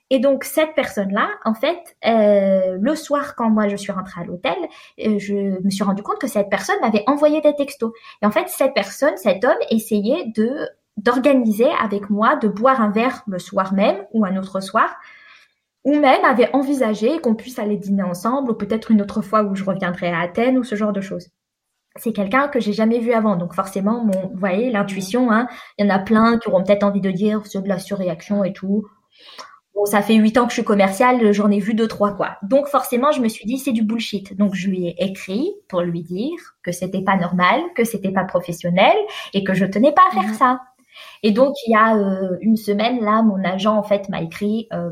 [0.10, 4.24] Et donc cette personne-là, en fait, euh, le soir quand moi je suis rentrée à
[4.24, 4.55] l'hôtel,
[5.05, 7.91] euh, je me suis rendu compte que cette personne m'avait envoyé des textos.
[8.22, 12.89] Et en fait, cette personne, cet homme, essayait de d'organiser avec moi de boire un
[12.89, 14.95] verre le soir même ou un autre soir,
[15.84, 19.55] ou même avait envisagé qu'on puisse aller dîner ensemble, ou peut-être une autre fois où
[19.55, 21.30] je reviendrai à Athènes ou ce genre de choses.
[21.97, 25.47] C'est quelqu'un que j'ai jamais vu avant, donc forcément, mon, vous voyez, l'intuition, hein,
[25.78, 28.43] il y en a plein qui auront peut-être envie de dire c'est de la surréaction
[28.43, 28.88] et tout
[29.78, 32.38] Bon, ça fait huit ans que je suis commerciale, j'en ai vu deux, trois, quoi.
[32.41, 34.36] Donc, forcément, je me suis dit, c'est du bullshit.
[34.36, 38.23] Donc, je lui ai écrit pour lui dire que c'était pas normal, que c'était pas
[38.23, 38.95] professionnel
[39.36, 40.34] et que je tenais pas à faire mhm.
[40.34, 40.61] ça.
[41.21, 44.67] Et donc, il y a euh, une semaine, là, mon agent, en fait, m'a écrit
[44.73, 44.89] euh,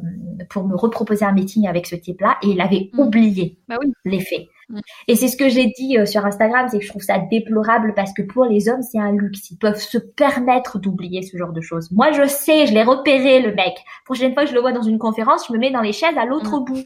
[0.51, 2.99] pour me reproposer un meeting avec ce type-là et il avait mhm.
[2.99, 4.45] oublié bah les faits.
[4.69, 4.79] Mm.
[5.07, 7.93] Et c'est ce que j'ai dit euh, sur Instagram, c'est que je trouve ça déplorable
[7.95, 9.51] parce que pour les hommes, c'est un luxe.
[9.51, 11.91] Ils peuvent se permettre d'oublier ce genre de choses.
[11.91, 13.77] Moi, je sais, je l'ai repéré, le mec.
[14.05, 16.17] Prochaine fois que je le vois dans une conférence, je me mets dans les chaises
[16.17, 16.65] à l'autre mm.
[16.65, 16.83] bout.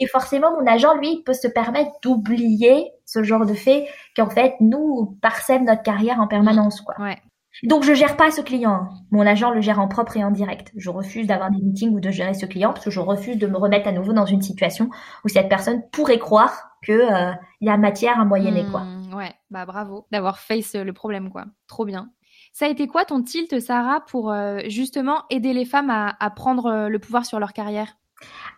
[0.00, 4.54] Et forcément, mon agent, lui, peut se permettre d'oublier ce genre de fait qu'en fait,
[4.60, 6.96] nous, parsème notre carrière en permanence, quoi.
[6.98, 7.16] Ouais.
[7.62, 8.88] Donc je gère pas ce client.
[9.12, 10.72] Mon agent le gère en propre et en direct.
[10.76, 13.46] Je refuse d'avoir des meetings ou de gérer ce client parce que je refuse de
[13.46, 14.90] me remettre à nouveau dans une situation
[15.24, 18.80] où cette personne pourrait croire que euh, y a matière à moyenner quoi.
[18.80, 21.46] Mmh, ouais, bah bravo d'avoir face le problème quoi.
[21.66, 22.10] Trop bien.
[22.52, 26.30] Ça a été quoi ton tilt Sarah pour euh, justement aider les femmes à, à,
[26.30, 27.96] prendre euh, le pouvoir sur leur carrière?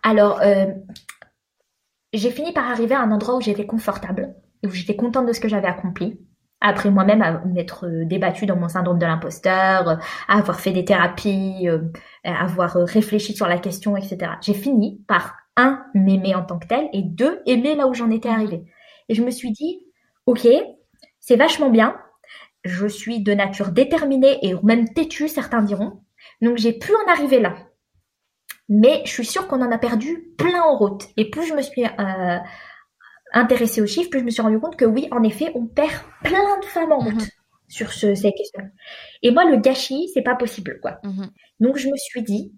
[0.02, 0.40] Alors
[2.12, 5.40] j'ai fini par arriver à un endroit où j'étais confortable, où j'étais contente de ce
[5.40, 6.18] que j'avais accompli
[6.62, 11.68] après moi-même à m'être débattue dans mon syndrome de l'imposteur, à avoir fait des thérapies,
[12.24, 14.32] à avoir réfléchi sur la question, etc.
[14.40, 18.10] J'ai fini par un m'aimer en tant que tel et deux aimer là où j'en
[18.10, 18.64] étais arrivée.
[19.08, 19.80] Et je me suis dit,
[20.26, 20.46] ok,
[21.20, 21.96] c'est vachement bien.
[22.64, 26.02] Je suis de nature déterminée et même têtue, certains diront.
[26.42, 27.56] Donc j'ai pu en arriver là.
[28.68, 31.04] Mais je suis sûre qu'on en a perdu plein en route.
[31.16, 32.38] Et plus je me suis euh,
[33.32, 36.02] intéressée aux chiffres, plus je me suis rendu compte que oui, en effet, on perd
[36.24, 37.28] plein de femmes en route mhm.
[37.68, 38.68] sur ce, ces questions.
[39.22, 40.98] Et moi, le gâchis, c'est pas possible, quoi.
[41.04, 41.30] Mhm.
[41.60, 42.52] Donc, je me suis dit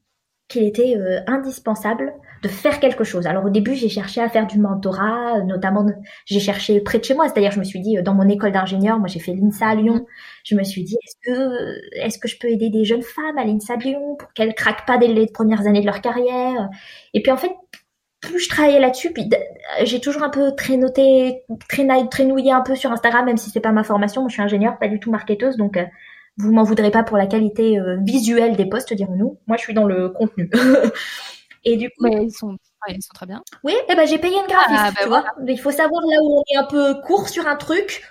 [0.49, 3.27] qu'il était euh, indispensable de faire quelque chose.
[3.27, 5.87] Alors au début, j'ai cherché à faire du mentorat, notamment
[6.25, 8.53] j'ai cherché près de chez moi, c'est-à-dire je me suis dit euh, dans mon école
[8.53, 10.07] d'ingénieur, moi j'ai fait l'INSA à Lyon,
[10.45, 13.45] je me suis dit est-ce que est-ce que je peux aider des jeunes femmes à
[13.45, 16.71] l'INSA Lyon pour qu'elles craquent pas dès les premières années de leur carrière?
[17.13, 17.53] Et puis en fait,
[18.21, 19.29] plus je travaillais là-dessus, puis
[19.85, 21.45] j'ai toujours un peu traînoté,
[22.11, 24.23] traînouillé un peu sur Instagram, même si c'est pas ma formation.
[24.23, 25.85] Moi, je suis ingénieure, pas du tout marketeuse, donc euh,
[26.39, 29.39] vous m'en voudrez pas pour la qualité euh, visuelle des posts, dirons-nous.
[29.47, 30.51] Moi, je suis dans le contenu.
[31.65, 32.57] et du coup, ils sont,
[32.89, 33.43] ils sont très bien.
[33.65, 35.25] Oui, eh ben j'ai payé une graphiste, ah, bah tu vois.
[35.47, 38.05] Il faut savoir là où on est un peu court sur un truc.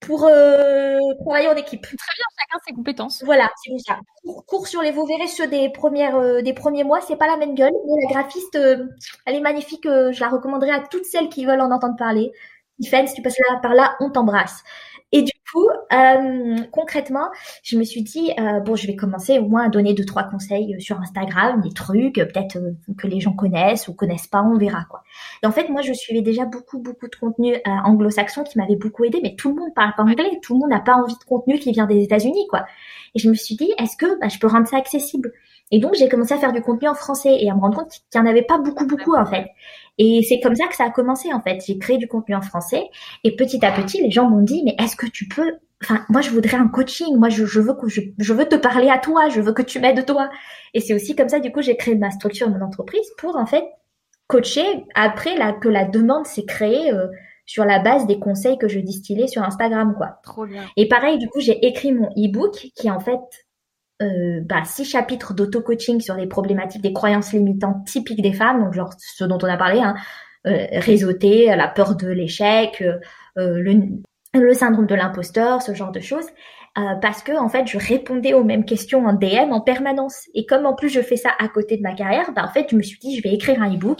[0.00, 1.82] pour euh, travailler en équipe.
[1.82, 3.22] Très bien, chacun ses compétences.
[3.24, 3.98] Voilà, c'est ça.
[4.46, 7.36] Cours, sur les, vous verrez ceux des premières, euh, des premiers mois, c'est pas la
[7.36, 7.72] même gueule.
[7.86, 8.86] Mais la graphiste, euh,
[9.26, 9.84] elle est magnifique.
[9.84, 12.32] je la recommanderais à toutes celles qui veulent en entendre parler.
[12.80, 14.64] Tiffany, si tu passes là, par là, on t'embrasse.
[15.12, 17.28] Et du coup, euh, concrètement,
[17.64, 20.22] je me suis dit euh, bon, je vais commencer au moins à donner deux trois
[20.24, 24.56] conseils sur Instagram, des trucs peut-être euh, que les gens connaissent ou connaissent pas, on
[24.56, 25.02] verra quoi.
[25.42, 28.76] Et en fait, moi, je suivais déjà beaucoup beaucoup de contenu euh, anglo-saxon qui m'avait
[28.76, 31.14] beaucoup aidé, mais tout le monde parle pas anglais, tout le monde n'a pas envie
[31.18, 32.66] de contenu qui vient des États-Unis quoi.
[33.16, 35.32] Et je me suis dit est-ce que bah, je peux rendre ça accessible?
[35.70, 37.90] Et donc, j'ai commencé à faire du contenu en français et à me rendre compte
[37.90, 39.46] qu'il n'y en avait pas beaucoup, beaucoup, en fait.
[39.98, 41.62] Et c'est comme ça que ça a commencé, en fait.
[41.64, 42.90] J'ai créé du contenu en français
[43.22, 45.52] et petit à petit, les gens m'ont dit, mais est-ce que tu peux,
[45.82, 47.16] enfin, moi, je voudrais un coaching.
[47.16, 49.28] Moi, je, je veux que je, je, veux te parler à toi.
[49.28, 50.28] Je veux que tu m'aides toi.
[50.74, 53.46] Et c'est aussi comme ça, du coup, j'ai créé ma structure, mon entreprise pour, en
[53.46, 53.64] fait,
[54.26, 57.06] coacher après la, que la demande s'est créée, euh,
[57.46, 60.20] sur la base des conseils que je distillais sur Instagram, quoi.
[60.22, 60.62] Trop bien.
[60.76, 63.18] Et pareil, du coup, j'ai écrit mon e-book qui est en fait
[64.02, 68.72] euh, bah, six chapitres d'auto-coaching sur les problématiques des croyances limitantes typiques des femmes, donc
[68.72, 69.94] genre ce dont on a parlé, hein,
[70.46, 72.98] euh, la peur de l'échec, euh,
[73.36, 74.00] le,
[74.34, 76.26] le syndrome de l'imposteur, ce genre de choses.
[76.78, 80.28] Euh, parce que en fait je répondais aux mêmes questions en DM en permanence.
[80.34, 82.68] Et comme en plus je fais ça à côté de ma carrière bah en fait
[82.70, 83.98] je me suis dit je vais écrire un ebook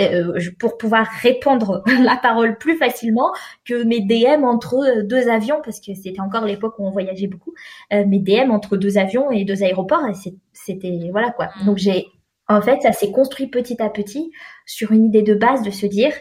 [0.00, 3.30] euh, pour pouvoir répondre la parole plus facilement
[3.64, 7.54] que mes DM entre deux avions parce que c'était encore l'époque où on voyageait beaucoup
[7.92, 11.50] euh, mes DM entre deux avions et deux aéroports et c'était voilà quoi.
[11.66, 12.06] Donc j'ai
[12.48, 14.32] en fait ça s'est construit petit à petit
[14.66, 16.12] sur une idée de base de se dire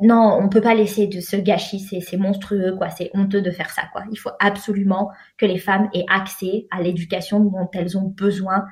[0.00, 2.90] non, on peut pas laisser de ce gâchis, c'est monstrueux, quoi.
[2.90, 4.04] C'est honteux de faire ça, quoi.
[4.10, 8.64] Il faut absolument que les femmes aient accès à l'éducation dont elles ont besoin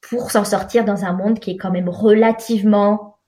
[0.00, 3.18] pour s'en sortir dans un monde qui est quand même relativement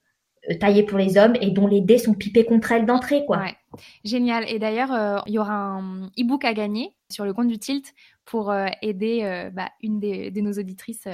[0.50, 3.38] euh, taillé pour les hommes et dont les dés sont pipés contre elles d'entrée, quoi.
[3.38, 3.56] Ouais.
[4.04, 4.44] Génial.
[4.48, 7.94] Et d'ailleurs, euh, il y aura un e-book à gagner sur le compte du Tilt
[8.24, 11.08] pour euh, aider bah, une de nos auditrices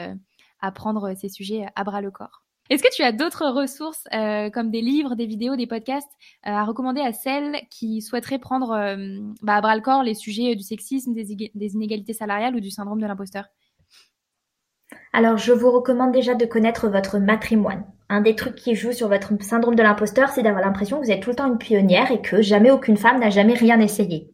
[0.60, 2.42] à prendre ces sujets à bras le corps.
[2.70, 6.10] Est-ce que tu as d'autres ressources euh, comme des livres, des vidéos, des podcasts
[6.46, 10.14] euh, à recommander à celles qui souhaiteraient prendre euh, bah, à bras le corps les
[10.14, 13.46] sujets du sexisme, des, des inégalités salariales ou du syndrome de l'imposteur?
[15.14, 17.86] Alors, je vous recommande déjà de connaître votre matrimoine.
[18.10, 21.10] Un des trucs qui joue sur votre syndrome de l'imposteur, c'est d'avoir l'impression que vous
[21.10, 24.30] êtes tout le temps une pionnière et que jamais aucune femme n'a jamais rien essayé.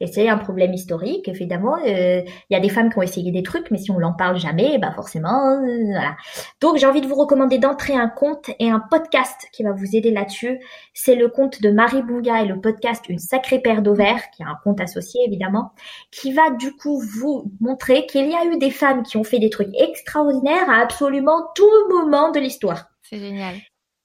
[0.00, 1.76] Et c'est un problème historique, évidemment.
[1.86, 4.12] Euh, il y a des femmes qui ont essayé des trucs, mais si on l'en
[4.12, 6.16] parle jamais, bah forcément, euh, voilà.
[6.60, 9.96] Donc j'ai envie de vous recommander d'entrer un compte et un podcast qui va vous
[9.96, 10.60] aider là-dessus.
[10.94, 14.46] C'est le compte de Marie Bunga et le podcast Une sacrée paire d'ovaires, qui a
[14.46, 15.72] un compte associé évidemment,
[16.10, 19.38] qui va du coup vous montrer qu'il y a eu des femmes qui ont fait
[19.38, 22.90] des trucs extraordinaires à absolument tout moment de l'histoire.
[23.02, 23.54] C'est génial.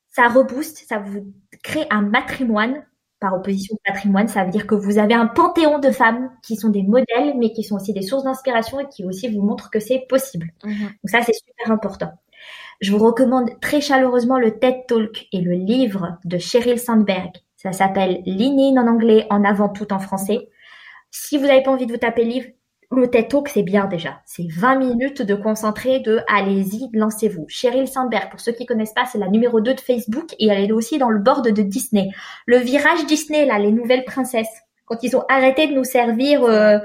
[0.09, 2.85] Ça rebooste, ça vous crée un matrimoine
[3.21, 6.55] par opposition au patrimoine, ça veut dire que vous avez un panthéon de femmes qui
[6.57, 9.69] sont des modèles, mais qui sont aussi des sources d'inspiration et qui aussi vous montrent
[9.69, 10.51] que c'est possible.
[10.65, 10.73] Mhm.
[10.81, 12.11] Donc ça, c'est super important.
[12.81, 17.31] Je vous recommande très chaleureusement le TED Talk et le livre de Sheryl Sandberg.
[17.55, 20.49] Ça s'appelle Lean en anglais, en avant tout en français.
[21.11, 22.47] Si vous n'avez pas envie de vous taper le livre,
[22.99, 24.21] le TED Talk, c'est bien déjà.
[24.25, 27.45] C'est 20 minutes de concentré de allez-y, lancez-vous.
[27.47, 30.69] Sheryl Sandberg, pour ceux qui connaissent pas, c'est la numéro 2 de Facebook et elle
[30.69, 32.09] est aussi dans le board de Disney.
[32.45, 34.61] Le virage Disney, là, les nouvelles princesses.
[34.85, 36.79] Quand ils ont arrêté de nous servir euh,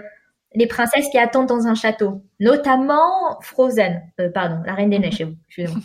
[0.55, 2.23] les princesses qui attendent dans un château.
[2.39, 4.03] Notamment Frozen.
[4.21, 5.81] Euh, pardon, la Reine des Neiges chez vous.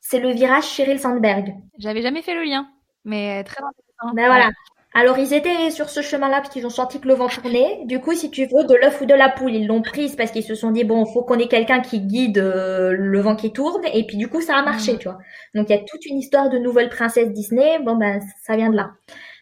[0.00, 1.54] c'est le virage Sheryl Sandberg.
[1.78, 2.68] J'avais jamais fait le lien,
[3.04, 4.14] mais très intéressant.
[4.14, 4.50] Ben voilà.
[4.94, 7.82] Alors ils étaient sur ce chemin-là parce qu'ils ont senti que le vent tournait.
[7.84, 10.30] Du coup, si tu veux, de l'œuf ou de la poule, ils l'ont prise parce
[10.30, 13.52] qu'ils se sont dit bon, faut qu'on ait quelqu'un qui guide euh, le vent qui
[13.52, 13.84] tourne.
[13.92, 14.98] Et puis du coup, ça a marché, mm.
[14.98, 15.18] tu vois.
[15.54, 17.78] Donc il y a toute une histoire de nouvelle princesse Disney.
[17.80, 18.92] Bon ben, ça vient de là.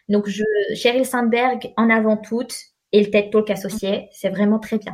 [0.09, 0.43] Donc je,
[0.75, 2.55] Sheryl Sandberg en avant toute
[2.91, 4.93] et le TED Talk associé, c'est vraiment très bien.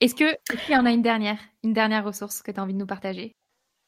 [0.00, 2.74] Est-ce que est y en a une dernière, une dernière ressource que tu as envie
[2.74, 3.34] de nous partager?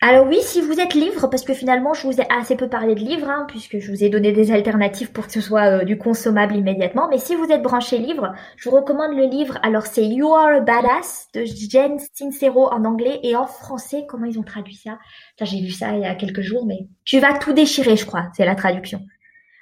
[0.02, 2.94] Alors oui, si vous êtes livre, parce que finalement je vous ai assez peu parlé
[2.94, 5.84] de livres, hein, puisque je vous ai donné des alternatives pour que ce soit euh,
[5.84, 9.86] du consommable immédiatement, mais si vous êtes branché livre, je vous recommande le livre, alors
[9.86, 14.38] c'est You Are a Badass de Jen Sincero en anglais et en français, comment ils
[14.38, 14.98] ont traduit ça?
[15.40, 18.28] J'ai vu ça il y a quelques jours, mais tu vas tout déchirer, je crois,
[18.36, 19.00] c'est la traduction.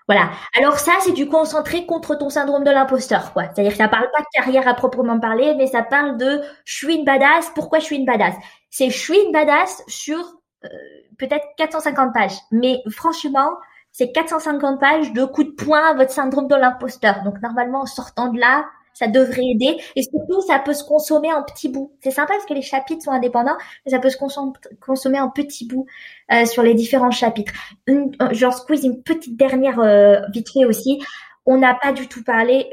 [0.06, 0.30] Voilà.
[0.58, 3.44] Alors ça, c'est du concentré contre ton syndrome de l'imposteur, quoi.
[3.44, 6.74] C'est-à-dire que ça parle pas de carrière à proprement parler, mais ça parle de je
[6.74, 7.50] suis une badass.
[7.54, 8.34] Pourquoi je suis une badass?
[8.74, 10.18] C'est je suis une badass sur
[10.64, 10.68] euh,
[11.16, 12.36] peut-être 450 pages.
[12.50, 13.50] Mais franchement,
[13.92, 17.22] c'est 450 pages de coups de poing à votre syndrome de l'imposteur.
[17.22, 19.76] Donc normalement, en sortant de là, ça devrait aider.
[19.94, 21.92] Et surtout, ça peut se consommer en petits bouts.
[22.02, 23.56] C'est sympa parce que les chapitres sont indépendants,
[23.86, 24.18] mais ça peut se
[24.80, 25.86] consommer en petits bouts
[26.32, 27.52] euh, sur les différents chapitres.
[27.86, 30.20] Une, euh, genre squeeze une petite dernière euh,
[30.66, 31.00] aussi.
[31.46, 32.72] on n'a pas du tout parlé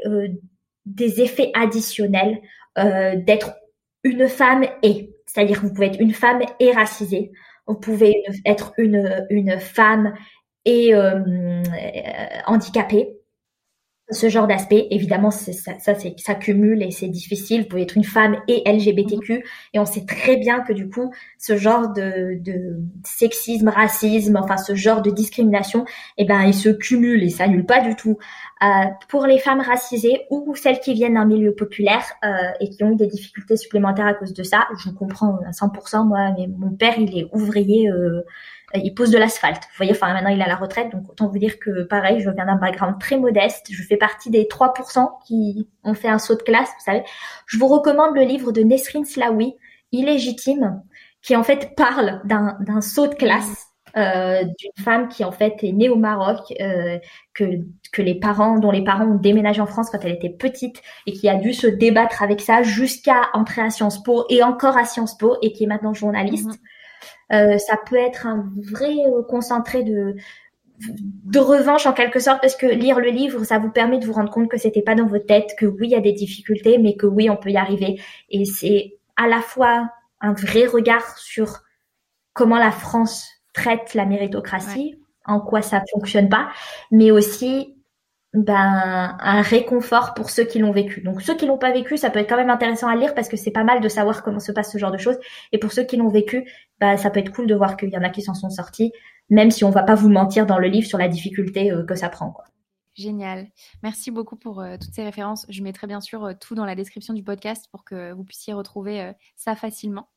[0.84, 2.40] des effets additionnels
[2.76, 3.52] d'être
[4.02, 7.32] une femme et, c'est-à-dire vous pouvez être une femme et racisée,
[7.66, 8.12] vous pouvez
[8.44, 10.14] être une, une femme
[10.64, 10.94] et
[12.46, 13.16] handicapée,
[14.12, 14.86] ce genre d'aspect.
[14.90, 17.62] Évidemment, ça, ça, ça cumule et c'est difficile.
[17.62, 19.44] Vous pouvez être une femme et LGBTQ.
[19.74, 24.56] Et on sait très bien que du coup, ce genre de, de sexisme, racisme, enfin
[24.56, 25.84] ce genre de discrimination,
[26.18, 28.18] eh ben, il se cumule et s'annule pas du tout.
[28.62, 28.66] Euh,
[29.08, 32.28] pour les femmes racisées ou celles qui viennent d'un milieu populaire euh,
[32.60, 36.06] et qui ont eu des difficultés supplémentaires à cause de ça, je comprends à 100%.
[36.06, 37.90] Moi, mais mon père, il est ouvrier.
[37.90, 38.22] Euh,
[38.74, 39.62] il pose de l'asphalte.
[39.62, 42.20] Vous voyez, enfin maintenant il est à la retraite, donc autant vous dire que pareil,
[42.20, 43.66] je viens d'un background très modeste.
[43.70, 47.02] Je fais partie des 3% qui ont fait un saut de classe, vous savez.
[47.46, 49.54] Je vous recommande le livre de Nesrine Slaoui,
[49.92, 50.82] Illégitime,
[51.20, 53.68] qui en fait parle d'un, saut de classe.
[53.94, 56.98] Euh, d'une femme qui en fait est née au Maroc, euh,
[57.34, 57.44] que,
[57.92, 61.12] que les parents, dont les parents ont déménagé en France quand elle était petite et
[61.12, 64.86] qui a dû se débattre avec ça jusqu'à entrer à Sciences Po et encore à
[64.86, 66.46] Sciences Po et qui est maintenant journaliste.
[66.46, 66.52] Mhm.
[66.52, 66.71] Euh,
[67.30, 70.16] ça peut être un vrai euh, concentré de
[70.78, 74.12] de revanche en quelque sorte parce que lire le livre ça vous permet de vous
[74.12, 76.78] rendre compte que c'était pas dans votre tête que oui il y a des difficultés
[76.78, 78.00] mais que oui on peut y arriver.
[78.30, 79.90] Et c'est à la fois
[80.20, 81.62] un vrai regard sur
[82.32, 86.48] comment la France traite la méritocratie en quoi ça fonctionne pas
[86.90, 87.76] mais aussi
[88.34, 91.02] ben, un réconfort pour ceux qui l'ont vécu.
[91.02, 93.28] Donc ceux qui l'ont pas vécu, ça peut être quand même intéressant à lire parce
[93.28, 95.18] que c'est pas mal de savoir comment se passe ce genre de choses.
[95.52, 96.50] Et pour ceux qui l'ont vécu,
[96.80, 98.92] ben, ça peut être cool de voir qu'il y en a qui s'en sont sortis,
[99.28, 101.94] même si on va pas vous mentir dans le livre sur la difficulté euh, que
[101.94, 102.30] ça prend.
[102.30, 102.44] Quoi.
[102.94, 103.48] Génial.
[103.82, 105.44] Merci beaucoup pour euh, toutes ces références.
[105.50, 108.54] Je mettrai bien sûr euh, tout dans la description du podcast pour que vous puissiez
[108.54, 110.08] retrouver ça facilement.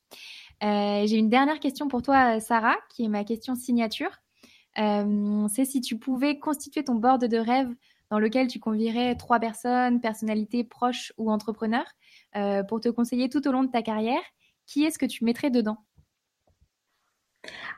[0.62, 4.22] J'ai une dernière question pour toi, Sarah, qui est ma question signature.
[4.76, 7.68] c'est si tu pouvais constituer ton board de rêve
[8.16, 11.84] dans lequel tu convierais trois personnes, personnalités proches ou entrepreneurs,
[12.38, 14.22] euh, pour te conseiller tout au long de ta carrière.
[14.66, 15.80] Qui est-ce que tu mettrais dedans?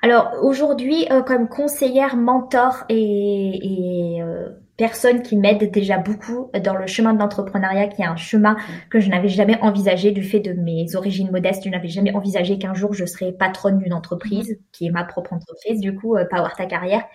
[0.04, 6.86] Alors aujourd'hui, euh, comme conseillère, mentor et, euh, personne qui m'aide déjà beaucoup dans le
[6.86, 8.58] chemin de l'entrepreneuriat, qui est un chemin
[8.92, 11.64] que je n'avais jamais envisagé du fait de mes origines modestes.
[11.66, 15.34] Je n'avais jamais envisagé qu'un jour je serais patronne d'une entreprise, qui est ma propre
[15.34, 17.06] entreprise, du coup, Power Ta Carrière.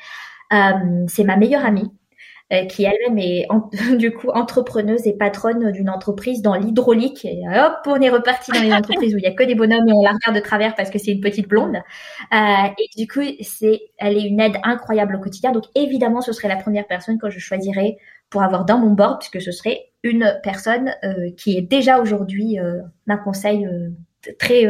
[1.07, 2.02] c'est ma meilleure amie euh,
[2.69, 3.47] qui elle-même est
[3.97, 7.25] du coup entrepreneuse et patronne d'une entreprise dans l'hydraulique.
[7.25, 9.89] Et hop, on est reparti dans les entreprises où il y a que des bonhommes
[9.89, 11.77] et on la regarde de travers parce que c'est une petite blonde.
[11.77, 12.37] Euh,
[12.79, 15.53] et du coup, c'est, elle est une aide incroyable au quotidien.
[15.53, 17.97] Donc évidemment, ce serait la première personne que je choisirais
[18.33, 22.59] pour avoir dans mon board, puisque ce serait une personne euh, qui est déjà aujourd'hui
[22.59, 23.91] euh, un conseil euh,
[24.39, 24.65] très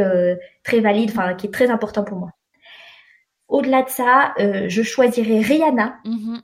[0.65, 2.31] très valide, enfin qui est très important pour moi.
[3.49, 5.97] Au-delà de ça, je choisirais Rihanna.
[6.07, 6.41] Mm-hmm.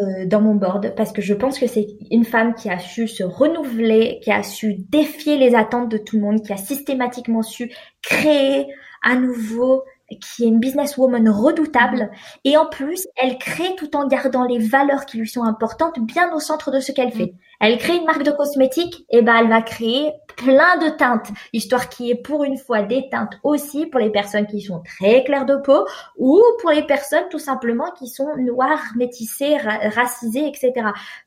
[0.00, 3.08] Euh, dans mon board parce que je pense que c'est une femme qui a su
[3.08, 7.42] se renouveler, qui a su défier les attentes de tout le monde, qui a systématiquement
[7.42, 8.68] su créer
[9.02, 9.82] à nouveau
[10.16, 12.10] qui est une businesswoman redoutable
[12.44, 16.32] et en plus elle crée tout en gardant les valeurs qui lui sont importantes bien
[16.32, 17.34] au centre de ce qu'elle fait.
[17.60, 21.88] Elle crée une marque de cosmétiques et ben elle va créer plein de teintes, histoire
[21.88, 25.46] qui est pour une fois des teintes aussi pour les personnes qui sont très claires
[25.46, 25.86] de peau
[26.16, 30.72] ou pour les personnes tout simplement qui sont noires, métissées, racisées, etc.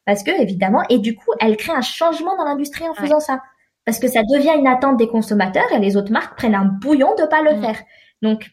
[0.06, 3.42] Parce que évidemment et du coup elle crée un changement dans l'industrie en faisant ça.
[3.86, 7.16] Parce que ça devient une attente des consommateurs et les autres marques prennent un bouillon
[7.16, 7.62] de pas le mm.
[7.62, 7.80] faire.
[8.22, 8.52] Donc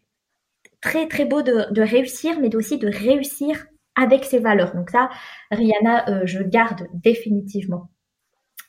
[0.80, 3.66] très très beau de, de réussir, mais aussi de réussir
[3.98, 4.74] avec ses valeurs.
[4.74, 5.10] Donc ça,
[5.50, 7.90] Rihanna, euh, je garde définitivement.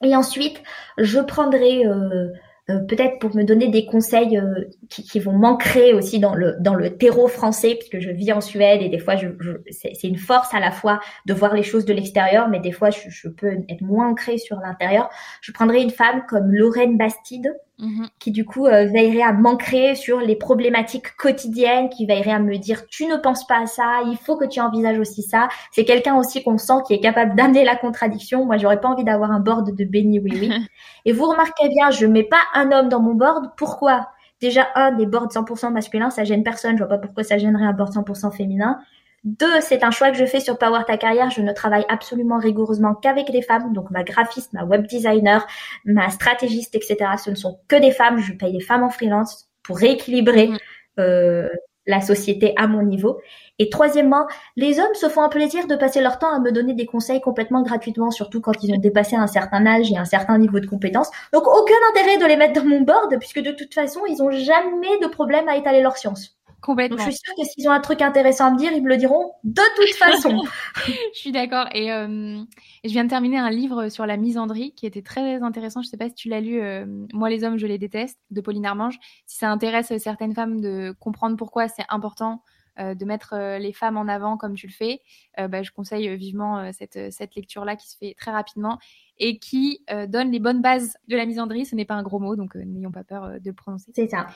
[0.03, 0.61] Et ensuite,
[0.97, 2.29] je prendrai euh,
[2.69, 4.41] euh, peut-être pour me donner des conseils
[4.89, 8.41] qui, qui, vont m'ancrer aussi dans le dans le terreau français puisque je vis en
[8.41, 11.63] Suède et des fois je, je c'est une force à la fois de voir les
[11.63, 15.09] choses de l'extérieur mais des fois je, je peux être moins ancrée sur l'intérieur
[15.41, 18.07] je prendrais une femme comme Lorraine Bastide mm-hmm.
[18.19, 22.57] qui du coup euh, veillerait à m'ancrer sur les problématiques quotidiennes qui veillerait à me
[22.57, 25.85] dire tu ne penses pas à ça il faut que tu envisages aussi ça c'est
[25.85, 29.31] quelqu'un aussi qu'on sent qui est capable d'amener la contradiction moi j'aurais pas envie d'avoir
[29.31, 30.51] un board de Benny oui oui
[31.05, 33.51] et vous remarquez bien je mets pas un homme dans mon board.
[33.57, 34.09] Pourquoi?
[34.41, 36.77] Déjà, un, des boards 100% masculins, ça gêne personne.
[36.77, 38.79] Je vois pas pourquoi ça gênerait un board 100% féminin.
[39.23, 41.29] Deux, c'est un choix que je fais sur Power Ta Carrière.
[41.29, 43.73] Je ne travaille absolument rigoureusement qu'avec des femmes.
[43.73, 45.45] Donc, ma graphiste, ma web designer,
[45.85, 46.97] ma stratégiste, etc.
[47.23, 48.19] Ce ne sont que des femmes.
[48.19, 50.57] Je paye des femmes en freelance pour rééquilibrer mm.
[50.99, 51.49] euh,
[51.89, 53.19] la société à mon niveau.
[53.57, 56.73] Et troisièmement, les hommes se font un plaisir de passer leur temps à me donner
[56.73, 60.37] des conseils complètement gratuitement, surtout quand ils ont dépassé un certain âge et un certain
[60.37, 61.09] niveau de compétence.
[61.33, 64.31] Donc aucun intérêt de les mettre dans mon board, puisque de toute façon, ils ont
[64.31, 66.38] jamais de problème à étaler leur science.
[66.61, 66.97] Complètement.
[66.97, 68.97] je suis sûre que s'ils ont un truc intéressant à me dire, ils me le
[68.97, 70.43] diront de toute façon.
[70.85, 71.67] je suis d'accord.
[71.73, 72.41] Et, euh,
[72.83, 75.81] je viens de terminer un livre sur la misandrie qui était très intéressant.
[75.81, 76.61] Je sais pas si tu l'as lu.
[76.61, 78.99] Euh, Moi, les hommes, je les déteste, de Pauline Armange.
[79.25, 82.43] Si ça intéresse certaines femmes de comprendre pourquoi c'est important
[82.79, 85.01] euh, de mettre les femmes en avant comme tu le fais,
[85.37, 88.79] bah, je conseille vivement cette, cette lecture-là qui se fait très rapidement
[89.17, 91.65] et qui donne les bonnes bases de la misandrie.
[91.65, 93.91] Ce n'est pas un gros mot, donc n'ayons pas peur de le prononcer.
[93.93, 94.27] C'est ça.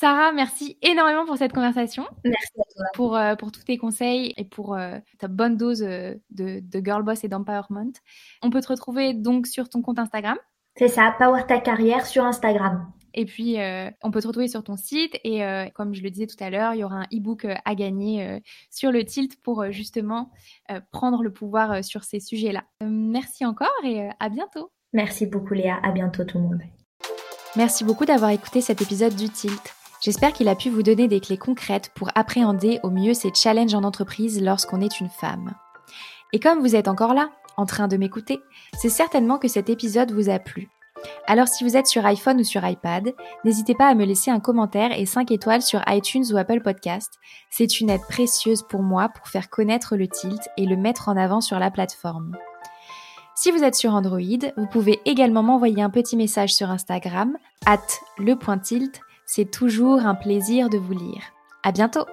[0.00, 2.06] Sarah, merci énormément pour cette conversation.
[2.24, 2.84] Merci à toi.
[2.94, 6.84] Pour, euh, pour tous tes conseils et pour euh, ta bonne dose euh, de, de
[6.84, 7.90] girl boss et d'empowerment.
[8.40, 10.38] On peut te retrouver donc sur ton compte Instagram.
[10.76, 12.92] C'est ça, Power Ta Carrière sur Instagram.
[13.12, 13.56] Et puis,
[14.04, 15.18] on peut te retrouver sur ton site.
[15.24, 15.42] Et
[15.74, 18.92] comme je le disais tout à l'heure, il y aura un e-book à gagner sur
[18.92, 20.30] le tilt pour justement
[20.92, 22.62] prendre le pouvoir sur ces sujets-là.
[22.82, 24.70] merci encore et à bientôt.
[24.92, 25.80] Merci beaucoup Léa.
[25.82, 26.62] À bientôt tout le monde.
[27.56, 29.74] Merci beaucoup d'avoir écouté cet épisode du Tilt.
[30.00, 33.74] J'espère qu'il a pu vous donner des clés concrètes pour appréhender au mieux ces challenges
[33.74, 35.54] en entreprise lorsqu'on est une femme.
[36.32, 38.40] Et comme vous êtes encore là, en train de m'écouter,
[38.78, 40.68] c'est certainement que cet épisode vous a plu.
[41.26, 43.12] Alors si vous êtes sur iPhone ou sur iPad,
[43.44, 47.14] n'hésitez pas à me laisser un commentaire et 5 étoiles sur iTunes ou Apple Podcast.
[47.50, 51.16] C'est une aide précieuse pour moi pour faire connaître le tilt et le mettre en
[51.16, 52.36] avant sur la plateforme.
[53.34, 54.20] Si vous êtes sur Android,
[54.56, 57.78] vous pouvez également m'envoyer un petit message sur Instagram, at
[58.18, 58.36] le
[59.28, 61.22] c'est toujours un plaisir de vous lire.
[61.62, 62.06] À bientôt!